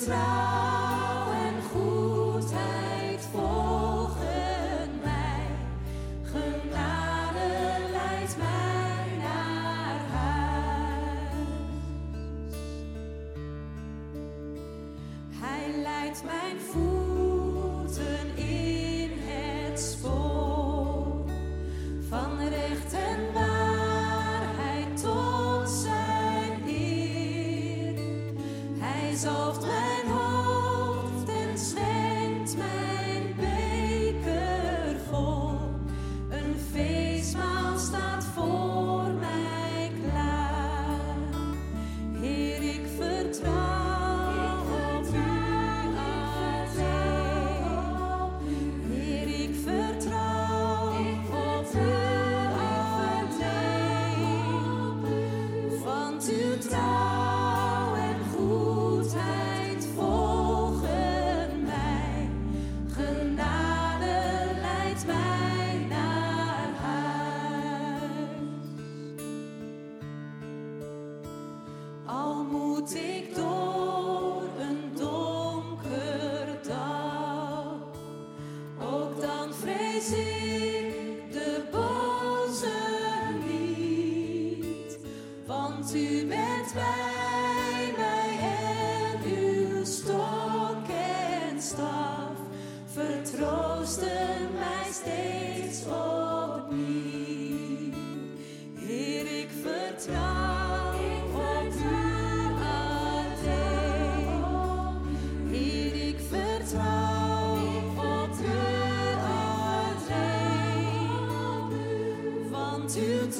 Trouw 0.06 1.32
en 1.32 1.62
goedheid 1.72 3.28
volgen 3.32 4.90
mij. 5.04 5.46
Genade 6.24 7.50
leidt 7.92 8.38
mij 8.38 9.18
naar 9.18 10.00
huis. 10.12 11.38
Hij 15.30 15.82
leidt 15.82 16.24
mijn 16.24 16.60
voeten 16.72 18.38
in 18.38 19.12
het 19.14 19.80
spoor 19.80 21.26
van 22.10 22.40
recht 22.50 22.94
en 22.94 23.34
waarheid 23.34 25.02
tot 25.02 25.70
zijn 25.70 26.24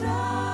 Want 0.02 0.53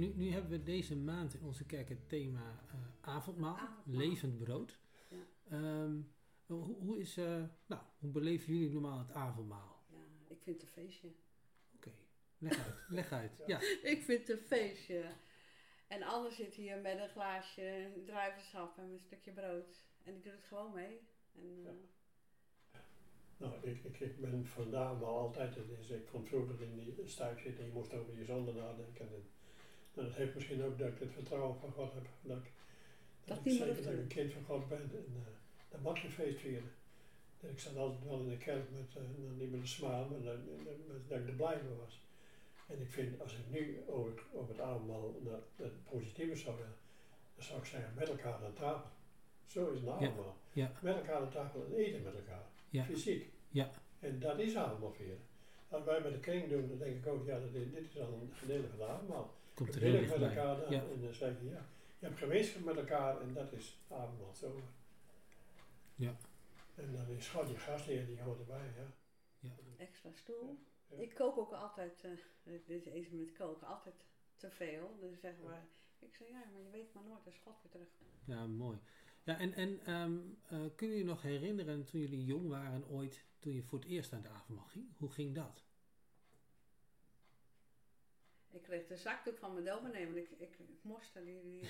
nu, 0.00 0.12
nu 0.14 0.30
hebben 0.30 0.50
we 0.50 0.62
deze 0.62 0.96
maand 0.96 1.34
in 1.34 1.42
onze 1.42 1.64
kerk 1.66 1.88
het 1.88 2.08
thema 2.08 2.64
eh, 2.68 2.74
avondmaal, 3.00 3.56
Avondmaal. 3.56 3.96
levend 4.06 4.38
brood. 4.38 4.78
Ja. 5.08 5.16
Ehm, 5.50 6.00
hoe, 6.46 6.74
hoe, 6.78 6.98
is, 6.98 7.16
eh, 7.16 7.44
nou, 7.66 7.82
hoe 7.98 8.10
beleven 8.10 8.52
jullie 8.54 8.70
normaal 8.70 8.98
het 8.98 9.12
avondmaal? 9.12 9.84
Ja, 9.88 9.98
ik 10.28 10.42
vind 10.42 10.60
het 10.60 10.62
een 10.62 10.82
feestje. 10.82 11.08
Oké, 11.74 11.90
leg 12.38 12.58
uit, 12.58 12.74
leg 12.88 13.12
uit. 13.12 13.42
Ja, 13.46 13.60
Ik 13.92 14.02
vind 14.02 14.28
het 14.28 14.38
een 14.38 14.46
feestje. 14.46 15.04
En 15.86 16.02
Anne 16.02 16.30
zit 16.30 16.54
hier 16.54 16.80
met 16.80 16.98
een 16.98 17.08
glaasje 17.08 17.92
druivensap 18.06 18.78
en 18.78 18.90
een 18.90 18.98
stukje 18.98 19.32
brood. 19.32 19.84
En 20.02 20.14
ik 20.14 20.22
doe 20.22 20.32
het 20.32 20.44
gewoon 20.44 20.72
mee. 20.72 21.00
En, 21.34 21.66
eh, 21.66 22.80
Nou, 23.36 23.54
ik, 23.62 23.84
ik, 23.84 24.00
ik 24.00 24.20
ben 24.20 24.46
vandaan 24.46 24.98
wel 24.98 25.18
altijd, 25.18 25.54
dus 25.54 25.88
ik 25.90 26.06
kon 26.06 26.26
vroeger 26.26 26.62
in 26.62 26.74
die 26.74 26.94
zitten 27.06 27.58
en 27.58 27.64
je 27.64 27.72
moest 27.72 27.92
over 27.92 28.18
je 28.18 28.24
zonde 28.24 28.52
nadenken. 28.52 29.08
En, 29.08 29.30
nou, 29.94 30.08
dat 30.08 30.16
heeft 30.16 30.34
misschien 30.34 30.64
ook 30.64 30.78
dat 30.78 30.88
ik 30.88 30.98
het 30.98 31.12
vertrouwen 31.12 31.56
van 31.60 31.72
God 31.72 31.92
heb, 31.94 32.06
dat 32.22 32.36
ik, 32.36 32.50
Dat 33.24 33.36
ik 33.38 33.44
meer 33.44 33.54
zeker 33.54 33.82
dat 33.82 33.92
ik 33.92 33.98
een 33.98 34.06
kind 34.06 34.32
van 34.32 34.44
God 34.44 34.68
ben. 34.68 34.78
En 34.78 35.04
uh, 35.16 35.22
dan 35.68 35.82
mag 35.82 36.02
je 36.02 36.08
feest 36.10 36.38
vieren. 36.40 36.70
Ik 37.40 37.58
zat 37.58 37.76
altijd 37.76 38.04
wel 38.04 38.20
in 38.20 38.28
de 38.28 38.36
kerk 38.36 38.70
met, 38.70 38.88
eh, 38.96 39.02
nou, 39.18 39.34
niet 39.38 39.50
met 39.50 39.60
een 39.60 39.66
smile, 39.68 40.06
maar 40.10 40.22
dat, 40.22 40.36
dat- 40.46 40.64
dat- 40.88 41.08
dat 41.08 41.18
ik 41.18 41.26
er 41.28 41.32
blij 41.34 41.60
mee 41.62 41.76
was. 41.84 42.00
En 42.66 42.80
ik 42.80 42.90
vind, 42.90 43.20
als 43.20 43.32
ik 43.32 43.38
nu 43.60 43.78
over, 43.88 44.12
over 44.32 44.48
het 44.48 44.60
avondmaal 44.60 45.14
naar 45.24 45.38
het 45.56 45.84
positieve 45.90 46.36
zou 46.36 46.56
willen, 46.56 46.74
dan 47.34 47.44
zou 47.44 47.58
ik 47.58 47.64
zeggen 47.64 47.92
met 47.94 48.08
elkaar 48.08 48.44
aan 48.44 48.52
tafel. 48.54 48.90
Zo 49.46 49.70
is 49.70 49.80
het 49.80 49.88
avondmaal. 49.88 50.36
ja, 50.52 50.72
Met 50.82 50.96
elkaar 50.96 51.20
aan 51.20 51.30
tafel 51.30 51.64
en 51.64 51.74
eten 51.74 52.02
met 52.02 52.14
elkaar. 52.14 52.44
Ja. 52.70 52.84
Fysiek. 52.84 53.30
Ja. 53.48 53.70
En 54.00 54.20
dat 54.20 54.38
is 54.38 54.56
avondmaal 54.56 54.92
vieren. 54.92 55.18
Als 55.68 55.84
wij 55.84 56.00
met 56.00 56.12
de 56.12 56.20
kring 56.20 56.48
doen, 56.48 56.68
dan 56.68 56.78
denk 56.78 56.96
ik 56.96 57.06
ook, 57.06 57.26
ja, 57.26 57.38
dat 57.40 57.54
is- 57.54 57.70
dit 57.72 57.84
is 57.90 58.00
al 58.00 58.06
een 58.12 58.30
gedeelte 58.34 58.68
van 58.68 58.78
de 58.78 58.84
avondmaal. 58.84 59.34
Komt 59.54 59.74
er 59.74 59.80
We 59.80 59.86
heel 59.86 60.18
met 60.18 60.28
elkaar 60.28 60.60
dan, 60.60 60.70
Ja, 60.70 60.82
en 60.82 61.00
dan 61.00 61.14
zeg 61.14 61.40
je, 61.40 61.48
ja, 61.48 61.66
je 61.98 62.06
hebt 62.06 62.18
gemeenschap 62.18 62.64
met 62.64 62.76
elkaar 62.76 63.20
en 63.20 63.34
dat 63.34 63.52
is 63.52 63.78
avondmaal. 63.88 64.34
Zo. 64.34 64.60
Ja. 65.94 66.16
En 66.74 66.92
dan 66.92 67.08
is 67.08 67.28
God 67.28 67.48
je 67.48 67.56
gastheer, 67.58 68.06
die 68.06 68.20
hoort 68.20 68.38
erbij, 68.38 68.72
ja. 69.40 69.50
extra 69.76 70.10
stoel. 70.12 70.58
Ja. 70.88 70.96
Ik 70.96 71.14
kook 71.14 71.38
ook 71.38 71.52
altijd, 71.52 72.04
eh, 72.04 72.10
dit 72.66 72.86
is 72.86 72.92
eens 72.92 73.08
met 73.08 73.32
koken, 73.32 73.66
altijd 73.66 73.94
te 74.36 74.50
veel. 74.50 74.96
Dus 75.00 75.20
zeggen 75.20 75.44
we, 75.44 75.54
ik 75.98 76.14
zeg 76.14 76.28
ja, 76.28 76.44
maar 76.52 76.62
je 76.62 76.70
weet 76.70 76.94
maar 76.94 77.04
nooit 77.04 77.26
als 77.26 77.38
God 77.38 77.62
weer 77.62 77.72
terug. 77.72 77.88
ja 78.24 78.46
mooi. 78.46 78.78
Ja, 79.22 79.38
en, 79.38 79.54
en 79.54 79.80
ehm, 79.84 80.18
eh, 80.46 80.70
kunnen 80.76 80.96
jullie 80.96 81.12
nog 81.12 81.22
herinneren 81.22 81.84
toen 81.84 82.00
jullie 82.00 82.24
jong 82.24 82.48
waren 82.48 82.88
ooit, 82.88 83.24
toen 83.38 83.54
je 83.54 83.62
voor 83.62 83.78
het 83.78 83.88
eerst 83.88 84.12
aan 84.12 84.22
het 84.22 84.32
avondmaal 84.32 84.66
ging? 84.66 84.96
Hoe 84.96 85.10
ging 85.10 85.34
dat? 85.34 85.64
Ik 88.52 88.62
kreeg 88.62 88.86
de 88.86 88.96
zakdoek 88.96 89.38
van 89.38 89.52
mijn 89.52 89.64
dominee, 89.64 90.04
want 90.04 90.16
ik, 90.16 90.30
ik, 90.30 90.58
ik 90.58 90.78
moest 90.82 91.14
die, 91.14 91.40
die, 91.42 91.68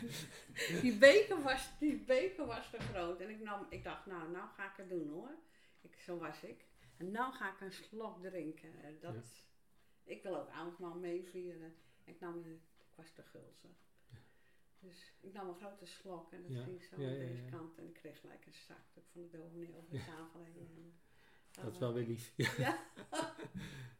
die, 0.82 0.98
beker 0.98 1.42
was, 1.42 1.70
die 1.78 1.96
beker 1.96 2.46
was 2.46 2.70
te 2.70 2.78
groot. 2.78 3.20
En 3.20 3.30
ik, 3.30 3.40
nam, 3.40 3.66
ik 3.70 3.84
dacht, 3.84 4.06
nou, 4.06 4.30
nou 4.30 4.48
ga 4.48 4.70
ik 4.70 4.76
het 4.76 4.88
doen 4.88 5.08
hoor. 5.08 5.30
Ik, 5.80 5.96
zo 6.00 6.18
was 6.18 6.42
ik. 6.42 6.64
En 6.96 7.10
nou 7.10 7.32
ga 7.32 7.52
ik 7.54 7.60
een 7.60 7.72
slok 7.72 8.22
drinken. 8.22 8.82
Eh, 8.82 8.90
Dat, 9.00 9.14
Ja. 9.14 10.12
Ik 10.12 10.22
wil 10.22 10.36
ook 10.36 10.48
avondmaal 10.48 10.94
meevieren. 10.94 11.74
Ik 12.04 12.20
nam, 12.20 12.42
de- 12.42 12.58
ik 12.78 12.92
was 12.94 13.10
te 13.12 13.22
gulzig. 13.22 13.70
Dus 14.78 15.12
ik 15.20 15.32
nam 15.32 15.48
een 15.48 15.54
grote 15.54 15.86
slok 15.86 16.32
en 16.32 16.42
dat 16.42 16.52
Ja, 16.56 16.62
ging 16.62 16.82
zo 16.82 16.94
aan 16.94 17.00
deze 17.00 17.42
kant. 17.50 17.78
En 17.78 17.86
ik 17.86 17.94
kreeg 17.94 18.20
gelijk 18.20 18.46
een 18.46 18.52
zakdoek 18.54 19.04
van 19.12 19.22
de 19.30 19.38
dominee 19.38 19.74
over 19.76 19.90
de 19.90 19.98
tafel 20.04 20.42
heen. 20.44 20.68
En, 20.76 21.62
Dat 21.64 21.72
is 21.72 21.78
wel 21.78 21.92
weer 21.92 22.06
lief. 22.06 22.32
Ja. 22.36 22.78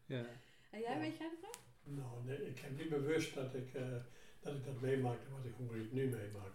ja. 0.06 0.24
En 0.70 0.80
jij, 0.80 0.98
weet 0.98 1.16
jij 1.16 1.28
dat 1.40 1.48
ook? 1.48 1.62
Nou, 1.84 2.24
nee, 2.24 2.46
ik 2.46 2.58
heb 2.58 2.78
niet 2.78 2.88
bewust 2.88 3.34
dat 3.34 3.54
ik, 3.54 3.74
eh, 3.74 3.82
dat 4.40 4.54
ik 4.54 4.64
dat 4.64 4.80
meemaakte 4.80 5.30
wat 5.30 5.44
ik, 5.44 5.52
hoe 5.56 5.76
ik 5.76 5.82
het 5.82 5.92
nu 5.92 6.04
meemaak. 6.08 6.54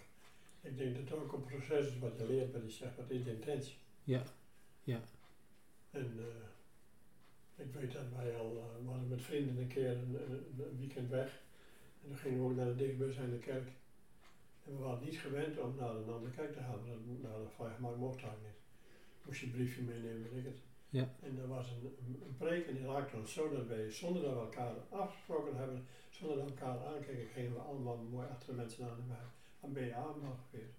Ik 0.62 0.78
denk 0.78 0.96
dat 0.96 1.04
het 1.04 1.20
ook 1.20 1.32
een 1.34 1.44
proces 1.46 1.88
is 1.88 2.00
wat 2.00 2.16
je 2.18 2.26
leert, 2.26 2.52
wat 2.52 2.62
je 2.64 2.70
zegt, 2.70 2.96
wat 2.96 3.10
is 3.10 3.24
de 3.24 3.32
intentie. 3.32 3.76
Ja, 4.04 4.24
ja. 4.84 5.02
En 5.92 6.20
eh, 6.20 7.66
ik 7.66 7.74
weet 7.74 7.92
dat 7.92 8.10
wij 8.16 8.36
al, 8.36 8.56
uh, 8.56 8.84
we 8.86 8.90
hadden 8.90 9.08
met 9.08 9.22
vrienden 9.22 9.58
een 9.58 9.68
keer 9.68 9.90
een, 9.90 10.16
een, 10.32 10.56
een 10.60 10.78
weekend 10.78 11.10
weg. 11.10 11.40
En 12.02 12.08
toen 12.08 12.18
gingen 12.18 12.40
we 12.40 12.46
ook 12.46 12.56
naar 12.56 12.66
de 12.68 12.76
dichtbijzijnde 12.76 13.38
kerk. 13.38 13.68
En 14.66 14.72
we 14.76 14.78
waren 14.84 15.04
niet 15.06 15.18
gewend 15.18 15.58
om 15.58 15.76
naar 15.76 15.96
een 15.96 16.10
andere 16.10 16.34
kerk 16.34 16.54
te 16.54 16.60
gaan, 16.60 16.86
want 16.86 16.86
dat- 16.88 17.22
naar 17.32 17.40
de 17.40 17.50
vrijgemaakt 17.56 17.98
mocht 17.98 18.22
daar 18.22 18.36
niet. 18.44 18.58
Moest 19.22 19.40
je 19.40 19.46
een 19.46 19.52
briefje 19.52 19.82
meenemen, 19.82 20.30
weet 20.30 20.40
ik 20.40 20.46
het. 20.46 20.69
Ja. 20.90 21.10
En 21.22 21.38
er 21.38 21.48
was 21.48 21.72
een, 21.72 21.98
een, 22.26 22.36
preek 22.38 22.68
en 22.68 22.76
die 22.76 22.86
raakte 22.86 23.16
ons 23.16 23.34
zo 23.34 23.50
dat 23.50 23.68
wij, 23.68 23.92
zonder 23.92 24.22
dat 24.22 24.34
we 24.34 24.40
elkaar 24.40 24.74
afgesproken 24.90 25.58
hebben, 25.58 25.88
zonder 26.10 26.38
dat 26.38 26.46
we 26.46 26.52
elkaar 26.52 26.86
aankeken, 26.86 27.28
gingen 27.28 27.54
we 27.54 27.60
allemaal 27.60 27.98
mooi 27.98 28.28
achter 28.28 28.48
de 28.50 28.56
mensen 28.56 28.86
aan 28.90 28.98
en 29.00 29.08
wij 29.08 29.18
aan 29.62 29.74
ben 29.74 29.86
je 29.86 29.94
avondmaal 29.94 30.38
geweest. 30.50 30.78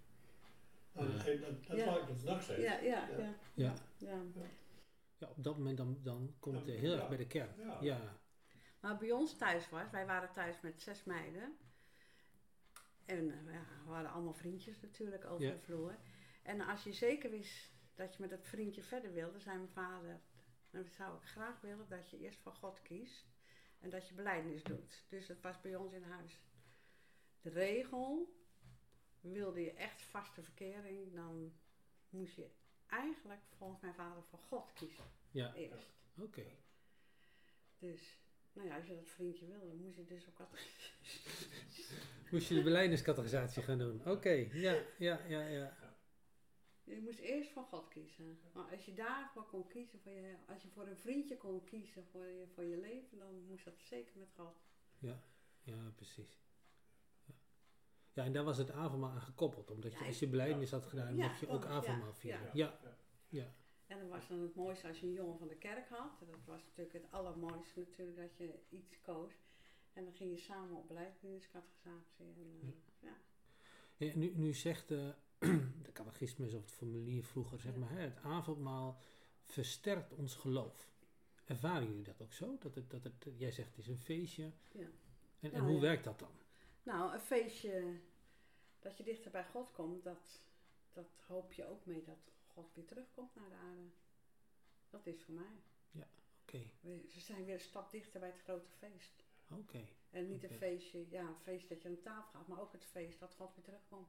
Dat, 0.92 1.66
dat, 1.66 1.76
Ja. 1.76 1.84
raakt 1.84 2.10
ons 2.10 2.22
nog 2.22 2.42
steeds. 2.42 2.62
Ja, 2.62 2.78
ja, 2.80 3.08
Ja. 3.08 3.18
ja. 3.18 3.34
Ja. 3.54 3.74
ja. 3.98 4.22
ja, 5.18 5.28
op 5.28 5.44
dat 5.44 5.56
moment 5.56 5.76
dan, 5.76 5.98
dan 6.02 6.34
komt 6.38 6.56
het 6.56 6.66
Ja, 6.66 6.72
heel 6.72 6.92
erg 6.94 7.08
bij 7.08 7.16
de 7.16 7.26
kern. 7.26 7.54
Ja. 7.58 7.78
Ja, 7.80 8.00
Maar 8.80 8.96
bij 8.98 9.10
ons 9.12 9.36
thuis 9.36 9.68
was, 9.68 9.90
wij 9.90 10.06
waren 10.06 10.32
thuis 10.32 10.60
met 10.60 10.82
zes 10.82 11.04
meiden. 11.04 11.56
En 13.04 13.30
eh, 13.30 13.52
ja, 13.52 13.64
we 13.86 13.92
hadden 13.92 14.10
allemaal 14.12 14.34
vriendjes 14.34 14.80
natuurlijk 14.80 15.24
over 15.24 15.44
Ja. 15.46 15.50
de 15.52 15.58
vloer. 15.58 15.94
En 16.42 16.60
als 16.60 16.84
je 16.84 16.92
zeker 16.92 17.30
wist 17.30 17.69
dat 18.00 18.14
je 18.14 18.20
met 18.20 18.30
dat 18.30 18.46
vriendje 18.46 18.82
verder 18.82 19.12
wilde, 19.12 19.40
zei 19.40 19.56
mijn 19.56 19.68
vader, 19.68 20.20
dan 20.70 20.84
zou 20.84 21.16
ik 21.16 21.22
graag 21.22 21.60
willen 21.60 21.88
dat 21.88 22.10
je 22.10 22.18
eerst 22.18 22.38
voor 22.38 22.52
God 22.54 22.82
kiest 22.82 23.26
en 23.78 23.90
dat 23.90 24.08
je 24.08 24.14
beleidnis 24.14 24.62
doet. 24.62 25.04
Dus 25.08 25.26
dat 25.26 25.40
was 25.40 25.60
bij 25.60 25.76
ons 25.76 25.92
in 25.92 26.02
huis. 26.02 26.40
De 27.40 27.50
regel, 27.50 28.34
wilde 29.20 29.60
je 29.60 29.72
echt 29.72 30.02
vaste 30.02 30.42
verkering, 30.42 31.14
dan 31.14 31.52
moest 32.10 32.36
je 32.36 32.50
eigenlijk 32.86 33.42
volgens 33.56 33.80
mijn 33.80 33.94
vader 33.94 34.22
voor 34.22 34.38
God 34.38 34.72
kiezen. 34.72 35.04
ja. 35.30 35.54
Eerst. 35.54 35.90
oké. 36.18 36.44
Dus, 37.78 38.18
nou 38.52 38.68
ja, 38.68 38.76
als 38.76 38.86
je 38.86 38.94
dat 38.94 39.10
vriendje 39.10 39.46
wilde, 39.46 39.66
dan 39.66 39.76
moest 39.76 39.96
je 39.96 40.04
dus 40.04 40.28
ook 40.28 40.38
wat. 40.38 40.48
Moest 42.30 42.48
je 42.48 42.54
de 42.54 42.62
beleidingscategorisatie 42.62 43.62
gaan 43.62 43.78
doen? 43.78 44.02
Oké, 44.06 44.48
ja, 44.52 44.82
ja, 44.98 45.20
ja, 45.28 45.40
ja. 45.40 45.76
Je 46.94 47.00
moest 47.00 47.18
eerst 47.18 47.50
voor 47.50 47.64
God 47.64 47.88
kiezen. 47.88 48.38
Maar 48.52 48.70
als 48.70 48.84
je 48.84 48.94
daarvoor 48.94 49.46
kon 49.46 49.66
kiezen, 49.66 50.00
voor 50.00 50.12
je, 50.12 50.36
als 50.48 50.62
je 50.62 50.68
voor 50.68 50.86
een 50.86 50.96
vriendje 50.96 51.36
kon 51.36 51.64
kiezen 51.64 52.04
voor 52.06 52.26
je, 52.26 52.46
voor 52.54 52.64
je 52.64 52.76
leven, 52.76 53.18
dan 53.18 53.44
moest 53.46 53.64
dat 53.64 53.74
zeker 53.78 54.18
met 54.18 54.28
God. 54.36 54.56
Ja, 54.98 55.22
ja 55.62 55.92
precies. 55.94 56.40
Ja. 57.24 57.34
ja, 58.12 58.24
en 58.24 58.32
daar 58.32 58.44
was 58.44 58.58
het 58.58 58.70
avondmaal 58.70 59.10
aan 59.10 59.20
gekoppeld. 59.20 59.70
Omdat 59.70 59.92
je, 59.92 59.98
Ja, 59.98 60.06
als 60.06 60.18
je 60.18 60.28
belijdenis 60.28 60.70
had 60.70 60.86
gedaan, 60.86 61.16
Ja, 61.16 61.26
mocht 61.26 61.40
je 61.40 61.48
ook 61.48 61.64
avondmaal 61.64 62.06
ja, 62.06 62.14
vieren. 62.14 62.40
ja. 62.42 62.50
Ja, 62.54 62.78
ja. 62.82 62.96
ja. 63.28 63.52
En 63.86 63.98
dan 63.98 64.08
was 64.08 64.28
dan 64.28 64.40
het 64.40 64.54
mooiste 64.54 64.88
als 64.88 65.00
je 65.00 65.06
een 65.06 65.12
jongen 65.12 65.38
van 65.38 65.48
de 65.48 65.56
kerk 65.56 65.88
had. 65.88 66.18
Dat 66.18 66.44
was 66.44 66.64
natuurlijk 66.64 66.92
het 66.92 67.12
allermooiste 67.12 67.78
natuurlijk, 67.78 68.16
dat 68.16 68.36
je 68.36 68.58
iets 68.68 69.00
koos. 69.00 69.32
En 69.92 70.04
dan 70.04 70.12
ging 70.12 70.30
je 70.30 70.38
samen 70.38 70.76
op 70.76 70.88
beleidscatechisatie. 70.88 72.24
En, 72.24 72.58
eh, 72.62 72.68
ja. 72.98 73.16
Ja, 73.96 74.16
nu, 74.16 74.32
nu 74.36 74.52
zegt 74.54 74.90
eh, 74.90 75.08
de 75.82 75.92
catechismus 75.92 76.54
of 76.54 76.60
het 76.62 76.70
formulier 76.72 77.24
vroeger, 77.24 77.60
zeg 77.60 77.72
Ja. 77.72 77.78
maar, 77.78 77.90
hè, 77.90 78.00
het 78.00 78.18
avondmaal 78.22 79.00
versterkt 79.44 80.12
ons 80.12 80.34
geloof. 80.34 80.90
Ervaren 81.44 81.86
jullie 81.88 82.02
dat 82.04 82.20
ook 82.22 82.32
zo? 82.32 82.56
Dat 82.58 82.74
het, 82.74 82.90
dat 82.90 83.04
het, 83.04 83.26
jij 83.36 83.52
zegt 83.52 83.68
het 83.68 83.78
is 83.78 83.86
een 83.88 83.98
feestje. 83.98 84.52
Ja. 84.72 84.80
En, 84.80 84.90
en 85.40 85.50
Nou, 85.52 85.64
hoe 85.64 85.74
ja. 85.74 85.80
werkt 85.80 86.04
dat 86.04 86.18
dan? 86.18 86.30
Nou, 86.82 87.12
een 87.14 87.20
feestje 87.20 88.00
dat 88.78 88.96
je 88.96 89.02
dichter 89.04 89.30
bij 89.30 89.46
God 89.46 89.72
komt, 89.72 90.02
dat, 90.04 90.40
dat 90.92 91.08
hoop 91.26 91.52
je 91.52 91.66
ook 91.66 91.86
mee 91.86 92.02
dat 92.02 92.32
God 92.46 92.74
weer 92.74 92.84
terugkomt 92.84 93.34
naar 93.34 93.48
de 93.48 93.54
aarde. 93.54 93.88
Dat 94.90 95.06
is 95.06 95.22
voor 95.22 95.34
mij. 95.34 95.62
Oké, 96.42 96.70
We, 96.80 97.04
ze 97.08 97.20
zijn 97.20 97.44
weer 97.44 97.54
een 97.54 97.60
stap 97.60 97.90
dichter 97.90 98.20
bij 98.20 98.28
het 98.28 98.40
grote 98.40 98.70
feest. 98.78 99.24
oké, 99.50 99.84
En 100.10 100.26
niet 100.28 100.42
een 100.42 100.50
feestje, 100.50 101.06
ja, 101.10 101.20
een 101.28 101.36
feest 101.42 101.68
dat 101.68 101.82
je 101.82 101.88
aan 101.88 102.00
tafel 102.02 102.30
gaat, 102.38 102.48
maar 102.48 102.60
ook 102.60 102.72
het 102.72 102.84
feest 102.84 103.18
dat 103.20 103.34
God 103.34 103.54
weer 103.54 103.64
terugkomt. 103.64 104.08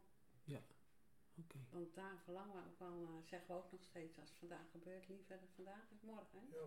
Oké. 1.44 1.58
Want 1.70 1.96
daar 1.96 2.18
verlangen 2.24 2.54
we 2.56 2.62
ook 2.70 2.80
wel, 2.80 2.98
eh, 3.04 3.28
zeggen 3.30 3.48
we 3.48 3.54
ook 3.62 3.72
nog 3.72 3.84
steeds, 3.84 4.20
als 4.20 4.30
het 4.30 4.38
vandaag 4.40 4.66
gebeurt, 4.72 5.08
liever 5.08 5.40
vandaag 5.56 5.84
is 5.96 6.02
morgen. 6.02 6.40
Hè? 6.40 6.58
Ja. 6.58 6.66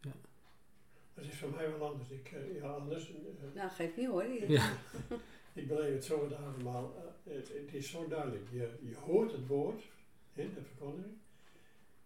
Ja. 0.00 0.12
Het 1.14 1.24
is 1.24 1.38
voor 1.38 1.50
mij 1.50 1.70
wel 1.78 1.88
anders. 1.90 2.10
Ik, 2.10 2.32
eh, 2.32 2.54
ja, 2.56 2.68
anders. 2.68 3.08
eh, 3.14 3.54
Nou, 3.54 3.70
geeft 3.70 3.96
niet 3.96 4.06
hoor. 4.06 4.24
Ja. 4.26 4.72
Ik 5.52 5.68
beleef 5.68 5.94
het 5.94 6.04
zo 6.04 6.24
het 6.24 6.32
avondmaal. 6.34 6.94
eh, 7.24 7.34
het, 7.34 7.48
het 7.48 7.74
is 7.74 7.90
zo 7.90 8.08
duidelijk. 8.08 8.50
Je, 8.50 8.78
je 8.82 8.96
hoort 8.96 9.32
het 9.32 9.46
woord 9.46 9.82
in 10.34 10.54
de 10.54 10.62
verkondiging. 10.62 11.14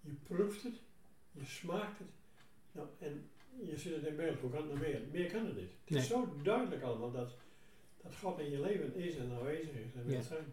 Je 0.01 0.13
proeft 0.23 0.63
het. 0.63 0.75
Je 1.33 1.45
smaakt 1.45 1.99
het. 1.99 2.09
Nou, 2.73 2.89
en 2.99 3.31
je 3.63 3.77
zit 3.77 3.95
het 3.95 4.05
in 4.07 4.17
beeld. 4.17 4.39
Hoe 4.41 4.51
kan 4.51 4.61
het 4.63 4.71
nog 4.71 4.79
meer? 4.81 5.01
Meer 5.13 5.31
kan 5.31 5.47
het 5.47 5.57
niet. 5.57 5.71
Het 5.81 5.91
Nee. 5.91 6.01
is 6.01 6.07
zo 6.09 6.37
duidelijk 6.43 6.83
allemaal 6.83 7.11
dat, 7.11 7.37
dat 8.03 8.17
God 8.17 8.39
in 8.39 8.51
je 8.51 8.61
leven 8.61 8.95
is 8.95 9.17
en 9.17 9.33
aanwezig 9.33 9.75
is 9.75 9.95
en 9.95 10.05
wil 10.05 10.15
Ja. 10.17 10.23
zijn. 10.23 10.45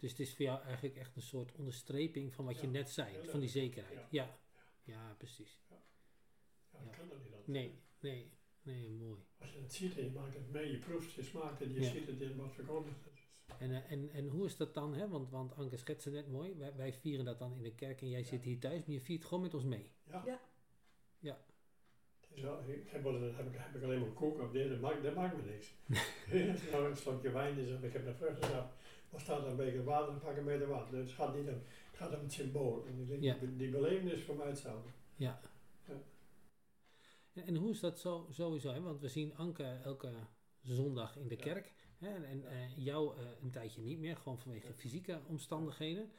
Dus 0.00 0.10
het 0.10 0.20
is 0.20 0.34
voor 0.34 0.44
jou 0.44 0.62
eigenlijk 0.62 0.96
echt 0.96 1.16
een 1.16 1.22
soort 1.22 1.52
onderstreping 1.52 2.34
van 2.34 2.44
wat 2.44 2.60
je 2.60 2.66
net 2.66 2.90
zei, 2.90 3.28
van 3.28 3.40
die 3.40 3.48
zekerheid. 3.48 3.98
Ja. 4.10 4.38
Ja, 4.84 4.94
ja, 4.94 5.14
precies. 5.18 5.60
Ja, 5.68 5.76
Ja. 6.72 6.78
dat 6.84 6.96
kan 6.96 7.08
dat 7.08 7.18
niet 7.18 7.26
anders. 7.32 7.46
Nee, 7.46 7.80
nee, 8.00 8.30
nee, 8.62 8.90
mooi. 8.90 9.18
Als 9.38 9.52
je 9.52 9.58
het 9.60 9.72
ziet 9.74 9.98
en 9.98 10.04
je 10.04 10.10
maakt 10.10 10.34
het 10.34 10.50
mee, 10.50 10.70
je 10.70 10.78
proeft, 10.78 11.12
je 11.12 11.22
smaakt 11.22 11.60
het, 11.60 11.74
je 11.74 11.80
Ja. 11.80 11.90
ziet 11.90 12.06
het 12.06 12.20
in 12.20 12.36
wat 12.36 12.54
verkondigd 12.54 13.06
is. 13.12 13.28
En, 13.58 13.70
eh, 13.70 13.92
en, 13.92 14.10
en 14.10 14.28
hoe 14.28 14.46
is 14.46 14.56
dat 14.56 14.74
dan, 14.74 14.94
hè? 14.94 15.08
Want, 15.08 15.30
want 15.30 15.54
Anke 15.54 15.76
schetste 15.76 16.10
net 16.10 16.28
mooi, 16.28 16.54
wij, 16.56 16.76
wij 16.76 16.92
vieren 16.92 17.24
dat 17.24 17.38
dan 17.38 17.56
in 17.56 17.62
de 17.62 17.74
kerk 17.74 18.00
en 18.00 18.08
jij 18.08 18.20
Ja. 18.20 18.26
zit 18.26 18.42
hier 18.44 18.58
thuis, 18.60 18.84
maar 18.84 18.94
je 18.94 19.00
viert 19.00 19.24
gewoon 19.24 19.42
met 19.42 19.54
ons 19.54 19.64
mee. 19.64 19.90
Ja. 20.04 20.22
Ja. 20.26 20.40
Ja. 21.18 21.44
Het 22.20 22.36
is 22.38 22.42
wel, 22.42 22.58
ik 22.68 22.88
heb, 22.88 23.04
heb, 23.04 23.46
ik, 23.46 23.54
heb 23.58 23.74
ik 23.74 23.82
alleen 23.82 24.00
maar 24.00 24.12
koek 24.12 24.40
op 24.40 24.52
dit, 24.52 24.68
dat 24.68 24.80
maakt, 24.80 25.02
dat 25.02 25.14
maakt 25.14 25.36
me 25.36 25.42
niks. 25.42 25.74
Als 26.52 26.70
nou 26.70 26.90
een 26.90 26.96
slokje 26.96 27.30
wijn 27.30 27.58
is 27.58 27.72
of 27.72 27.82
ik 27.82 27.92
heb 27.92 28.06
een 28.06 28.14
vruchtensap, 28.16 28.74
dan 29.10 29.20
staat 29.20 29.42
er 29.42 29.46
een 29.50 29.56
beker 29.56 29.84
water 29.84 30.14
pak 30.14 30.36
een 30.36 30.44
meter 30.44 30.68
water. 30.68 30.90
Dus 30.92 31.06
het 31.06 31.12
gaat 31.12 31.34
niet 31.36 31.48
om, 31.48 31.54
het 31.90 31.96
gaat 31.96 32.14
om 32.14 32.20
het 32.20 32.32
symbool. 32.32 32.86
En 32.86 32.98
ik 33.00 33.08
denk, 33.08 33.22
Ja. 33.22 33.34
die, 33.38 33.56
die 33.56 33.70
beleving 33.70 34.10
is 34.10 34.22
voor 34.22 34.36
mij 34.36 34.46
hetzelfde. 34.46 34.90
Ja. 35.16 35.40
Ja. 35.86 36.02
En, 37.32 37.44
en 37.46 37.56
hoe 37.56 37.70
is 37.70 37.80
dat 37.80 37.98
zo, 37.98 38.26
sowieso? 38.30 38.72
Hè? 38.72 38.80
Want 38.80 39.00
we 39.00 39.08
zien 39.08 39.36
Anke 39.36 39.64
elke 39.64 40.12
zondag 40.62 41.16
in 41.16 41.28
de 41.28 41.36
Ja. 41.36 41.42
kerk. 41.42 41.72
Hè? 41.98 42.14
En, 42.14 42.24
en 42.24 42.46
eh, 42.50 42.76
jou 42.76 43.18
eh, 43.18 43.26
een 43.42 43.50
tijdje 43.50 43.82
niet 43.82 43.98
meer, 43.98 44.16
gewoon 44.16 44.38
vanwege 44.38 44.66
Ja. 44.66 44.72
fysieke 44.74 45.20
omstandigheden. 45.26 46.10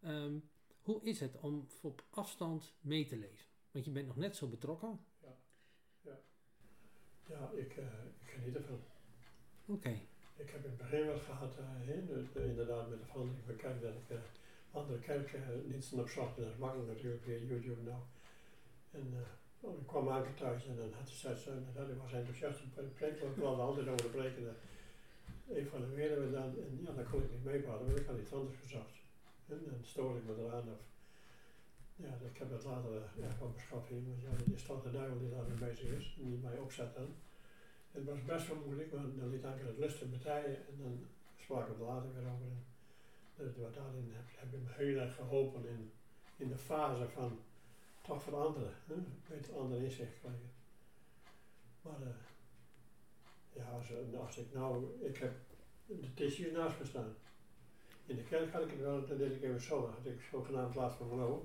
Ehm, 0.00 0.38
hoe 0.80 1.02
is 1.02 1.20
het 1.20 1.36
om 1.40 1.66
op 1.82 2.04
afstand 2.10 2.74
mee 2.80 3.04
te 3.06 3.16
leven? 3.16 3.46
Want 3.70 3.84
je 3.84 3.90
bent 3.90 4.06
nog 4.06 4.16
net 4.16 4.36
zo 4.36 4.48
betrokken. 4.48 5.00
Ja, 7.28 7.50
ik, 7.50 7.76
eh, 7.76 7.84
ik 8.20 8.28
geniet 8.30 8.54
ervan. 8.54 8.80
Oké. 9.66 10.00
Ik 10.42 10.50
heb 10.50 10.64
in 10.64 10.70
het 10.70 10.78
begin 10.78 11.06
wel 11.06 11.18
gehad, 11.18 11.54
eh, 11.58 11.98
eh, 12.36 12.48
inderdaad 12.48 12.88
met 12.88 12.98
de 12.98 13.06
verandering 13.06 13.44
van 13.46 13.56
kerk, 13.56 13.82
dat 13.82 13.94
ik 13.94 14.08
eh, 14.16 14.16
andere 14.70 14.98
kerkdiensten 14.98 15.98
opzocht. 15.98 16.36
En 16.36 16.42
dat 16.42 16.52
is 16.52 16.58
makkelijk 16.58 16.88
natuurlijk 16.88 17.22
via 17.22 17.36
YouTube 17.36 17.82
nou. 17.82 18.02
En 18.90 19.06
eh, 19.14 19.68
oh, 19.68 19.80
ik 19.80 19.86
kwam 19.86 20.08
Anke 20.08 20.34
thuis 20.34 20.66
en 20.66 20.76
dan 20.76 20.92
had 20.92 21.08
eh, 21.24 21.54
dat 21.74 21.86
hij 21.86 21.96
was 21.96 22.12
enthousiast 22.12 22.62
op 22.62 22.74
de 22.74 22.82
preek, 22.82 23.20
want 23.20 23.36
we 23.36 23.44
hadden 23.44 23.64
altijd 23.64 23.88
over 23.88 24.02
de 24.02 24.16
preek. 24.18 24.36
En 24.36 24.56
uh, 25.48 25.56
evalueerden 25.56 26.24
we 26.24 26.30
dan, 26.30 26.48
en 26.64 26.78
ja, 26.84 26.92
dan 26.92 27.10
kon 27.10 27.22
ik 27.22 27.30
niet 27.30 27.44
meepraten, 27.44 27.86
want 27.86 27.98
ik 27.98 28.06
had 28.06 28.18
iets 28.18 28.32
anders 28.32 28.56
gezocht. 28.56 28.94
En 29.48 29.60
dan 29.64 29.78
stoor 29.82 30.16
ik 30.16 30.24
me 30.24 30.34
eraan 30.44 30.68
of... 30.68 30.82
Ja, 31.96 32.18
ik 32.30 32.38
heb 32.38 32.50
dat 32.50 32.64
later 32.64 32.96
eh, 32.96 33.22
ja, 33.22 33.30
van 33.38 33.52
beschouwd, 33.54 33.90
want 33.90 34.20
ja, 34.22 34.30
dat 34.30 34.54
is 34.54 34.62
toch 34.62 34.82
de 34.82 34.90
duivel 34.90 35.18
die 35.18 35.30
daarmee 35.30 35.58
bezig 35.68 35.90
is, 35.98 36.16
en 36.20 36.30
die 36.30 36.38
mij 36.38 36.58
opzet 36.58 36.94
dan. 36.94 37.14
Het 37.90 38.04
was 38.04 38.24
best 38.24 38.48
wel 38.48 38.62
moeilijk, 38.66 38.92
maar 38.92 39.02
dan 39.02 39.30
liet 39.30 39.44
ik 39.44 39.66
het 39.66 39.78
lustig 39.78 40.10
betijen 40.10 40.56
en 40.56 40.74
dan 40.78 41.06
spraken 41.36 41.78
we 41.78 41.84
er 41.84 41.90
later 41.90 42.14
weer 42.14 42.32
over. 42.32 42.46
En 43.36 43.44
dus 43.44 43.56
wat 43.56 43.74
daarin 43.74 44.12
heb, 44.14 44.24
heb 44.34 44.50
je 44.50 44.56
me 44.56 44.84
heel 44.84 44.98
erg 44.98 45.14
geholpen 45.14 45.68
in, 45.68 45.92
in 46.36 46.48
de 46.48 46.56
fase 46.56 47.08
van 47.08 47.38
toch 48.00 48.22
veranderen, 48.22 48.72
hè? 48.86 48.94
met 49.26 49.52
andere 49.56 49.84
inzicht 49.84 50.18
krijgen. 50.20 50.50
Maar 51.82 52.00
eh, 52.02 52.14
ja, 53.52 53.64
als, 53.70 53.92
als 54.18 54.38
ik 54.38 54.54
nou, 54.54 54.84
ik 55.00 55.16
heb 55.16 55.32
de 55.86 56.14
tissues 56.14 56.52
naast 56.52 56.78
me 56.78 56.84
staan. 56.84 57.14
In 58.06 58.16
de 58.16 58.22
kerk 58.22 58.52
had 58.52 58.62
ik 58.62 58.70
het 58.70 58.80
wel, 58.80 59.06
dat 59.06 59.18
deed 59.18 59.32
ik 59.32 59.42
even 59.42 59.60
zo, 59.60 59.86
had 59.86 60.12
ik 60.12 60.20
zogenaamd 60.30 60.74
laat 60.74 60.94
van 60.94 61.08
geloof. 61.08 61.42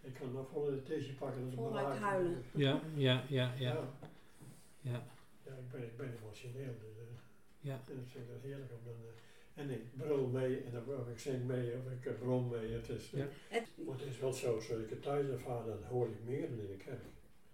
Ik 0.00 0.14
kan 0.14 0.32
nog 0.32 0.48
vol 0.48 0.68
in 0.68 0.74
de 0.74 0.82
tissue 0.82 1.14
pakken. 1.14 1.52
Voluit 1.54 1.98
huilen. 1.98 2.44
Ja, 2.52 2.80
ja, 2.94 3.24
ja, 3.28 3.52
ja. 3.56 3.74
ja. 3.74 3.88
Ja, 4.80 5.02
Ja, 5.52 5.58
ik 5.64 5.70
ben, 5.72 5.82
ik 5.82 5.96
ben 5.96 6.10
emotioneel. 6.18 6.74
Dus, 6.84 6.96
eh, 7.04 7.18
ja. 7.60 7.76
en 7.90 7.96
dat 8.00 8.08
vind 8.12 8.24
ik 8.24 8.30
dat 8.34 8.42
heerlijk. 8.42 8.72
Om 8.78 8.84
dan, 8.84 9.00
eh, 9.08 9.22
en 9.54 9.70
ik 9.70 9.96
brul 9.96 10.26
mee 10.26 10.62
en 10.62 10.72
dan 10.72 10.98
of 10.98 11.08
ik 11.08 11.18
zing 11.18 11.46
mee 11.46 11.76
of 11.76 11.92
ik 11.92 12.04
uh, 12.04 12.18
bron 12.18 12.48
mee. 12.48 12.72
Het 12.72 12.88
is, 12.88 13.12
eh, 13.12 13.18
Ja. 13.18 13.26
Maar 13.84 13.98
het 13.98 14.06
is 14.06 14.18
wel 14.18 14.32
zo, 14.32 14.60
zoals 14.60 14.82
ik 14.82 14.90
het 14.90 15.02
thuis 15.02 15.28
ervaar, 15.28 15.66
dan 15.66 15.82
hoor 15.88 16.06
ik 16.06 16.24
meer 16.24 16.48
dan 16.48 16.58
in 16.58 16.66
de 16.66 16.84
kerk. 16.84 17.00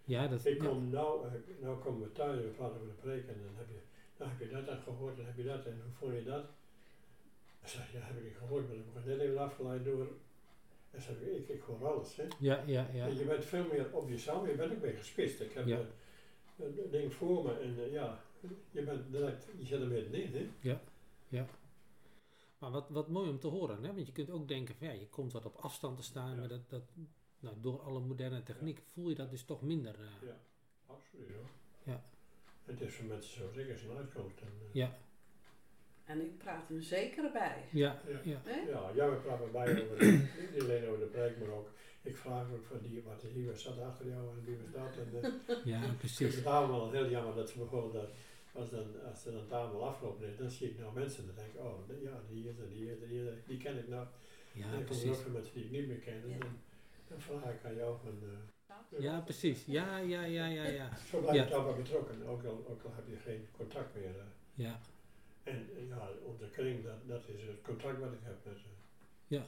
Ja, 0.04 0.28
dat 0.28 0.44
Ik 0.44 0.62
ja. 0.62 0.68
kom 0.68 0.90
nou, 0.90 1.26
eh, 1.26 1.32
nou 1.60 1.78
komen 1.78 2.02
we 2.02 2.12
thuis 2.12 2.44
en 2.44 2.54
praten 2.54 2.74
over 2.74 2.86
de 2.86 3.00
preek 3.00 3.26
en 3.28 3.36
dan 3.44 3.54
heb 3.56 3.68
je, 3.68 3.80
dan 4.16 4.28
heb 4.28 4.38
je 4.40 4.48
dat 4.48 4.66
dan 4.66 4.78
gehoord 4.78 5.18
en 5.18 5.26
heb 5.26 5.36
je 5.36 5.44
dat 5.44 5.66
en 5.66 5.80
hoe 5.84 5.92
vond 5.92 6.14
je 6.14 6.24
dat? 6.24 6.44
Ik 7.62 7.68
zeg, 7.68 7.92
ja, 7.92 8.00
heb 8.00 8.16
ik 8.16 8.24
niet 8.24 8.36
gehoord, 8.36 8.68
maar 8.68 8.76
ik 8.76 8.92
ben 8.92 9.02
net 9.06 9.26
even 9.26 9.38
afgeleid 9.38 9.84
door. 9.84 10.08
En 10.90 11.02
zeg 11.02 11.20
ik, 11.20 11.36
ik, 11.36 11.48
ik 11.48 11.60
hoor 11.60 11.86
alles. 11.86 12.16
Hè. 12.16 12.24
Ja, 12.38 12.62
ja, 12.66 12.88
ja. 12.92 13.06
En 13.06 13.16
je 13.16 13.24
bent 13.24 13.44
veel 13.44 13.66
meer 13.72 13.86
op 13.92 14.08
jezelf, 14.08 14.48
je 14.48 14.54
bent 14.54 14.72
ook 14.72 14.80
meer 14.80 14.96
gespitst. 14.96 15.40
Ik 15.40 15.52
heb 15.52 15.66
Ja. 15.66 15.80
Ding 16.90 17.12
voor 17.14 17.44
me 17.44 17.58
en 17.58 17.78
eh, 17.78 17.92
ja, 17.92 18.20
je 18.70 18.82
bent 18.82 19.12
direct, 19.12 19.46
je 19.58 19.64
zit 19.66 19.80
er 19.80 19.86
middenin. 19.86 20.50
Hè. 20.60 21.44
Maar 22.58 22.70
wat, 22.70 22.88
wat 22.88 23.08
mooi 23.08 23.28
om 23.30 23.38
te 23.38 23.46
horen, 23.46 23.82
hè? 23.84 23.92
want 23.94 24.06
je 24.06 24.12
kunt 24.12 24.30
ook 24.30 24.48
denken 24.48 24.74
van 24.74 24.86
ja, 24.86 24.92
je 24.92 25.06
komt 25.08 25.32
wat 25.32 25.44
op 25.46 25.56
afstand 25.56 25.96
te 25.96 26.02
staan, 26.02 26.30
Ja. 26.30 26.36
maar 26.36 26.48
dat, 26.48 26.70
dat, 26.70 26.82
nou, 27.40 27.56
door 27.60 27.80
alle 27.80 28.00
moderne 28.00 28.42
techniek 28.42 28.80
voel 28.84 29.08
je 29.08 29.14
dat 29.14 29.30
dus 29.30 29.44
toch 29.44 29.62
minder. 29.62 29.94
eh, 29.94 30.28
Ja, 30.28 30.36
absoluut 30.86 31.28
hoor. 31.34 31.46
Ja. 31.94 32.02
Het 32.64 32.80
is 32.80 32.94
voor 32.94 33.06
mensen 33.06 33.34
zoals 33.36 33.56
ik 33.56 33.66
is 33.68 33.82
een 33.82 33.96
uitkomst. 33.96 34.40
En, 34.40 34.46
eh, 34.46 34.74
ja, 34.74 34.98
en 36.04 36.20
ik 36.20 36.38
praat 36.38 36.70
er 36.70 36.82
zeker 36.82 37.32
bij. 37.32 37.64
ja, 37.72 38.00
Ja. 38.08 38.20
ja, 38.24 38.40
Hè? 38.44 38.70
Ja, 38.70 38.90
jij 38.94 39.16
praat 39.16 39.40
erbij 39.40 39.82
over, 39.82 39.98
de- 39.98 40.28
niet 40.52 40.62
alleen 40.62 40.86
over 40.86 40.98
de 41.00 41.06
preek, 41.06 41.38
maar 41.38 41.48
ook, 41.48 41.68
ik 42.02 42.16
vraag 42.16 42.50
ook 42.52 42.64
van 42.64 42.78
die, 42.82 43.02
wat 43.02 43.22
is 43.22 43.32
hier, 43.32 43.56
staat 43.56 43.78
achter 43.80 44.06
jou 44.06 44.28
en 44.36 44.44
wie 44.44 44.56
was 44.56 44.72
dat. 44.72 44.96
En, 44.96 45.08
eh, 45.22 45.64
ja, 45.64 45.76
ik 45.78 45.84
vind 45.84 45.98
precies. 45.98 46.34
het 46.34 46.44
daarom 46.44 46.70
wel 46.70 46.90
heel 46.90 47.08
jammer 47.10 47.34
dat 47.34 47.50
ze 47.50 47.58
bijvoorbeeld, 47.58 47.92
dat, 47.92 48.08
als, 48.52 48.70
dan, 48.70 48.86
als 49.10 49.26
er 49.26 49.32
dan 49.32 49.46
tafel 49.46 49.86
afgelopen 49.86 50.28
is, 50.28 50.36
dan 50.36 50.50
zie 50.50 50.70
ik 50.70 50.78
nou 50.78 50.94
mensen 50.94 51.24
die 51.24 51.34
denken, 51.34 51.60
oh 51.64 52.02
ja, 52.02 52.20
die 52.30 52.48
is 52.48 52.58
er, 52.58 52.68
die 52.68 52.90
is 52.92 53.00
er, 53.00 53.08
die 53.08 53.20
is 53.22 53.26
er, 53.28 53.36
die 53.46 53.56
ken 53.58 53.78
ik 53.78 53.88
nou. 53.88 54.06
Ja, 54.52 54.64
en 54.64 54.70
dan 54.70 54.84
komen 54.84 54.88
er 54.88 54.90
ook 54.90 55.00
precies. 55.04 55.18
veel 55.18 55.32
mensen 55.32 55.54
die 55.54 55.64
ik 55.64 55.70
niet 55.70 55.86
meer 55.86 55.98
ken. 55.98 56.22
En 56.22 56.38
dan, 56.38 56.58
dan 57.08 57.20
vraag 57.20 57.52
ik 57.52 57.64
aan 57.64 57.74
jou 57.74 57.96
van, 58.02 58.18
eh, 58.22 59.00
Ja, 59.02 59.20
precies. 59.20 59.64
Ja, 59.64 59.98
ja, 59.98 60.24
ja, 60.24 60.46
ja, 60.46 60.64
ja. 60.66 60.88
zo 61.10 61.20
blijf 61.20 61.34
je 61.36 61.42
Ja. 61.42 61.48
toch 61.48 61.64
wel 61.64 61.74
betrokken, 61.76 62.26
ook 62.26 62.44
al, 62.44 62.64
ook 62.68 62.82
al 62.84 62.92
heb 62.94 63.08
je 63.08 63.16
geen 63.16 63.46
contact 63.56 63.94
meer. 63.94 64.18
eh. 64.18 64.24
Ja, 64.54 64.80
En 65.42 65.68
eh, 65.76 65.88
ja, 65.88 66.08
onze 66.24 66.48
kring, 66.50 66.84
dat, 66.84 66.94
dat 67.06 67.28
is 67.28 67.42
het 67.42 67.62
contact 67.62 67.98
wat 68.00 68.12
ik 68.12 68.18
heb 68.22 68.44
met 68.44 68.58
ze. 68.58 68.66
ja, 69.26 69.44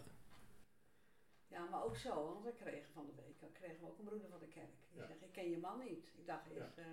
Ja, 1.51 1.65
maar 1.71 1.85
ook 1.85 1.97
zo, 1.97 2.25
want 2.25 2.45
we 2.45 2.53
kregen 2.53 2.93
van 2.93 3.07
de 3.07 3.13
week 3.23 3.41
we 3.41 3.47
kregen 3.53 3.81
we 3.81 3.87
ook 3.87 3.99
een 3.99 4.05
broeder 4.05 4.29
van 4.29 4.39
de 4.39 4.47
kerk. 4.49 4.75
Die 4.93 5.01
Ja. 5.01 5.07
zegt, 5.07 5.23
ik 5.23 5.33
ken 5.33 5.51
je 5.51 5.59
man 5.59 5.79
niet. 5.79 6.07
Ik 6.17 6.27
dacht 6.27 6.47
eerst, 6.51 6.79
eh, 6.79 6.85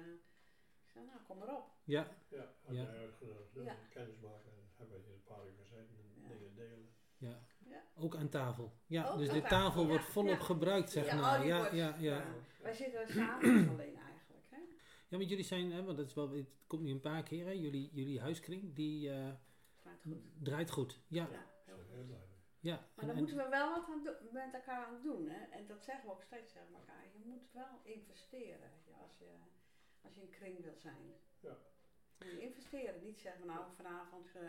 ik 0.85 0.89
zei, 0.93 1.05
nou 1.05 1.19
kom 1.27 1.37
maar 1.37 1.55
op. 1.55 1.65
ja, 1.83 2.07
Ja, 2.29 2.37
had 2.65 2.75
Ja. 2.75 2.81
jij 2.81 2.97
uitgenodigd, 2.97 3.49
Ja. 3.53 3.75
kennis 3.89 4.17
maken, 4.19 4.51
en 4.51 4.69
hebben 4.75 4.97
we 4.97 5.03
hier 5.03 5.13
een 5.13 5.23
paar 5.23 5.45
uur 5.45 5.53
gezeten 5.61 5.95
en 5.99 6.21
Ja. 6.21 6.27
dingen 6.27 6.55
delen. 6.55 6.89
ja. 7.17 7.39
Ja. 7.69 7.83
Ook 7.95 8.15
aan 8.15 8.29
tafel. 8.29 8.71
Ja, 8.85 9.09
Ook 9.09 9.17
dus 9.17 9.27
de 9.29 9.41
tafel, 9.41 9.49
tafel 9.57 9.81
ja, 9.81 9.87
wordt 9.87 10.03
volop 10.05 10.29
ja. 10.39 10.45
gebruikt, 10.45 10.89
zeg 10.91 11.05
Ja, 11.05 11.15
maar. 11.15 11.39
oh, 11.39 11.45
ja, 11.45 11.65
ja, 11.65 11.71
ja. 11.73 11.95
Ja. 11.99 12.25
Wij 12.61 12.73
zitten 12.73 13.07
samen 13.13 13.69
alleen 13.69 13.95
eigenlijk. 13.95 14.45
Hè? 14.49 14.57
Ja, 15.07 15.17
want 15.17 15.29
jullie 15.29 15.43
zijn, 15.45 15.71
hè, 15.71 15.83
want 15.83 15.97
dat 15.97 16.07
is 16.07 16.13
wel, 16.13 16.29
het 16.29 16.47
komt 16.67 16.81
nu 16.83 16.91
een 16.91 16.99
paar 17.01 17.23
keer, 17.23 17.45
hè, 17.45 17.51
jullie, 17.51 17.89
jullie 17.93 18.19
huiskring, 18.19 18.75
die 18.75 19.11
eh, 19.11 19.31
goed. 20.01 20.17
draait 20.43 20.69
goed. 20.71 20.99
Ja, 21.07 21.27
heel 21.65 21.75
goed. 21.75 22.26
Ja. 22.59 22.75
Maar 22.95 23.05
dan 23.05 23.09
en- 23.15 23.17
moeten 23.21 23.37
we 23.37 23.49
wel 23.49 23.69
wat 23.75 23.87
aan 23.89 24.03
doen- 24.03 24.31
met 24.31 24.53
elkaar 24.53 24.85
aan 24.85 25.01
doen. 25.01 25.29
Hè? 25.29 25.45
En 25.45 25.67
dat 25.67 25.83
zeggen 25.83 26.05
we 26.05 26.11
ook 26.11 26.21
steeds 26.23 26.53
tegen 26.53 26.73
elkaar. 26.73 27.03
Je 27.13 27.19
moet 27.25 27.51
wel 27.51 27.79
investeren 27.83 28.69
ja, 28.85 28.97
als, 29.03 29.17
je, 29.17 29.29
als 30.01 30.15
je 30.15 30.21
een 30.21 30.29
kring 30.29 30.61
wil 30.63 30.75
zijn. 30.77 31.13
Ja. 31.39 31.57
Moet 32.19 32.31
je 32.31 32.41
investeren. 32.41 33.03
Niet 33.03 33.19
zeggen 33.19 33.45
nou 33.45 33.65
vanavond 33.75 34.35
eh, 34.35 34.41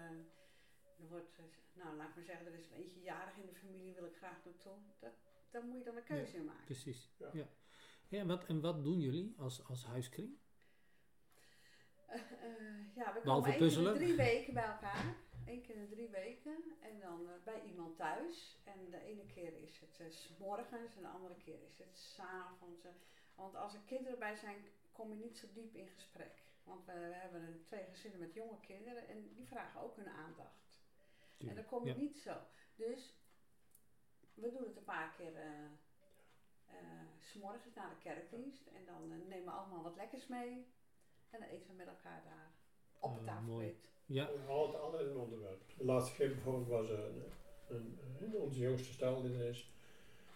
er 1.00 1.08
wordt, 1.08 1.38
eh, 1.38 1.44
nou 1.72 1.96
laat 1.96 2.08
ik 2.08 2.14
maar 2.14 2.24
zeggen, 2.24 2.46
er 2.46 2.58
is 2.58 2.70
eentje 2.70 3.00
jarig 3.00 3.36
in 3.36 3.46
de 3.46 3.54
familie, 3.54 3.94
wil 3.94 4.04
ik 4.04 4.16
graag 4.16 4.44
naartoe. 4.44 4.72
Dat, 4.98 5.12
daar 5.50 5.64
moet 5.64 5.78
je 5.78 5.84
dan 5.84 5.96
een 5.96 6.04
keuze 6.04 6.36
in 6.36 6.44
maken. 6.44 6.64
Precies. 6.64 7.10
Ja. 7.18 7.30
Ja. 7.32 7.46
ja. 8.08 8.18
en, 8.20 8.26
wat, 8.26 8.44
en 8.44 8.60
wat 8.60 8.84
doen 8.84 9.00
jullie 9.00 9.34
als, 9.38 9.64
als 9.66 9.84
huiskring? 9.84 10.38
Eh, 12.06 12.20
eh, 12.20 12.94
ja, 12.94 13.12
we 13.14 13.20
Behalve 13.20 13.24
komen 13.24 13.44
één 13.48 13.58
keer 13.58 13.58
puzzelen. 13.58 13.92
in 13.92 13.98
de 13.98 14.04
drie 14.04 14.16
weken 14.16 14.54
bij 14.54 14.64
elkaar. 14.64 15.16
Eén 15.48 15.62
keer 15.62 15.74
in 15.74 15.80
de 15.88 15.94
drie 15.94 16.08
weken. 16.08 16.64
En 16.80 17.00
dan 17.00 17.28
eh, 17.28 17.34
bij 17.44 17.62
iemand 17.64 17.96
thuis. 17.96 18.56
En 18.64 18.90
de 18.90 19.00
ene 19.00 19.26
keer 19.26 19.54
is 19.62 19.78
het 19.80 20.00
eh, 20.00 20.10
s 20.10 20.28
morgens 20.38 20.96
en 20.96 21.02
de 21.02 21.08
andere 21.08 21.34
keer 21.36 21.62
is 21.62 21.78
het 21.78 21.96
s'avonds. 21.98 22.84
eh. 22.84 22.90
want 23.34 23.54
als 23.54 23.74
er 23.74 23.80
kinderen 23.86 24.18
bij 24.18 24.36
zijn, 24.36 24.64
kom 24.92 25.12
je 25.12 25.18
niet 25.18 25.38
zo 25.38 25.46
diep 25.52 25.74
in 25.74 25.88
gesprek. 25.88 26.42
Want 26.64 26.84
we, 26.84 26.92
we 26.92 27.14
hebben 27.14 27.62
twee 27.64 27.84
gezinnen 27.84 28.20
met 28.20 28.34
jonge 28.34 28.60
kinderen 28.60 29.08
en 29.08 29.34
die 29.34 29.46
vragen 29.46 29.80
ook 29.80 29.96
hun 29.96 30.08
aandacht. 30.08 30.66
En 31.38 31.54
dan 31.54 31.64
kom 31.64 31.84
je 31.84 31.92
Ja. 31.92 31.96
niet 31.98 32.18
zo. 32.18 32.36
Dus 32.76 33.14
we 34.34 34.50
doen 34.50 34.64
het 34.64 34.76
een 34.76 34.84
paar 34.84 35.12
keer 35.16 35.32
s 37.20 37.34
morgens 37.34 37.74
na 37.74 37.88
de 37.88 37.98
kerkdienst. 37.98 38.66
En 38.66 38.84
dan 38.84 39.08
nemen 39.28 39.44
we 39.44 39.50
allemaal 39.50 39.82
wat 39.82 39.96
lekkers 39.96 40.26
mee. 40.26 40.66
En 41.30 41.40
dan 41.40 41.48
eten 41.48 41.66
we 41.70 41.76
met 41.76 41.86
elkaar 41.86 42.22
daar 42.24 42.50
op 42.98 43.14
het 43.14 43.24
Ja, 44.10 44.28
Altijd, 44.48 44.82
altijd 44.82 45.06
een 45.10 45.16
onderwerp. 45.16 45.60
De 45.78 45.84
laatste 45.84 46.14
keer 46.16 46.28
bijvoorbeeld 46.28 46.68
was 46.68 46.88
een, 46.88 47.22
een, 47.68 47.98
een- 48.20 48.34
onze 48.40 48.60
jongste 48.60 48.92
stel 48.92 49.22
die 49.22 49.38
er 49.38 49.44
is, 49.48 49.70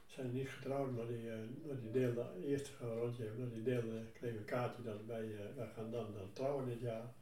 zijn 0.06 0.32
niet 0.32 0.48
getrouwd, 0.48 0.90
maar 0.90 1.06
die, 1.06 1.30
eh, 1.30 1.36
maar 1.66 1.80
die 1.80 1.90
deelde, 1.90 2.26
eerst 2.44 2.68
gaan 2.68 2.88
we 2.88 2.94
een 2.94 3.00
rondje 3.00 3.22
hebben, 3.22 3.40
maar 3.40 3.54
die 3.54 3.62
deelde, 3.62 4.02
kreeg 4.12 4.36
een 4.36 4.44
kaartje 4.44 4.82
dat 4.82 5.04
wij, 5.06 5.22
eh, 5.22 5.56
wij 5.56 5.68
gaan 5.74 5.90
dan, 5.90 6.06
dan 6.18 6.32
trouwen 6.32 6.66
dit 6.68 6.80
jaar. 6.80 7.14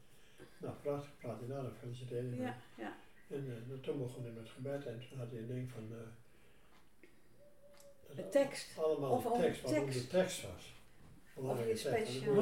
Nou, 0.57 0.73
prachtig, 0.81 1.17
praat 1.17 1.39
hij 1.39 1.47
daar, 1.47 1.63
dan 1.63 1.73
feliciteerde 1.79 2.27
hij. 2.29 2.37
Ja, 2.37 2.57
ja. 2.77 2.97
En 3.29 3.65
eh, 3.71 3.79
toen 3.79 3.97
begon 3.97 4.23
hij 4.23 4.31
met 4.31 4.49
gebed 4.49 4.85
en 4.85 5.01
toen 5.09 5.17
had 5.19 5.29
hij 5.31 5.39
een 5.39 5.47
ding 5.47 5.71
van... 5.71 5.83
eh, 5.91 5.97
De 8.15 8.21
het 8.21 8.31
tekst. 8.31 8.77
Allemaal 8.77 9.11
Of 9.11 9.23
de 9.23 9.39
tekst, 9.39 9.65
tekst. 9.65 9.83
onze 9.83 10.07
tekst 10.07 10.41
was. 10.41 10.73
Belangrijke 11.35 11.89
je. 11.89 11.89
En 11.89 12.05
speciaal- 12.05 12.33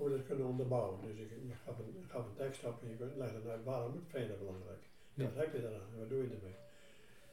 Hoe, 0.00 0.08
we 0.08 0.14
ja. 0.14 0.20
dat 0.20 0.26
kunnen 0.26 0.46
onderbouwen. 0.46 1.00
Dus 1.02 1.18
ik, 1.18 1.30
je 1.30 1.54
gaf, 1.64 1.78
een, 1.78 2.04
gaf 2.08 2.26
een 2.26 2.34
tekst 2.34 2.64
op 2.64 2.82
en 2.82 2.88
je 2.88 3.16
legde 3.16 3.50
uit 3.50 3.64
waarom 3.64 3.92
vind 4.06 4.22
je 4.24 4.28
dat 4.28 4.38
belangrijk. 4.38 4.82
Ja. 5.14 5.24
Wat 5.24 5.34
heb 5.34 5.52
je 5.52 5.60
daaraan 5.60 5.92
en 5.92 5.98
wat 5.98 6.08
doe 6.08 6.22
je 6.22 6.34
ermee? 6.34 6.56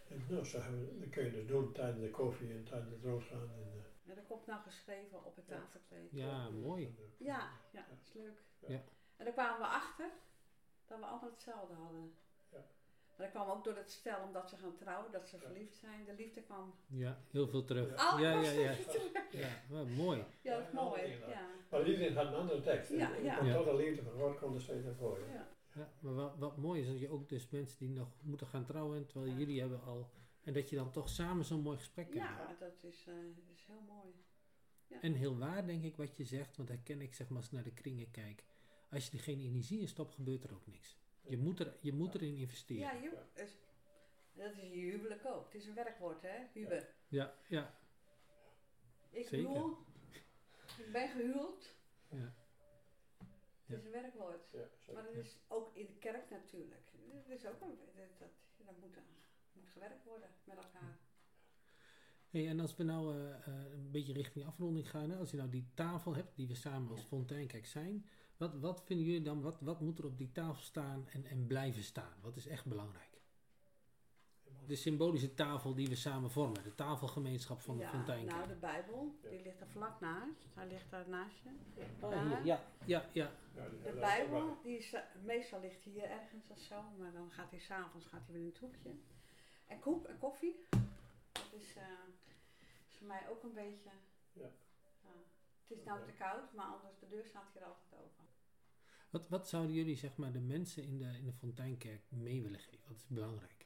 En 0.10 0.26
nou, 0.30 0.46
zo 0.46 0.60
hebben 0.60 0.80
we, 0.80 1.00
dat 1.00 1.10
kun 1.10 1.24
je 1.26 1.32
dus 1.32 1.48
doen 1.48 1.72
tijdens 1.74 2.00
de 2.02 2.10
koffie 2.10 2.52
en 2.54 2.64
tijdens 2.64 2.92
het 2.92 3.04
rondgaan. 3.04 3.42
En, 3.42 3.72
eh, 3.74 4.10
En 4.10 4.16
dat 4.16 4.28
komt 4.28 4.46
nou 4.46 4.62
geschreven 4.62 5.26
op 5.26 5.36
het 5.36 5.48
tafelkleed. 5.48 6.12
ja, 6.12 6.50
mooi. 6.50 6.96
Ja, 7.18 7.50
ja, 7.72 7.86
dat 7.90 7.98
is 8.04 8.14
leuk. 8.14 8.42
Ja. 8.60 8.82
En 9.18 9.26
daar 9.26 9.34
kwamen 9.34 9.60
we 9.60 9.66
achter 9.66 10.10
dat 10.88 11.00
we 11.00 11.06
allemaal 11.06 11.30
hetzelfde 11.30 11.74
hadden. 11.74 12.14
Ja. 12.52 12.66
Maar 13.18 13.32
dat 13.32 13.36
kwam 13.44 13.50
ook 13.58 13.64
door 13.64 13.76
het 13.76 13.92
stel 13.92 14.24
omdat 14.28 14.50
ze 14.50 14.56
gaan 14.58 14.76
trouwen, 14.76 15.12
dat 15.12 15.28
ze 15.28 15.38
verliefd 15.38 15.76
zijn. 15.78 16.06
De 16.06 16.14
liefde 16.18 16.42
kwam. 16.42 16.74
Ja, 16.88 17.22
heel 17.32 17.48
veel 17.48 17.64
terug. 17.64 17.92
Oh, 18.14 18.20
Ja, 18.20 18.32
ja, 18.32 18.36
was 18.36 18.54
ja. 18.54 18.76
Ja, 19.70 19.84
mooi. 19.84 20.24
Ja, 20.42 20.58
dat 20.58 20.68
is 20.68 20.74
Ja, 20.74 20.82
mooi. 20.84 21.02
Ja. 21.28 21.50
Maar 21.70 21.88
iedereen 21.88 22.16
had 22.16 22.26
een 22.28 22.34
andere 22.34 22.62
tekst. 22.62 22.92
Ja, 22.92 23.16
en, 23.16 23.24
ja. 23.24 23.40
en 23.40 23.46
Ja. 23.46 23.54
tot 23.56 23.66
de 23.66 23.76
liefde 23.76 24.04
van 24.04 24.12
God 24.20 24.40
komt 24.40 24.56
er 24.56 24.62
steeds 24.62 24.84
naar 24.86 24.96
voren. 24.96 25.30
Ja. 25.30 25.48
Ja, 25.74 25.92
maar 26.00 26.14
wat, 26.14 26.38
wat 26.38 26.58
mooi 26.58 26.82
is 26.82 26.88
dat 26.88 27.00
je 27.00 27.10
ook 27.10 27.30
dus 27.30 27.50
mensen 27.50 27.78
die 27.80 27.90
nog 27.90 28.08
moeten 28.22 28.48
gaan 28.48 28.66
trouwen, 28.66 29.06
terwijl 29.08 29.32
Ja. 29.32 29.38
jullie 29.38 29.60
hebben 29.60 29.82
al, 29.84 30.10
en 30.44 30.54
dat 30.54 30.70
je 30.70 30.76
dan 30.76 30.92
toch 30.92 31.10
samen 31.10 31.46
zo'n 31.46 31.62
mooi 31.62 31.78
gesprek 31.78 32.06
hebben. 32.06 32.24
Ja, 32.24 32.56
dat 32.60 32.84
is, 32.84 33.06
eh, 33.08 33.14
is 33.54 33.66
heel 33.68 33.82
mooi. 33.88 34.14
En 35.02 35.14
heel 35.14 35.38
waar 35.38 35.66
denk 35.66 35.84
ik 35.84 35.96
wat 35.98 36.18
je 36.18 36.26
zegt, 36.26 36.58
want 36.58 36.70
herken 36.70 37.02
ik 37.02 37.14
zeg 37.14 37.28
maar 37.30 37.38
als 37.38 37.46
ik 37.46 37.52
naar 37.52 37.64
de 37.64 37.74
kringen 37.74 38.12
kijk. 38.12 38.44
Als 38.92 39.06
je 39.10 39.18
er 39.18 39.24
geen 39.24 39.40
energie 39.40 39.80
in 39.80 39.88
stopt, 39.88 40.14
gebeurt 40.14 40.44
er 40.44 40.54
ook 40.54 40.68
niks. 40.68 40.98
Je 41.30 41.38
moet, 41.38 41.60
er, 41.60 41.78
je 41.82 41.94
moet 41.94 42.16
erin 42.16 42.36
investeren. 42.36 42.82
Ja, 42.82 42.92
je, 42.92 43.18
is, 43.34 43.50
dat 44.34 44.52
is 44.52 44.58
je 44.58 44.68
huwelijk 44.68 45.26
ook. 45.26 45.46
Het 45.46 45.62
is 45.62 45.68
een 45.68 45.74
werkwoord, 45.76 46.22
hè? 46.22 46.38
Huwen. 46.54 46.88
Ja, 47.08 47.34
ja, 47.48 47.78
Ik 49.10 49.28
Zeker. 49.28 49.38
huwel. 49.48 49.78
Ik 50.78 50.92
ben 50.92 51.10
gehuwd. 51.10 51.76
ja. 52.10 52.34
Het 53.66 53.78
is 53.80 53.86
een 53.86 53.92
werkwoord. 53.92 54.52
Ja. 54.52 54.94
Maar 54.94 55.04
dat 55.04 55.14
is 55.14 55.38
ook 55.48 55.76
in 55.76 55.86
de 55.86 55.94
kerk 56.00 56.30
natuurlijk. 56.30 56.92
Dat 57.28 57.38
is 57.38 57.46
ook 57.46 57.62
een, 57.62 57.78
dat, 57.96 58.20
dat, 58.20 58.30
dat 58.58 58.78
moet, 58.80 58.96
moet 59.54 59.68
gewerkt 59.74 60.04
worden 60.04 60.30
met 60.44 60.56
elkaar. 60.58 60.98
Hey, 62.30 62.48
en 62.48 62.60
als 62.60 62.76
we 62.76 62.84
nou 62.84 63.16
eh, 63.16 63.34
eh, 63.34 63.72
een 63.72 63.92
beetje 63.92 64.14
richting 64.14 64.46
afronding 64.46 64.90
gaan, 64.90 65.10
hè, 65.10 65.18
als 65.18 65.32
je 65.32 65.38
nou 65.38 65.50
die 65.50 65.70
tafel 65.74 66.16
hebt 66.16 66.36
die 66.36 66.48
we 66.48 66.56
samen 66.56 66.90
als 66.92 67.00
Ja. 67.02 67.06
Fonteinkijk 67.08 67.66
zijn, 67.66 68.06
wat, 68.38 68.54
wat 68.60 68.84
vinden 68.86 69.06
jullie 69.06 69.22
dan, 69.22 69.42
wat, 69.42 69.60
wat 69.60 69.82
moet 69.82 70.00
er 70.00 70.06
op 70.06 70.18
die 70.18 70.32
tafel 70.32 70.64
staan 70.64 71.08
en, 71.08 71.26
en 71.26 71.48
blijven 71.48 71.84
staan? 71.84 72.14
Wat 72.22 72.36
is 72.36 72.48
echt 72.48 72.66
belangrijk? 72.66 73.06
De 74.66 74.76
symbolische 74.76 75.34
tafel 75.34 75.76
die 75.76 75.88
we 75.88 75.96
samen 75.96 76.32
vormen, 76.32 76.64
de 76.64 76.76
tafelgemeenschap 76.76 77.62
van 77.62 77.78
de 77.78 77.84
ja, 77.84 78.22
nou 78.24 78.48
de 78.48 78.56
Bijbel, 78.56 79.16
die 79.30 79.42
ligt 79.42 79.62
er 79.62 79.68
vlak 79.68 80.00
naast. 80.00 80.48
Hij 80.54 80.68
ligt 80.68 80.92
daar 80.92 81.10
naast 81.10 81.36
je. 81.44 81.50
Ah, 82.00 82.12
Ja. 82.12 82.42
hier, 82.42 82.60
ja, 82.86 83.06
ja, 83.12 83.32
De 83.84 83.98
Bijbel, 84.00 84.58
die 84.64 84.78
is, 84.78 84.94
eh, 84.94 85.02
meestal 85.24 85.60
ligt 85.60 85.84
hier 85.84 86.04
ergens 86.04 86.48
of 86.48 86.60
zo, 86.60 86.84
maar 86.98 87.12
dan 87.12 87.32
gaat 87.32 87.52
hij 87.52 87.60
s'avonds 87.60 88.06
gaat 88.06 88.22
hij 88.26 88.34
weer 88.34 88.42
in 88.42 88.50
het 88.50 88.58
hoekje. 88.58 88.96
En 89.68 89.80
koek 89.80 90.06
en 90.06 90.18
koffie, 90.18 90.66
dat 91.32 91.52
is, 91.52 91.76
eh, 91.76 91.84
is 92.88 92.96
voor 92.98 93.08
mij 93.08 93.30
ook 93.30 93.44
een 93.44 93.54
beetje. 93.54 93.90
Ja. 94.34 94.50
ja. 95.02 95.10
het 95.68 95.78
is 95.78 95.84
nou 95.84 96.06
te 96.06 96.12
koud, 96.12 96.54
maar 96.54 96.66
anders 96.66 97.00
de 97.00 97.08
deur 97.08 97.26
staat 97.26 97.54
hier 97.54 97.64
altijd 97.64 97.94
open. 97.94 98.27
Wat, 99.10 99.30
wat 99.30 99.50
zouden 99.50 99.76
jullie 99.76 99.96
zeg 99.96 100.18
maar 100.18 100.32
de 100.32 100.40
mensen 100.40 100.84
in 100.84 100.98
de, 100.98 101.18
in 101.20 101.26
de 101.26 101.34
Fonteinkerk 101.34 102.02
mee 102.10 102.42
willen 102.42 102.60
geven? 102.60 102.88
Wat 102.88 102.98
is 102.98 103.08
belangrijk? 103.08 103.66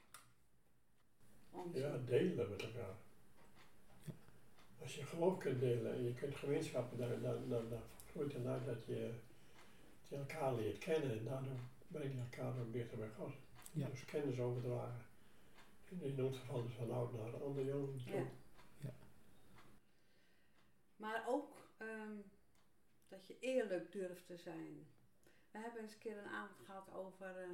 Ja, 1.72 1.98
delen 1.98 2.50
met 2.50 2.62
elkaar. 2.62 2.96
Als 4.78 4.96
je 4.96 5.06
geloof 5.06 5.38
kunt 5.38 5.60
delen 5.60 5.94
en 5.94 6.04
je 6.04 6.14
kunt 6.14 6.34
gemeenschappen, 6.34 6.98
dan, 6.98 7.22
dan, 7.22 7.48
dan, 7.48 7.68
dan 7.68 7.82
groeit 8.10 8.32
het 8.32 8.46
uit 8.46 8.66
dat 8.66 8.84
je, 8.84 9.12
dat 10.08 10.08
je 10.08 10.16
elkaar 10.16 10.54
leert 10.54 10.78
kennen 10.78 11.18
en 11.18 11.24
daardoor 11.24 11.60
breng 11.88 12.14
je 12.14 12.20
elkaar 12.20 12.60
ook 12.60 12.72
dichter 12.72 12.98
bij 12.98 13.10
God. 13.16 13.32
Ja. 13.72 13.88
Dus 13.88 14.04
kennis 14.04 14.38
overdragen. 14.38 15.04
In, 16.00 16.24
ons 16.24 16.38
geval 16.38 16.62
dus 16.62 16.72
van 16.72 16.90
oud 16.90 17.12
naar 17.12 17.42
ander 17.42 17.64
jong. 17.64 18.02
toe. 18.02 18.26
Ja. 18.80 18.92
Maar 20.96 21.24
ook 21.28 21.68
ehm, 21.78 22.16
dat 23.08 23.26
je 23.26 23.38
eerlijk 23.40 23.92
durft 23.92 24.26
te 24.26 24.36
zijn. 24.36 24.86
We 25.52 25.58
hebben 25.58 25.80
eens 25.82 25.92
een 25.92 25.98
keer 25.98 26.18
een 26.18 26.28
avond 26.28 26.60
gehad 26.64 26.90
over, 26.92 27.36
eh, 27.36 27.48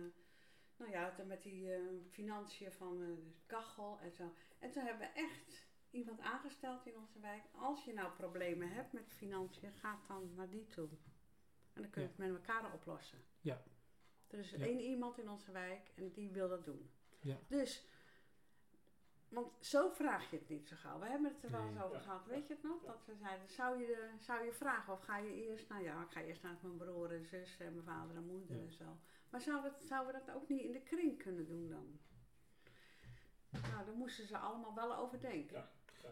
nou 0.76 0.90
ja, 0.90 1.14
met 1.26 1.42
die 1.42 1.72
eh, 1.74 1.80
financiën 2.10 2.72
van 2.72 3.02
eh, 3.02 3.06
de 3.08 3.32
kachel 3.46 3.98
en 4.00 4.12
zo. 4.12 4.32
En 4.58 4.70
toen 4.70 4.82
hebben 4.84 5.06
we 5.06 5.12
echt 5.20 5.66
iemand 5.90 6.20
aangesteld 6.20 6.86
in 6.86 6.96
onze 6.96 7.20
wijk. 7.20 7.42
Als 7.52 7.84
je 7.84 7.92
nou 7.92 8.12
problemen 8.12 8.70
hebt 8.70 8.92
met 8.92 9.12
financiën, 9.12 9.72
ga 9.72 9.98
dan 10.06 10.34
naar 10.34 10.48
die 10.50 10.66
toe. 10.66 10.88
En 11.72 11.82
dan 11.82 11.90
kun 11.90 12.02
je 12.02 12.08
Ja. 12.08 12.14
het 12.14 12.18
met 12.32 12.40
elkaar 12.40 12.72
oplossen. 12.74 13.18
Ja. 13.40 13.62
Er 14.28 14.38
is 14.38 14.50
Ja. 14.50 14.58
één 14.58 14.80
iemand 14.80 15.18
in 15.18 15.28
onze 15.28 15.52
wijk 15.52 15.90
en 15.94 16.10
die 16.12 16.30
wil 16.30 16.48
dat 16.48 16.64
doen. 16.64 16.90
Ja. 17.20 17.38
Dus, 17.46 17.86
want 19.28 19.52
zo 19.60 19.88
vraag 19.90 20.30
je 20.30 20.36
het 20.38 20.48
niet 20.48 20.68
zo 20.68 20.76
gauw. 20.78 20.98
We 20.98 21.06
hebben 21.06 21.32
het 21.34 21.44
er 21.44 21.50
wel 21.50 21.64
eens 21.66 21.74
Nee. 21.74 21.84
over 21.84 21.96
Ja. 21.96 22.02
gehad. 22.02 22.26
Weet 22.26 22.46
je 22.46 22.54
het 22.54 22.62
nog? 22.62 22.82
Dat 22.84 23.04
we 23.06 23.14
zeiden, 23.16 23.48
zou 23.48 23.78
je, 23.80 24.08
zou 24.18 24.44
je 24.44 24.52
vragen 24.52 24.92
of 24.92 25.00
ga 25.00 25.16
je 25.18 25.46
eerst, 25.48 25.68
nou 25.68 25.82
ja, 25.82 26.02
ik 26.02 26.10
ga 26.10 26.20
eerst 26.20 26.42
naar 26.42 26.56
mijn 26.62 26.76
broer 26.76 27.12
en 27.14 27.26
zus 27.26 27.56
en 27.58 27.72
mijn 27.72 27.84
vader 27.86 28.16
en 28.16 28.26
moeder 28.26 28.56
Ja. 28.56 28.62
en 28.62 28.72
zo. 28.72 28.96
Maar 29.30 29.40
zouden 29.40 29.72
we, 29.80 29.86
zouden 29.86 30.14
we 30.14 30.20
dat 30.26 30.34
ook 30.36 30.48
niet 30.48 30.62
in 30.62 30.72
de 30.72 30.82
kring 30.82 31.18
kunnen 31.22 31.46
doen 31.46 31.68
dan? 31.68 31.98
Nou, 33.50 33.84
daar 33.86 33.94
moesten 33.94 34.26
ze 34.26 34.38
allemaal 34.38 34.74
wel 34.74 34.96
over 34.96 35.20
denken. 35.20 35.56
Ja. 35.56 35.70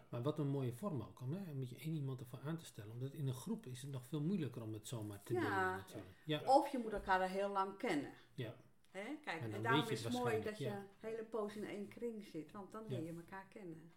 Maar 0.08 0.22
wat 0.22 0.38
een 0.38 0.48
mooie 0.48 0.72
vorm 0.72 1.00
ook, 1.02 1.20
om 1.20 1.32
hè, 1.32 1.54
met 1.54 1.68
je 1.70 1.76
één 1.78 1.94
iemand 1.96 2.20
ervoor 2.20 2.40
aan 2.44 2.56
te 2.56 2.64
stellen. 2.64 2.92
Omdat 2.92 3.12
in 3.12 3.26
een 3.28 3.34
groep 3.34 3.66
is 3.66 3.82
het 3.82 3.90
nog 3.90 4.06
veel 4.06 4.20
moeilijker 4.20 4.62
om 4.62 4.72
het 4.72 4.88
zomaar 4.88 5.22
te 5.22 5.32
natuurlijk. 5.32 5.88
Ja, 6.24 6.40
Of 6.44 6.68
je 6.68 6.78
moet 6.78 6.92
elkaar 6.92 7.20
al 7.20 7.26
heel 7.28 7.48
lang 7.48 7.76
kennen. 7.76 8.12
ja, 8.34 8.54
Hè? 8.97 9.16
Kijk, 9.24 9.42
En 9.53 9.62
daarom 9.62 9.88
is 9.88 10.05
het 10.05 10.12
mooi 10.12 10.42
dat 10.42 10.59
je 10.59 10.66
een 10.68 10.86
hele 11.01 11.24
poos 11.24 11.57
in 11.57 11.64
één 11.66 11.88
kring 11.88 12.24
zit. 12.24 12.51
Want 12.53 12.72
dan 12.72 12.86
leer 12.88 13.01
Ja. 13.01 13.07
je 13.07 13.16
elkaar 13.16 13.47
kennen. 13.49 13.92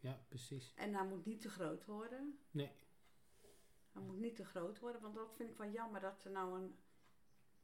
ja, 0.00 0.18
precies. 0.28 0.72
En 0.76 0.94
hij 0.94 1.06
moet 1.06 1.26
niet 1.26 1.40
te 1.40 1.48
groot 1.50 1.84
worden. 1.84 2.38
Nee, 2.50 2.70
Hij 3.92 4.02
moet 4.02 4.18
niet 4.18 4.36
te 4.36 4.44
groot 4.44 4.78
worden, 4.78 5.00
want 5.00 5.14
dat 5.14 5.34
vind 5.36 5.50
ik 5.50 5.56
wel 5.56 5.70
jammer 5.70 6.00
dat 6.00 6.24
er 6.24 6.30
nou 6.30 6.60
een. 6.60 6.74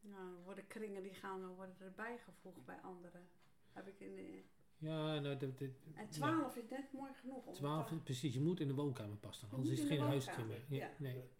Nou, 0.00 0.34
worden 0.44 0.66
kringen 0.66 1.02
die 1.02 1.14
gaan 1.14 1.46
worden 1.54 1.76
erbij 1.80 2.18
gevoegd 2.18 2.64
bij 2.64 2.80
anderen. 2.80 3.28
Heb 3.72 3.86
ik 3.88 4.00
in 4.00 4.14
de 4.14 4.42
Ja, 4.78 5.20
nou, 5.20 5.36
dat, 5.36 5.58
dat- 5.58 5.68
En 5.94 6.08
12 6.08 6.56
is 6.56 6.68
net 6.68 6.92
mooi 6.92 7.12
genoeg. 7.14 7.46
om 7.46 7.52
12, 7.54 7.88
te- 7.88 8.00
precies, 8.00 8.34
je 8.34 8.40
moet 8.40 8.60
in 8.60 8.68
de 8.68 8.74
woonkamer 8.74 9.16
passen, 9.16 9.48
anders 9.50 9.70
is 9.70 9.78
het 9.78 9.88
geen 9.88 9.98
woonkamer, 9.98 10.64
Ja, 10.68 10.76
ja. 10.76 10.90
nee. 10.98 11.30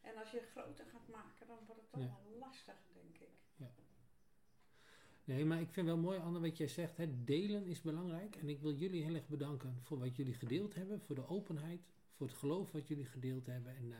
En 0.00 0.16
als 0.16 0.30
je 0.30 0.40
groter 0.40 0.86
gaat 0.86 1.08
maken, 1.08 1.46
dan 1.46 1.58
wordt 1.66 1.80
het 1.80 1.92
toch 1.92 2.02
Ja. 2.02 2.16
wel 2.24 2.38
lastig. 2.38 2.74
Nee, 5.24 5.44
maar 5.44 5.60
ik 5.60 5.70
vind 5.70 5.86
wel 5.86 5.96
mooi, 5.96 6.18
Anne, 6.18 6.40
wat 6.40 6.56
jij 6.56 6.68
zegt. 6.68 6.96
Hè, 6.96 7.24
delen 7.24 7.66
is 7.66 7.80
belangrijk. 7.80 8.36
En 8.36 8.48
ik 8.48 8.60
wil 8.60 8.74
jullie 8.74 9.04
heel 9.04 9.14
erg 9.14 9.28
bedanken 9.28 9.78
voor 9.82 9.98
wat 9.98 10.16
jullie 10.16 10.34
gedeeld 10.34 10.74
hebben, 10.74 11.00
voor 11.00 11.14
de 11.14 11.28
openheid, 11.28 11.80
voor 12.12 12.26
het 12.26 12.36
geloof 12.36 12.72
wat 12.72 12.88
jullie 12.88 13.06
gedeeld 13.06 13.46
hebben. 13.46 13.76
En 13.76 13.92
eh, 13.92 13.98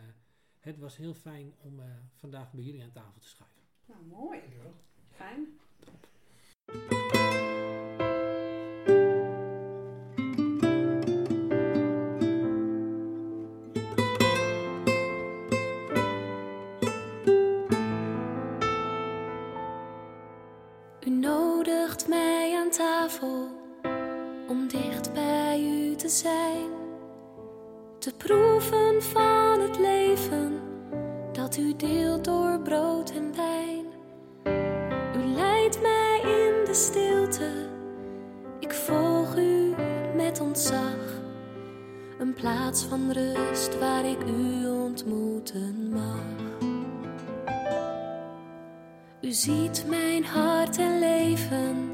het 0.61 0.79
was 0.79 0.97
heel 0.97 1.15
fijn 1.15 1.55
om 1.59 1.81
eh, 1.81 1.87
vandaag 2.15 2.53
bij 2.53 2.65
jullie 2.65 2.83
aan 2.83 2.93
tafel 2.93 3.21
te 3.21 3.29
schuiven. 3.29 3.63
Nou, 3.87 4.05
mooi. 4.05 4.39
Ja. 4.39 4.73
Fijn. 5.11 5.59
Te 28.05 28.13
proeven 28.17 29.03
van 29.03 29.61
het 29.61 29.79
leven 29.79 30.61
dat 31.33 31.57
u 31.57 31.77
deelt 31.77 32.25
door 32.25 32.61
brood 32.61 33.11
en 33.11 33.35
wijn. 33.37 33.85
U 35.17 35.25
leidt 35.35 35.83
mij 35.83 36.21
in 36.23 36.65
de 36.65 36.75
stilte, 36.75 37.51
ik 38.61 38.73
volg 38.73 39.37
u 39.37 39.75
met 40.17 40.41
ontzag. 40.41 41.21
Een 42.19 42.35
plaats 42.35 42.85
van 42.85 43.11
rust 43.11 43.79
waar 43.79 44.05
ik 44.05 44.23
u 44.27 44.67
ontmoeten 44.67 45.93
mag. 45.93 46.59
U 49.21 49.33
ziet 49.33 49.85
mijn 49.89 50.25
hart 50.25 50.79
en 50.79 50.99
leven, 50.99 51.91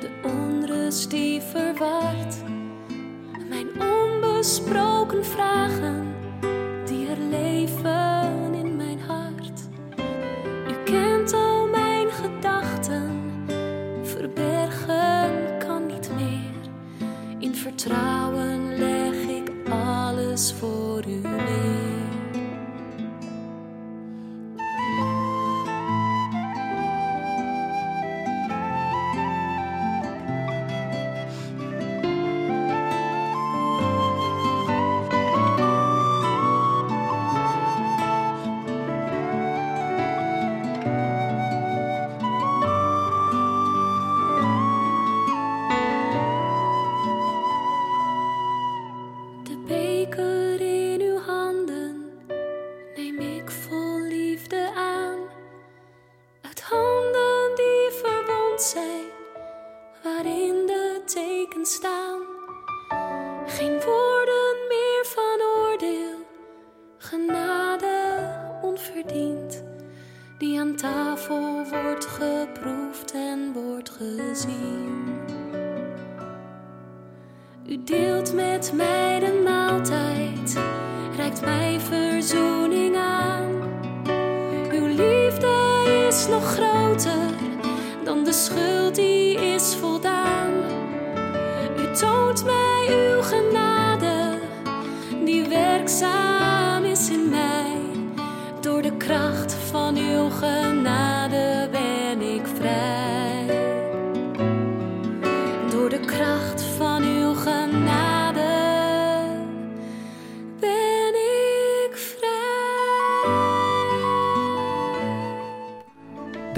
de 0.00 0.20
onrust 0.22 1.10
die 1.10 1.40
verwart. 1.40 2.39
Mijn 4.50 4.62
onbesproken 4.62 5.24
vragen 5.24 6.09